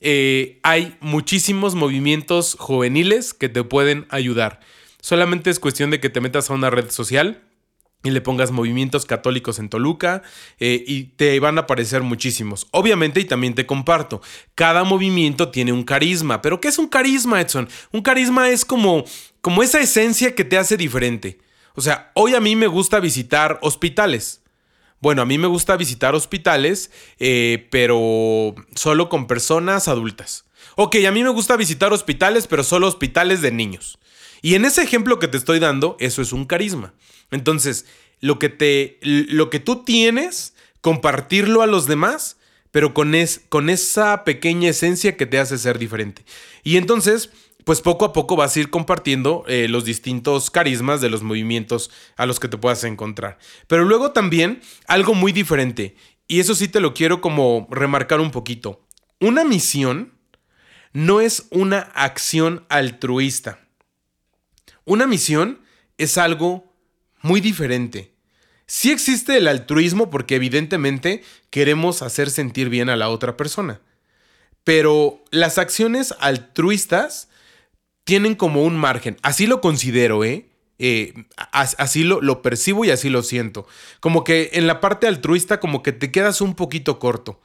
eh, 0.01 0.61
hay 0.63 0.97
muchísimos 1.01 1.75
movimientos 1.75 2.57
juveniles 2.59 3.35
que 3.35 3.49
te 3.49 3.63
pueden 3.65 4.07
ayudar. 4.11 4.61
Solamente 5.01 5.51
es 5.51 5.61
cuestión 5.61 5.91
de 5.91 6.01
que 6.01 6.11
te 6.11 6.21
metas 6.21 6.51
a 6.51 6.55
una 6.55 6.71
red 6.71 6.91
social 6.91 7.43
y 8.03 8.11
le 8.11 8.21
pongas 8.21 8.51
movimientos 8.51 9.05
católicos 9.05 9.59
en 9.59 9.69
Toluca 9.69 10.23
eh, 10.59 10.83
y 10.87 11.05
te 11.05 11.39
van 11.39 11.59
a 11.59 11.63
aparecer 11.63 12.03
muchísimos. 12.03 12.67
Obviamente, 12.71 13.21
y 13.21 13.25
también 13.25 13.55
te 13.55 13.67
comparto, 13.67 14.23
cada 14.55 14.85
movimiento 14.85 15.51
tiene 15.51 15.73
un 15.73 15.85
carisma. 15.85 16.41
¿Pero 16.41 16.61
qué 16.61 16.69
es 16.69 16.79
un 16.79 16.89
carisma, 16.89 17.41
Edson? 17.41 17.69
Un 17.93 18.03
carisma 18.03 18.49
es 18.49 18.65
como, 18.65 19.05
como 19.41 19.63
esa 19.63 19.81
esencia 19.81 20.35
que 20.35 20.45
te 20.45 20.57
hace 20.57 20.77
diferente. 20.77 21.39
O 21.75 21.83
sea, 21.83 22.11
hoy 22.15 22.35
a 22.35 22.41
mí 22.41 22.57
me 22.57 22.67
gusta 22.67 23.01
visitar 23.01 23.59
hospitales. 23.63 24.40
Bueno, 25.01 25.23
a 25.23 25.27
mí 25.27 25.39
me 25.39 25.47
gusta 25.47 25.77
visitar 25.77 26.15
hospitales, 26.15 26.91
eh, 27.19 27.69
pero 27.71 28.55
solo 28.75 29.09
con 29.09 29.27
personas 29.27 29.89
adultas. 29.89 30.45
Ok, 30.77 30.97
a 31.07 31.11
mí 31.11 31.23
me 31.23 31.31
gusta 31.31 31.57
visitar 31.57 31.93
hospitales, 31.93 32.47
pero 32.47 32.63
solo 32.63 32.87
hospitales 32.87 33.41
de 33.41 33.51
niños. 33.51 33.99
Y 34.43 34.55
en 34.55 34.65
ese 34.65 34.83
ejemplo 34.83 35.19
que 35.19 35.29
te 35.29 35.37
estoy 35.37 35.59
dando, 35.59 35.97
eso 36.01 36.23
es 36.23 36.33
un 36.33 36.45
carisma. 36.45 36.95
Entonces, 37.31 37.87
lo 38.21 38.39
que, 38.39 38.49
te, 38.49 38.99
lo 39.03 39.51
que 39.51 39.61
tú 39.61 39.85
tienes, 39.85 40.55
compartirlo 40.81 41.63
a 41.63 41.67
los 41.67 41.87
demás, 41.87 42.37
pero 42.71 42.95
con, 42.95 43.15
es, 43.15 43.41
con 43.49 43.71
esa 43.71 44.25
pequeña 44.25 44.71
esencia 44.71 45.17
que 45.17 45.27
te 45.27 45.39
hace 45.39 45.59
ser 45.59 45.79
diferente. 45.79 46.25
Y 46.63 46.77
entonces, 46.77 47.31
pues 47.65 47.81
poco 47.81 48.05
a 48.05 48.13
poco 48.13 48.37
vas 48.37 48.57
a 48.57 48.61
ir 48.61 48.71
compartiendo 48.71 49.45
eh, 49.47 49.69
los 49.69 49.85
distintos 49.85 50.51
carismas 50.51 51.01
de 51.01 51.11
los 51.11 51.23
movimientos 51.23 51.91
a 52.17 52.27
los 52.27 52.41
que 52.41 52.49
te 52.49 52.59
puedas 52.59 52.85
encontrar. 52.85 53.39
Pero 53.67 53.85
luego 53.85 54.13
también 54.13 54.61
algo 54.87 55.15
muy 55.15 55.33
diferente, 55.33 55.97
y 56.31 56.39
eso 56.39 56.55
sí 56.55 56.69
te 56.69 56.79
lo 56.79 56.95
quiero 56.95 57.21
como 57.21 57.67
remarcar 57.73 58.21
un 58.21 58.31
poquito. 58.31 58.87
Una 59.19 59.45
misión 59.45 60.13
no 60.93 61.21
es 61.21 61.49
una 61.51 61.81
acción 61.81 62.65
altruista. 62.69 63.59
Una 64.85 65.09
misión 65.09 65.61
es 65.99 66.19
algo 66.19 66.73
muy 67.21 67.41
diferente. 67.41 68.15
Sí 68.67 68.93
existe 68.93 69.37
el 69.37 69.49
altruismo 69.49 70.09
porque 70.09 70.37
evidentemente 70.37 71.25
queremos 71.51 72.01
hacer 72.01 72.31
sentir 72.31 72.69
bien 72.69 72.89
a 72.91 72.97
la 72.97 73.09
otra 73.09 73.37
persona. 73.37 73.81
Pero 74.63 75.25
las 75.33 75.59
acciones 75.59 76.15
altruistas 76.21 77.29
tienen 78.05 78.35
como 78.35 78.63
un 78.63 78.77
margen. 78.77 79.17
Así 79.23 79.47
lo 79.47 79.61
considero, 79.61 80.25
¿eh? 80.25 80.49
eh 80.79 81.15
así 81.53 82.05
lo, 82.05 82.21
lo, 82.21 82.43
percibo 82.43 82.85
y 82.85 82.91
así 82.91 83.09
lo 83.09 83.23
siento. 83.23 83.67
Como 84.01 84.25
que 84.25 84.51
en 84.55 84.67
la 84.67 84.81
parte 84.81 85.07
altruista 85.07 85.61
como 85.61 85.83
que 85.83 85.93
te 85.93 86.11
quedas 86.11 86.41
un 86.41 86.55
poquito 86.55 86.99
corto. 86.99 87.41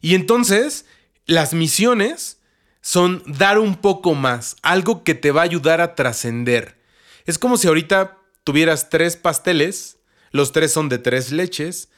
Y 0.00 0.14
entonces 0.14 0.86
las 1.26 1.54
misiones 1.54 2.38
son 2.80 3.22
dar 3.26 3.58
un 3.58 3.74
poco 3.74 4.14
más, 4.14 4.56
algo 4.62 5.02
que 5.02 5.16
te 5.16 5.32
va 5.32 5.40
a 5.40 5.44
ayudar 5.44 5.80
a 5.80 5.96
trascender. 5.96 6.80
Es 7.24 7.36
como 7.36 7.56
si 7.56 7.66
ahorita 7.66 8.18
tuvieras 8.44 8.90
tres 8.90 9.16
pasteles, 9.16 9.98
los 10.30 10.52
tres 10.52 10.72
son 10.72 10.88
de 10.88 10.98
tres 10.98 11.32
leches, 11.32 11.88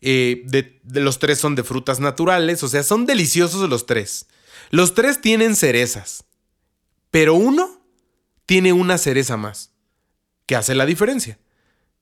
eh, 0.00 0.42
de, 0.44 0.78
los 1.00 1.18
tres 1.18 1.40
son 1.40 1.56
de 1.56 1.64
frutas 1.64 1.98
naturales, 1.98 2.62
o 2.62 2.68
sea, 2.68 2.84
son 2.84 3.06
deliciosos 3.06 3.68
los 3.68 3.86
tres. 3.86 4.26
Los 4.70 4.94
tres 4.94 5.20
tienen 5.20 5.56
cerezas. 5.56 6.25
Pero 7.10 7.34
uno 7.34 7.80
tiene 8.46 8.72
una 8.72 8.98
cereza 8.98 9.36
más, 9.36 9.72
que 10.46 10.56
hace 10.56 10.74
la 10.74 10.86
diferencia. 10.86 11.38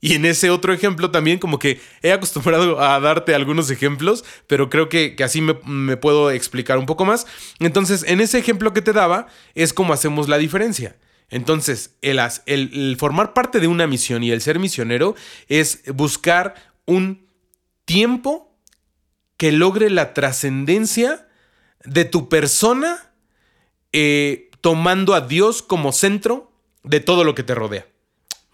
Y 0.01 0.15
en 0.15 0.27
ese 0.27 0.51
otro 0.51 0.75
ejemplo 0.75 1.11
también 1.11 1.39
como 1.39 1.59
que 1.59 1.81
he 2.03 2.13
acostumbrado 2.13 2.79
a 2.79 3.01
darte 3.01 3.35
algunos 3.35 3.71
ejemplos, 3.71 4.23
pero 4.47 4.69
creo 4.69 4.91
que, 4.91 5.17
así 5.25 5.41
me, 5.41 5.97
puedo 5.97 6.31
explicar 6.31 6.77
un 6.77 6.85
poco 6.85 7.07
más. 7.07 7.27
Entonces, 7.59 8.05
en 8.07 8.21
ese 8.21 8.39
ejemplo 8.39 8.75
que 8.75 8.83
te 8.83 8.93
daba 8.93 9.29
es 9.55 9.73
como 9.73 9.95
hacemos 9.95 10.29
la 10.29 10.37
diferencia. 10.37 10.97
Entonces, 11.31 11.97
el, 12.03 12.19
el 12.47 12.97
formar 12.99 13.33
parte 13.33 13.61
de 13.61 13.67
una 13.67 13.87
misión 13.87 14.23
y 14.23 14.31
el 14.31 14.43
ser 14.43 14.59
misionero 14.59 15.15
es 15.49 15.83
buscar 15.95 16.55
un 16.85 17.27
tiempo 17.87 18.55
que 19.37 19.53
logre 19.53 19.91
la 19.91 20.13
trascendencia 20.13 21.27
de 21.85 22.05
tu 22.05 22.29
persona 22.29 23.13
eh, 23.93 24.51
tomando 24.65 25.13
a 25.13 25.21
Dios 25.21 25.61
como 25.61 25.93
centro 25.93 26.51
de 26.85 27.01
todo 27.01 27.23
lo 27.23 27.35
que 27.35 27.43
te 27.43 27.55
rodea. 27.55 27.87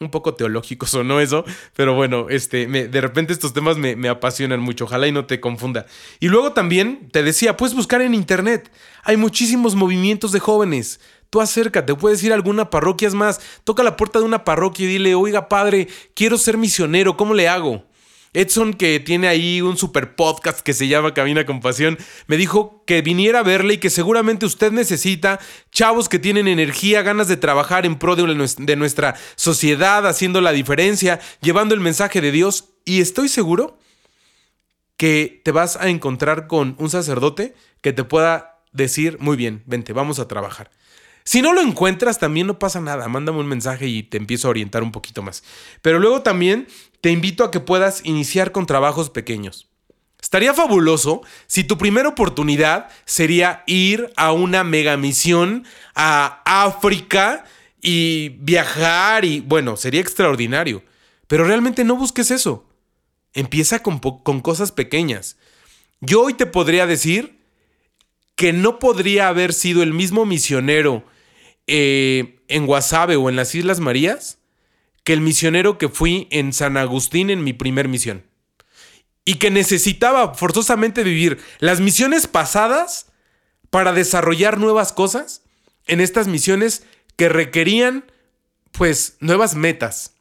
Un 0.00 0.10
poco 0.10 0.34
teológico 0.34 0.86
sonó 0.86 1.20
eso, 1.20 1.44
pero 1.76 1.94
bueno, 1.94 2.28
este, 2.30 2.66
de 2.66 3.00
repente 3.00 3.32
estos 3.32 3.52
temas 3.52 3.76
me, 3.76 3.94
me 3.94 4.08
apasionan 4.08 4.58
mucho, 4.58 4.86
ojalá 4.86 5.06
y 5.06 5.12
no 5.12 5.26
te 5.26 5.38
confunda. 5.38 5.86
Y 6.18 6.26
luego 6.26 6.52
también 6.52 7.08
te 7.12 7.22
decía, 7.22 7.56
puedes 7.56 7.76
buscar 7.76 8.02
en 8.02 8.14
internet, 8.14 8.72
hay 9.04 9.18
muchísimos 9.18 9.76
movimientos 9.76 10.32
de 10.32 10.40
jóvenes, 10.40 10.98
tú 11.30 11.40
acércate, 11.40 11.94
puedes 11.94 12.24
ir 12.24 12.32
a 12.32 12.34
alguna 12.34 12.70
parroquia, 12.70 13.08
más, 13.10 13.40
toca 13.62 13.84
la 13.84 13.96
puerta 13.96 14.18
de 14.18 14.24
una 14.24 14.42
parroquia 14.42 14.86
y 14.86 14.88
dile, 14.88 15.14
oiga 15.14 15.48
padre, 15.48 15.86
quiero 16.14 16.38
ser 16.38 16.58
misionero, 16.58 17.16
¿cómo 17.16 17.34
le 17.34 17.48
hago? 17.48 17.84
Edson, 18.32 18.74
que 18.74 19.00
tiene 19.00 19.26
ahí 19.26 19.60
un 19.60 19.76
super 19.76 20.14
podcast 20.14 20.60
que 20.60 20.72
se 20.72 20.86
llama 20.86 21.14
Camina 21.14 21.44
con 21.44 21.60
Pasión, 21.60 21.98
me 22.28 22.36
dijo 22.36 22.84
que 22.86 23.02
viniera 23.02 23.40
a 23.40 23.42
verle 23.42 23.74
y 23.74 23.78
que 23.78 23.90
seguramente 23.90 24.46
usted 24.46 24.70
necesita 24.70 25.40
chavos 25.72 26.08
que 26.08 26.20
tienen 26.20 26.46
energía, 26.46 27.02
ganas 27.02 27.26
de 27.26 27.36
trabajar 27.36 27.86
en 27.86 27.98
pro 27.98 28.14
de 28.14 28.76
nuestra 28.76 29.16
sociedad, 29.34 30.06
haciendo 30.06 30.40
la 30.40 30.52
diferencia, 30.52 31.18
llevando 31.40 31.74
el 31.74 31.80
mensaje 31.80 32.20
de 32.20 32.30
Dios. 32.30 32.68
Y 32.84 33.00
estoy 33.00 33.28
seguro 33.28 33.78
que 34.96 35.40
te 35.44 35.50
vas 35.50 35.76
a 35.76 35.88
encontrar 35.88 36.46
con 36.46 36.76
un 36.78 36.88
sacerdote 36.88 37.54
que 37.80 37.92
te 37.92 38.04
pueda 38.04 38.62
decir, 38.70 39.16
muy 39.18 39.36
bien, 39.36 39.64
vente, 39.66 39.92
vamos 39.92 40.20
a 40.20 40.28
trabajar. 40.28 40.70
Si 41.24 41.42
no 41.42 41.52
lo 41.52 41.60
encuentras, 41.60 42.18
también 42.18 42.46
no 42.46 42.58
pasa 42.58 42.80
nada. 42.80 43.08
Mándame 43.08 43.38
un 43.38 43.46
mensaje 43.46 43.86
y 43.86 44.02
te 44.02 44.16
empiezo 44.16 44.48
a 44.48 44.50
orientar 44.50 44.82
un 44.82 44.92
poquito 44.92 45.22
más. 45.22 45.42
Pero 45.82 45.98
luego 45.98 46.22
también 46.22 46.66
te 47.00 47.10
invito 47.10 47.44
a 47.44 47.50
que 47.50 47.60
puedas 47.60 48.04
iniciar 48.04 48.52
con 48.52 48.66
trabajos 48.66 49.10
pequeños. 49.10 49.68
Estaría 50.20 50.52
fabuloso 50.52 51.22
si 51.46 51.64
tu 51.64 51.78
primera 51.78 52.08
oportunidad 52.08 52.88
sería 53.04 53.62
ir 53.66 54.12
a 54.16 54.32
una 54.32 54.64
mega 54.64 54.96
misión 54.96 55.64
a 55.94 56.42
África 56.44 57.44
y 57.80 58.30
viajar 58.40 59.24
y 59.24 59.40
bueno, 59.40 59.76
sería 59.76 60.00
extraordinario. 60.00 60.82
Pero 61.26 61.44
realmente 61.44 61.84
no 61.84 61.96
busques 61.96 62.30
eso. 62.30 62.68
Empieza 63.32 63.82
con, 63.82 63.98
con 63.98 64.40
cosas 64.40 64.72
pequeñas. 64.72 65.36
Yo 66.00 66.22
hoy 66.22 66.34
te 66.34 66.46
podría 66.46 66.86
decir 66.86 67.40
que 68.34 68.52
no 68.52 68.78
podría 68.78 69.28
haber 69.28 69.52
sido 69.52 69.82
el 69.82 69.92
mismo 69.92 70.26
misionero 70.26 71.04
eh, 71.72 72.40
en 72.48 72.66
Guasave 72.66 73.14
o 73.14 73.28
en 73.28 73.36
las 73.36 73.54
Islas 73.54 73.78
Marías 73.78 74.38
que 75.04 75.12
el 75.12 75.20
misionero 75.20 75.78
que 75.78 75.88
fui 75.88 76.26
en 76.32 76.52
San 76.52 76.76
Agustín 76.76 77.30
en 77.30 77.44
mi 77.44 77.52
primer 77.52 77.86
misión. 77.86 78.24
Y 79.24 79.36
que 79.36 79.52
necesitaba 79.52 80.34
forzosamente 80.34 81.04
vivir 81.04 81.38
las 81.60 81.78
misiones 81.78 82.26
pasadas 82.26 83.06
para 83.70 83.92
desarrollar 83.92 84.58
nuevas 84.58 84.92
cosas 84.92 85.42
en 85.86 86.00
estas 86.00 86.26
misiones 86.26 86.84
que 87.14 87.28
requerían 87.28 88.04
pues 88.72 89.16
nuevas 89.20 89.54
metas. 89.54 90.14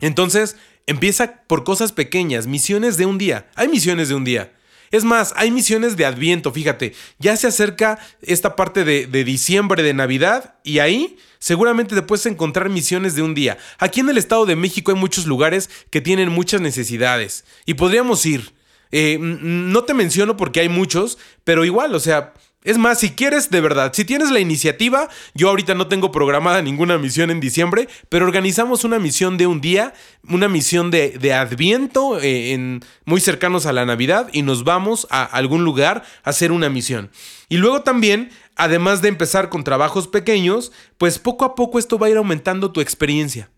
Entonces, 0.00 0.56
empieza 0.86 1.42
por 1.46 1.64
cosas 1.64 1.92
pequeñas, 1.92 2.46
misiones 2.46 2.96
de 2.96 3.04
un 3.04 3.18
día. 3.18 3.50
Hay 3.56 3.68
misiones 3.68 4.08
de 4.08 4.14
un 4.14 4.24
día. 4.24 4.54
Es 4.92 5.04
más, 5.04 5.32
hay 5.36 5.50
misiones 5.50 5.96
de 5.96 6.04
Adviento, 6.04 6.52
fíjate, 6.52 6.94
ya 7.18 7.34
se 7.38 7.46
acerca 7.46 7.98
esta 8.20 8.54
parte 8.56 8.84
de, 8.84 9.24
diciembre, 9.24 9.82
de 9.82 9.94
Navidad, 9.94 10.56
y 10.64 10.80
ahí 10.80 11.16
seguramente 11.38 11.94
te 11.94 12.02
puedes 12.02 12.26
encontrar 12.26 12.68
misiones 12.68 13.14
de 13.14 13.22
un 13.22 13.34
día. 13.34 13.56
Aquí 13.78 14.00
en 14.00 14.10
el 14.10 14.18
Estado 14.18 14.44
de 14.44 14.54
México 14.54 14.92
hay 14.92 14.98
muchos 14.98 15.26
lugares 15.26 15.70
que 15.88 16.02
tienen 16.02 16.28
muchas 16.28 16.60
necesidades, 16.60 17.46
y 17.64 17.72
podríamos 17.74 18.24
ir. 18.26 18.52
Eh, 18.90 19.16
no 19.18 19.84
te 19.84 19.94
menciono 19.94 20.36
porque 20.36 20.60
hay 20.60 20.68
muchos, 20.68 21.16
pero 21.42 21.64
igual, 21.64 21.94
o 21.94 22.00
sea, 22.00 22.34
es 22.64 22.78
más, 22.78 23.00
si 23.00 23.10
quieres 23.10 23.50
de 23.50 23.60
verdad, 23.60 23.92
si 23.92 24.04
tienes 24.04 24.30
la 24.30 24.38
iniciativa, 24.38 25.08
yo 25.34 25.48
ahorita 25.48 25.74
no 25.74 25.88
tengo 25.88 26.12
programada 26.12 26.62
ninguna 26.62 26.96
misión 26.96 27.30
en 27.30 27.40
diciembre, 27.40 27.88
pero 28.08 28.24
organizamos 28.24 28.84
una 28.84 29.00
misión 29.00 29.36
de 29.36 29.48
un 29.48 29.60
día, 29.60 29.94
una 30.28 30.48
misión 30.48 30.92
de, 30.92 31.10
de 31.10 31.34
adviento 31.34 32.20
eh, 32.20 32.52
en, 32.52 32.80
muy 33.04 33.20
cercanos 33.20 33.66
a 33.66 33.72
la 33.72 33.84
Navidad 33.84 34.28
y 34.32 34.42
nos 34.42 34.62
vamos 34.62 35.08
a 35.10 35.24
algún 35.24 35.64
lugar 35.64 36.04
a 36.22 36.30
hacer 36.30 36.52
una 36.52 36.68
misión. 36.68 37.10
Y 37.48 37.56
luego 37.56 37.82
también, 37.82 38.30
además 38.54 39.02
de 39.02 39.08
empezar 39.08 39.48
con 39.48 39.64
trabajos 39.64 40.06
pequeños, 40.06 40.70
pues 40.98 41.18
poco 41.18 41.44
a 41.44 41.56
poco 41.56 41.80
esto 41.80 41.98
va 41.98 42.06
a 42.06 42.10
ir 42.10 42.16
aumentando 42.16 42.70
tu 42.70 42.80
experiencia. 42.80 43.50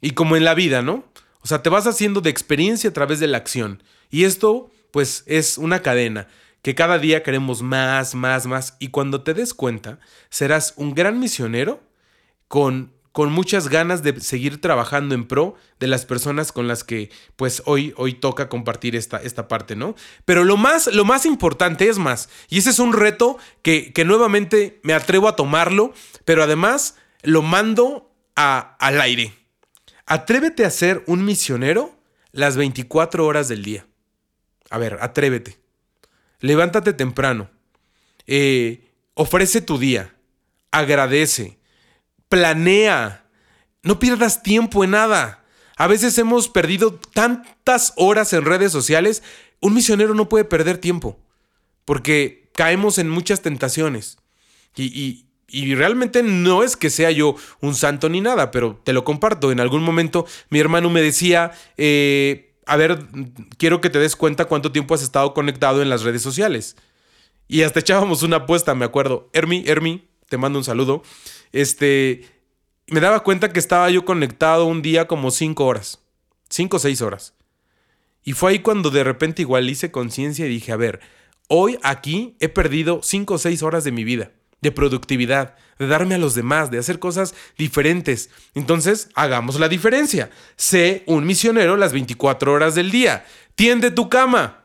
Y 0.00 0.12
como 0.12 0.36
en 0.36 0.44
la 0.44 0.54
vida, 0.54 0.82
¿no? 0.82 1.04
O 1.42 1.46
sea, 1.46 1.62
te 1.62 1.70
vas 1.70 1.86
haciendo 1.86 2.20
de 2.20 2.30
experiencia 2.30 2.90
a 2.90 2.92
través 2.92 3.20
de 3.20 3.28
la 3.28 3.38
acción. 3.38 3.84
Y 4.10 4.24
esto, 4.24 4.70
pues, 4.90 5.22
es 5.26 5.58
una 5.58 5.80
cadena 5.80 6.26
que 6.62 6.76
cada 6.76 6.98
día 6.98 7.22
queremos 7.22 7.60
más, 7.62 8.14
más, 8.14 8.46
más, 8.46 8.76
y 8.78 8.88
cuando 8.88 9.22
te 9.22 9.34
des 9.34 9.52
cuenta, 9.52 9.98
serás 10.30 10.74
un 10.76 10.94
gran 10.94 11.18
misionero 11.18 11.82
con, 12.46 12.92
con 13.10 13.32
muchas 13.32 13.68
ganas 13.68 14.04
de 14.04 14.20
seguir 14.20 14.60
trabajando 14.60 15.16
en 15.16 15.26
pro 15.26 15.56
de 15.80 15.88
las 15.88 16.06
personas 16.06 16.52
con 16.52 16.68
las 16.68 16.84
que 16.84 17.10
pues 17.34 17.62
hoy, 17.66 17.92
hoy 17.96 18.14
toca 18.14 18.48
compartir 18.48 18.94
esta, 18.94 19.18
esta 19.18 19.48
parte, 19.48 19.74
¿no? 19.74 19.96
Pero 20.24 20.44
lo 20.44 20.56
más, 20.56 20.86
lo 20.86 21.04
más 21.04 21.26
importante 21.26 21.88
es 21.88 21.98
más, 21.98 22.28
y 22.48 22.58
ese 22.58 22.70
es 22.70 22.78
un 22.78 22.92
reto 22.92 23.38
que, 23.62 23.92
que 23.92 24.04
nuevamente 24.04 24.80
me 24.84 24.94
atrevo 24.94 25.26
a 25.26 25.36
tomarlo, 25.36 25.92
pero 26.24 26.44
además 26.44 26.96
lo 27.22 27.42
mando 27.42 28.14
a, 28.36 28.76
al 28.78 29.00
aire. 29.00 29.34
Atrévete 30.06 30.64
a 30.64 30.70
ser 30.70 31.02
un 31.06 31.24
misionero 31.24 31.98
las 32.30 32.56
24 32.56 33.26
horas 33.26 33.48
del 33.48 33.64
día. 33.64 33.86
A 34.70 34.78
ver, 34.78 34.98
atrévete 35.00 35.61
levántate 36.42 36.92
temprano, 36.92 37.48
eh, 38.26 38.90
ofrece 39.14 39.62
tu 39.62 39.78
día, 39.78 40.14
agradece, 40.70 41.58
planea, 42.28 43.24
no 43.82 43.98
pierdas 43.98 44.42
tiempo 44.42 44.84
en 44.84 44.90
nada. 44.90 45.44
A 45.76 45.86
veces 45.86 46.18
hemos 46.18 46.48
perdido 46.48 47.00
tantas 47.14 47.94
horas 47.96 48.32
en 48.34 48.44
redes 48.44 48.72
sociales, 48.72 49.22
un 49.60 49.74
misionero 49.74 50.14
no 50.14 50.28
puede 50.28 50.44
perder 50.44 50.78
tiempo, 50.78 51.18
porque 51.84 52.50
caemos 52.54 52.98
en 52.98 53.08
muchas 53.08 53.40
tentaciones. 53.40 54.18
Y, 54.76 55.26
realmente 55.74 56.22
no 56.22 56.62
es 56.62 56.76
que 56.76 56.88
sea 56.88 57.10
yo 57.10 57.36
un 57.60 57.74
santo 57.74 58.08
ni 58.08 58.20
nada, 58.22 58.50
pero 58.50 58.80
te 58.82 58.94
lo 58.94 59.04
comparto. 59.04 59.52
En 59.52 59.60
algún 59.60 59.82
momento 59.82 60.26
mi 60.48 60.58
hermano 60.58 60.88
me 60.88 61.02
decía, 61.02 61.52
eh, 61.76 62.51
a 62.66 62.76
ver, 62.76 63.06
quiero 63.58 63.80
que 63.80 63.90
te 63.90 63.98
des 63.98 64.16
cuenta 64.16 64.44
cuánto 64.44 64.72
tiempo 64.72 64.94
has 64.94 65.02
estado 65.02 65.34
conectado 65.34 65.82
en 65.82 65.90
las 65.90 66.02
redes 66.02 66.22
sociales. 66.22 66.76
Y 67.48 67.62
hasta 67.62 67.80
echábamos 67.80 68.22
una 68.22 68.36
apuesta, 68.36 68.74
me 68.74 68.84
acuerdo. 68.84 69.28
Hermi, 69.32 69.64
Hermi, 69.66 70.08
te 70.28 70.38
mando 70.38 70.58
un 70.58 70.64
saludo. 70.64 71.02
Este, 71.52 72.24
me 72.86 73.00
daba 73.00 73.22
cuenta 73.24 73.52
que 73.52 73.58
estaba 73.58 73.90
yo 73.90 74.04
conectado 74.04 74.66
un 74.66 74.82
día 74.82 75.06
como 75.06 75.30
cinco 75.30 75.66
horas. 75.66 76.00
Cinco 76.48 76.76
o 76.76 76.80
seis 76.80 77.02
horas. 77.02 77.34
Y 78.24 78.32
fue 78.32 78.52
ahí 78.52 78.58
cuando 78.60 78.90
de 78.90 79.04
repente 79.04 79.42
igual 79.42 79.68
hice 79.68 79.90
conciencia 79.90 80.46
y 80.46 80.50
dije, 80.50 80.72
a 80.72 80.76
ver, 80.76 81.00
hoy 81.48 81.78
aquí 81.82 82.36
he 82.40 82.48
perdido 82.48 83.00
cinco 83.02 83.34
o 83.34 83.38
seis 83.38 83.62
horas 83.62 83.84
de 83.84 83.92
mi 83.92 84.04
vida 84.04 84.32
de 84.62 84.72
productividad, 84.72 85.56
de 85.78 85.88
darme 85.88 86.14
a 86.14 86.18
los 86.18 86.34
demás, 86.34 86.70
de 86.70 86.78
hacer 86.78 86.98
cosas 86.98 87.34
diferentes. 87.58 88.30
Entonces, 88.54 89.10
hagamos 89.14 89.60
la 89.60 89.68
diferencia. 89.68 90.30
Sé 90.56 91.02
un 91.06 91.26
misionero 91.26 91.76
las 91.76 91.92
24 91.92 92.52
horas 92.52 92.74
del 92.74 92.90
día. 92.90 93.26
Tiende 93.56 93.90
tu 93.90 94.08
cama. 94.08 94.64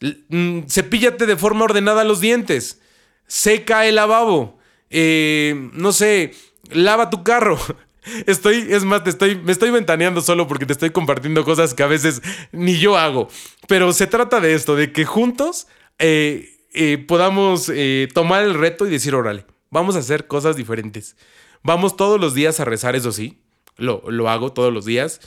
Mm, 0.00 0.62
cepíllate 0.66 1.26
de 1.26 1.36
forma 1.36 1.64
ordenada 1.64 2.02
los 2.02 2.20
dientes. 2.20 2.80
Seca 3.26 3.86
el 3.86 3.96
lavabo. 3.96 4.58
Eh, 4.88 5.70
no 5.74 5.92
sé, 5.92 6.32
lava 6.70 7.10
tu 7.10 7.22
carro. 7.22 7.58
Estoy, 8.26 8.66
es 8.70 8.82
más, 8.84 9.04
te 9.04 9.10
estoy, 9.10 9.36
me 9.36 9.52
estoy 9.52 9.70
ventaneando 9.70 10.22
solo 10.22 10.48
porque 10.48 10.64
te 10.64 10.72
estoy 10.72 10.88
compartiendo 10.88 11.44
cosas 11.44 11.74
que 11.74 11.82
a 11.82 11.86
veces 11.86 12.22
ni 12.50 12.78
yo 12.78 12.96
hago. 12.96 13.28
Pero 13.68 13.92
se 13.92 14.06
trata 14.06 14.40
de 14.40 14.54
esto, 14.54 14.74
de 14.74 14.90
que 14.90 15.04
juntos 15.04 15.68
eh, 15.98 16.49
eh, 16.72 16.98
podamos 16.98 17.70
eh, 17.74 18.08
tomar 18.14 18.44
el 18.44 18.54
reto 18.54 18.86
y 18.86 18.90
decir, 18.90 19.14
órale, 19.14 19.46
vamos 19.70 19.96
a 19.96 20.00
hacer 20.00 20.26
cosas 20.26 20.56
diferentes. 20.56 21.16
Vamos 21.62 21.96
todos 21.96 22.20
los 22.20 22.34
días 22.34 22.60
a 22.60 22.64
rezar, 22.64 22.96
eso 22.96 23.12
sí, 23.12 23.42
lo, 23.76 24.02
lo 24.08 24.28
hago 24.28 24.52
todos 24.52 24.72
los 24.72 24.84
días. 24.84 25.20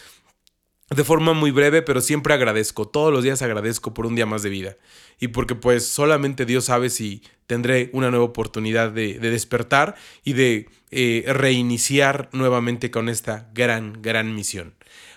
De 0.90 1.04
forma 1.04 1.34
muy 1.34 1.52
breve, 1.52 1.82
pero 1.82 2.02
siempre 2.02 2.34
agradezco. 2.34 2.88
Todos 2.88 3.12
los 3.12 3.24
días 3.24 3.42
agradezco 3.42 3.94
por 3.94 4.06
un 4.06 4.16
día 4.16 4.26
más 4.26 4.44
de 4.44 4.50
vida. 4.50 4.78
Y 5.20 5.30
porque 5.30 5.56
pues 5.56 5.86
solamente 5.86 6.46
Dios 6.46 6.66
sabe 6.66 6.90
si 6.90 7.24
tendré 7.48 7.90
una 7.94 8.12
nueva 8.12 8.26
oportunidad 8.26 8.92
de, 8.92 9.18
despertar 9.20 9.96
y 10.24 10.34
de 10.34 10.70
eh, 10.92 11.24
reiniciar 11.28 12.30
nuevamente 12.32 12.92
con 12.92 13.10
esta 13.10 13.50
gran, 13.54 14.02
gran 14.02 14.36
misión. 14.36 14.76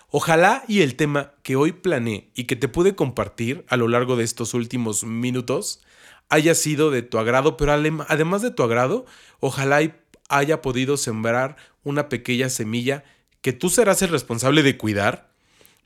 Ojalá 0.09 0.65
y 0.69 0.81
el 0.81 0.95
tema 0.95 1.35
que 1.43 1.57
hoy 1.57 1.73
planeé 1.73 2.31
y 2.35 2.45
que 2.45 2.57
te 2.57 2.69
pude 2.69 2.95
compartir 2.95 3.65
a 3.69 3.77
lo 3.77 3.89
largo 3.89 4.17
de 4.17 4.25
estos 4.25 4.55
últimos 4.55 5.05
minutos 5.05 5.83
haya 6.29 6.55
sido 6.55 6.91
de 6.91 7.03
tu 7.03 7.19
agrado, 7.19 7.57
pero 7.57 7.73
además 7.73 8.43
de 8.43 8.51
tu 8.51 8.63
agrado, 8.63 9.07
ojalá 9.41 9.81
haya 10.29 10.63
podido 10.63 10.97
sembrar 10.97 11.57
una 11.85 12.09
pequeña 12.09 12.49
semilla 12.49 13.05
que 13.41 13.53
tú 13.53 13.71
serás 13.71 14.03
el 14.03 14.09
responsable 14.09 14.63
de 14.63 14.77
cuidar, 14.77 15.31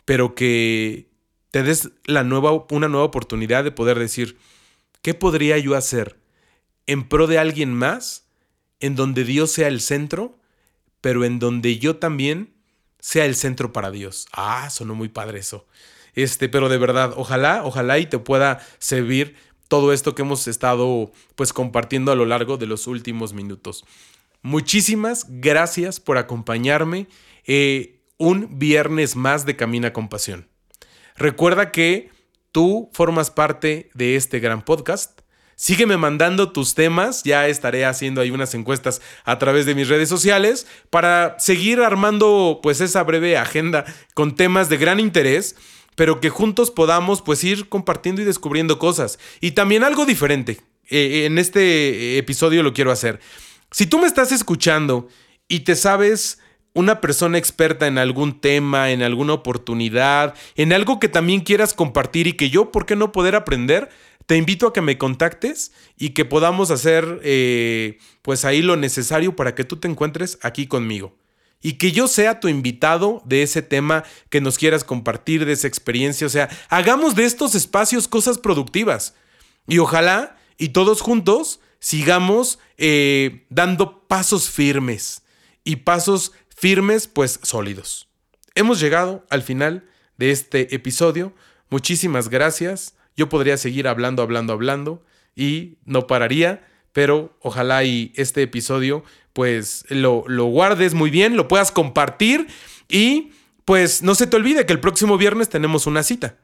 pero 0.04 0.34
que 0.34 1.10
te 1.50 1.62
des 1.62 1.90
la 2.04 2.24
nueva, 2.24 2.52
una 2.70 2.88
nueva 2.88 3.04
oportunidad 3.04 3.64
de 3.64 3.72
poder 3.72 3.98
decir, 3.98 4.38
¿qué 5.02 5.14
podría 5.14 5.58
yo 5.58 5.76
hacer 5.76 6.18
en 6.86 7.06
pro 7.08 7.26
de 7.26 7.38
alguien 7.38 7.74
más, 7.74 8.26
en 8.80 8.96
donde 8.96 9.24
Dios 9.24 9.50
sea 9.50 9.68
el 9.68 9.80
centro, 9.80 10.38
pero 11.00 11.24
en 11.24 11.38
donde 11.38 11.78
yo 11.78 11.96
también 11.96 12.54
sea 12.98 13.26
el 13.26 13.34
centro 13.34 13.72
para 13.72 13.90
Dios? 13.90 14.26
Ah, 14.32 14.70
sonó 14.70 14.94
muy 14.94 15.08
padre 15.08 15.40
eso. 15.40 15.66
Este, 16.14 16.48
pero 16.48 16.68
de 16.68 16.78
verdad, 16.78 17.12
ojalá, 17.16 17.62
ojalá 17.64 17.98
y 17.98 18.06
te 18.06 18.18
pueda 18.18 18.66
servir 18.78 19.36
todo 19.70 19.92
esto 19.92 20.16
que 20.16 20.22
hemos 20.22 20.48
estado 20.48 21.12
pues 21.36 21.52
compartiendo 21.52 22.10
a 22.10 22.16
lo 22.16 22.26
largo 22.26 22.58
de 22.58 22.66
los 22.66 22.88
últimos 22.88 23.32
minutos. 23.32 23.84
Muchísimas 24.42 25.26
gracias 25.28 26.00
por 26.00 26.18
acompañarme 26.18 27.06
eh, 27.46 28.00
un 28.18 28.58
viernes 28.58 29.14
más 29.14 29.46
de 29.46 29.54
Camina 29.54 29.92
con 29.92 30.08
Pasión. 30.08 30.48
Recuerda 31.16 31.70
que 31.70 32.10
tú 32.50 32.90
formas 32.92 33.30
parte 33.30 33.90
de 33.94 34.16
este 34.16 34.40
gran 34.40 34.62
podcast. 34.62 35.20
Sígueme 35.54 35.96
mandando 35.96 36.50
tus 36.50 36.74
temas, 36.74 37.22
ya 37.22 37.46
estaré 37.46 37.84
haciendo 37.84 38.22
ahí 38.22 38.32
unas 38.32 38.54
encuestas 38.54 39.00
a 39.24 39.38
través 39.38 39.66
de 39.66 39.76
mis 39.76 39.88
redes 39.88 40.08
sociales 40.08 40.66
para 40.88 41.38
seguir 41.38 41.80
armando 41.80 42.58
pues 42.60 42.80
esa 42.80 43.04
breve 43.04 43.36
agenda 43.36 43.84
con 44.14 44.34
temas 44.34 44.68
de 44.68 44.78
gran 44.78 44.98
interés 44.98 45.54
pero 46.00 46.18
que 46.18 46.30
juntos 46.30 46.70
podamos 46.70 47.20
pues 47.20 47.44
ir 47.44 47.68
compartiendo 47.68 48.22
y 48.22 48.24
descubriendo 48.24 48.78
cosas. 48.78 49.18
Y 49.42 49.50
también 49.50 49.84
algo 49.84 50.06
diferente. 50.06 50.58
Eh, 50.88 51.26
en 51.26 51.36
este 51.36 52.16
episodio 52.16 52.62
lo 52.62 52.72
quiero 52.72 52.90
hacer. 52.90 53.20
Si 53.70 53.84
tú 53.84 53.98
me 53.98 54.06
estás 54.06 54.32
escuchando 54.32 55.08
y 55.46 55.60
te 55.60 55.76
sabes 55.76 56.38
una 56.72 57.02
persona 57.02 57.36
experta 57.36 57.86
en 57.86 57.98
algún 57.98 58.40
tema, 58.40 58.92
en 58.92 59.02
alguna 59.02 59.34
oportunidad, 59.34 60.32
en 60.56 60.72
algo 60.72 61.00
que 61.00 61.10
también 61.10 61.40
quieras 61.40 61.74
compartir 61.74 62.26
y 62.26 62.32
que 62.32 62.48
yo, 62.48 62.72
¿por 62.72 62.86
qué 62.86 62.96
no 62.96 63.12
poder 63.12 63.36
aprender? 63.36 63.90
te 64.24 64.36
invito 64.36 64.68
a 64.68 64.72
que 64.72 64.80
me 64.80 64.96
contactes 64.96 65.72
y 65.98 66.10
que 66.10 66.24
podamos 66.24 66.70
hacer 66.70 67.20
eh, 67.24 67.98
pues 68.22 68.46
ahí 68.46 68.62
lo 68.62 68.76
necesario 68.76 69.36
para 69.36 69.54
que 69.54 69.64
tú 69.64 69.76
te 69.76 69.88
encuentres 69.88 70.38
aquí 70.40 70.66
conmigo. 70.66 71.19
Y 71.62 71.74
que 71.74 71.92
yo 71.92 72.08
sea 72.08 72.40
tu 72.40 72.48
invitado 72.48 73.22
de 73.24 73.42
ese 73.42 73.62
tema 73.62 74.04
que 74.30 74.40
nos 74.40 74.56
quieras 74.56 74.82
compartir, 74.82 75.44
de 75.44 75.52
esa 75.52 75.68
experiencia. 75.68 76.26
O 76.26 76.30
sea, 76.30 76.48
hagamos 76.68 77.14
de 77.14 77.24
estos 77.24 77.54
espacios 77.54 78.08
cosas 78.08 78.38
productivas. 78.38 79.14
Y 79.66 79.78
ojalá, 79.78 80.38
y 80.56 80.70
todos 80.70 81.02
juntos, 81.02 81.60
sigamos 81.78 82.58
eh, 82.78 83.46
dando 83.50 84.06
pasos 84.08 84.48
firmes. 84.48 85.22
Y 85.62 85.76
pasos 85.76 86.32
firmes, 86.48 87.06
pues 87.06 87.40
sólidos. 87.42 88.08
Hemos 88.54 88.80
llegado 88.80 89.26
al 89.30 89.42
final 89.42 89.84
de 90.16 90.30
este 90.30 90.74
episodio. 90.74 91.34
Muchísimas 91.68 92.28
gracias. 92.28 92.94
Yo 93.16 93.28
podría 93.28 93.56
seguir 93.56 93.86
hablando, 93.86 94.22
hablando, 94.22 94.52
hablando 94.52 95.04
y 95.36 95.78
no 95.84 96.06
pararía, 96.06 96.66
pero 96.92 97.36
ojalá 97.40 97.84
y 97.84 98.12
este 98.16 98.42
episodio 98.42 99.04
pues 99.32 99.84
lo, 99.88 100.24
lo 100.26 100.46
guardes 100.46 100.94
muy 100.94 101.10
bien, 101.10 101.36
lo 101.36 101.48
puedas 101.48 101.70
compartir 101.70 102.48
y 102.88 103.32
pues 103.64 104.02
no 104.02 104.14
se 104.14 104.26
te 104.26 104.36
olvide 104.36 104.66
que 104.66 104.72
el 104.72 104.80
próximo 104.80 105.16
viernes 105.16 105.48
tenemos 105.48 105.86
una 105.86 106.02
cita. 106.02 106.36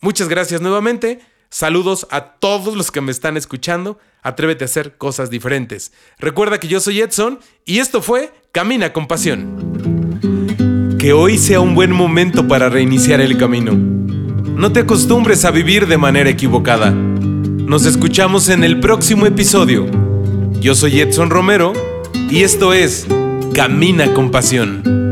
Muchas 0.00 0.28
gracias 0.28 0.60
nuevamente. 0.60 1.20
Saludos 1.48 2.06
a 2.10 2.34
todos 2.34 2.76
los 2.76 2.90
que 2.90 3.00
me 3.00 3.12
están 3.12 3.36
escuchando. 3.36 3.98
Atrévete 4.22 4.64
a 4.64 4.66
hacer 4.66 4.98
cosas 4.98 5.30
diferentes. 5.30 5.92
Recuerda 6.18 6.60
que 6.60 6.68
yo 6.68 6.80
soy 6.80 7.00
Edson 7.00 7.38
y 7.64 7.78
esto 7.78 8.02
fue 8.02 8.32
Camina 8.52 8.92
con 8.92 9.06
Pasión. 9.06 10.96
Que 10.98 11.12
hoy 11.12 11.38
sea 11.38 11.60
un 11.60 11.74
buen 11.74 11.92
momento 11.92 12.46
para 12.48 12.68
reiniciar 12.68 13.20
el 13.20 13.38
camino. 13.38 13.72
No 13.72 14.72
te 14.72 14.80
acostumbres 14.80 15.44
a 15.44 15.50
vivir 15.50 15.86
de 15.86 15.98
manera 15.98 16.28
equivocada. 16.28 16.94
Nos 17.66 17.84
escuchamos 17.84 18.48
en 18.48 18.62
el 18.62 18.78
próximo 18.78 19.26
episodio. 19.26 19.86
Yo 20.60 20.76
soy 20.76 21.00
Edson 21.00 21.30
Romero 21.30 21.72
y 22.30 22.44
esto 22.44 22.72
es 22.72 23.08
Camina 23.54 24.14
con 24.14 24.30
Pasión. 24.30 25.05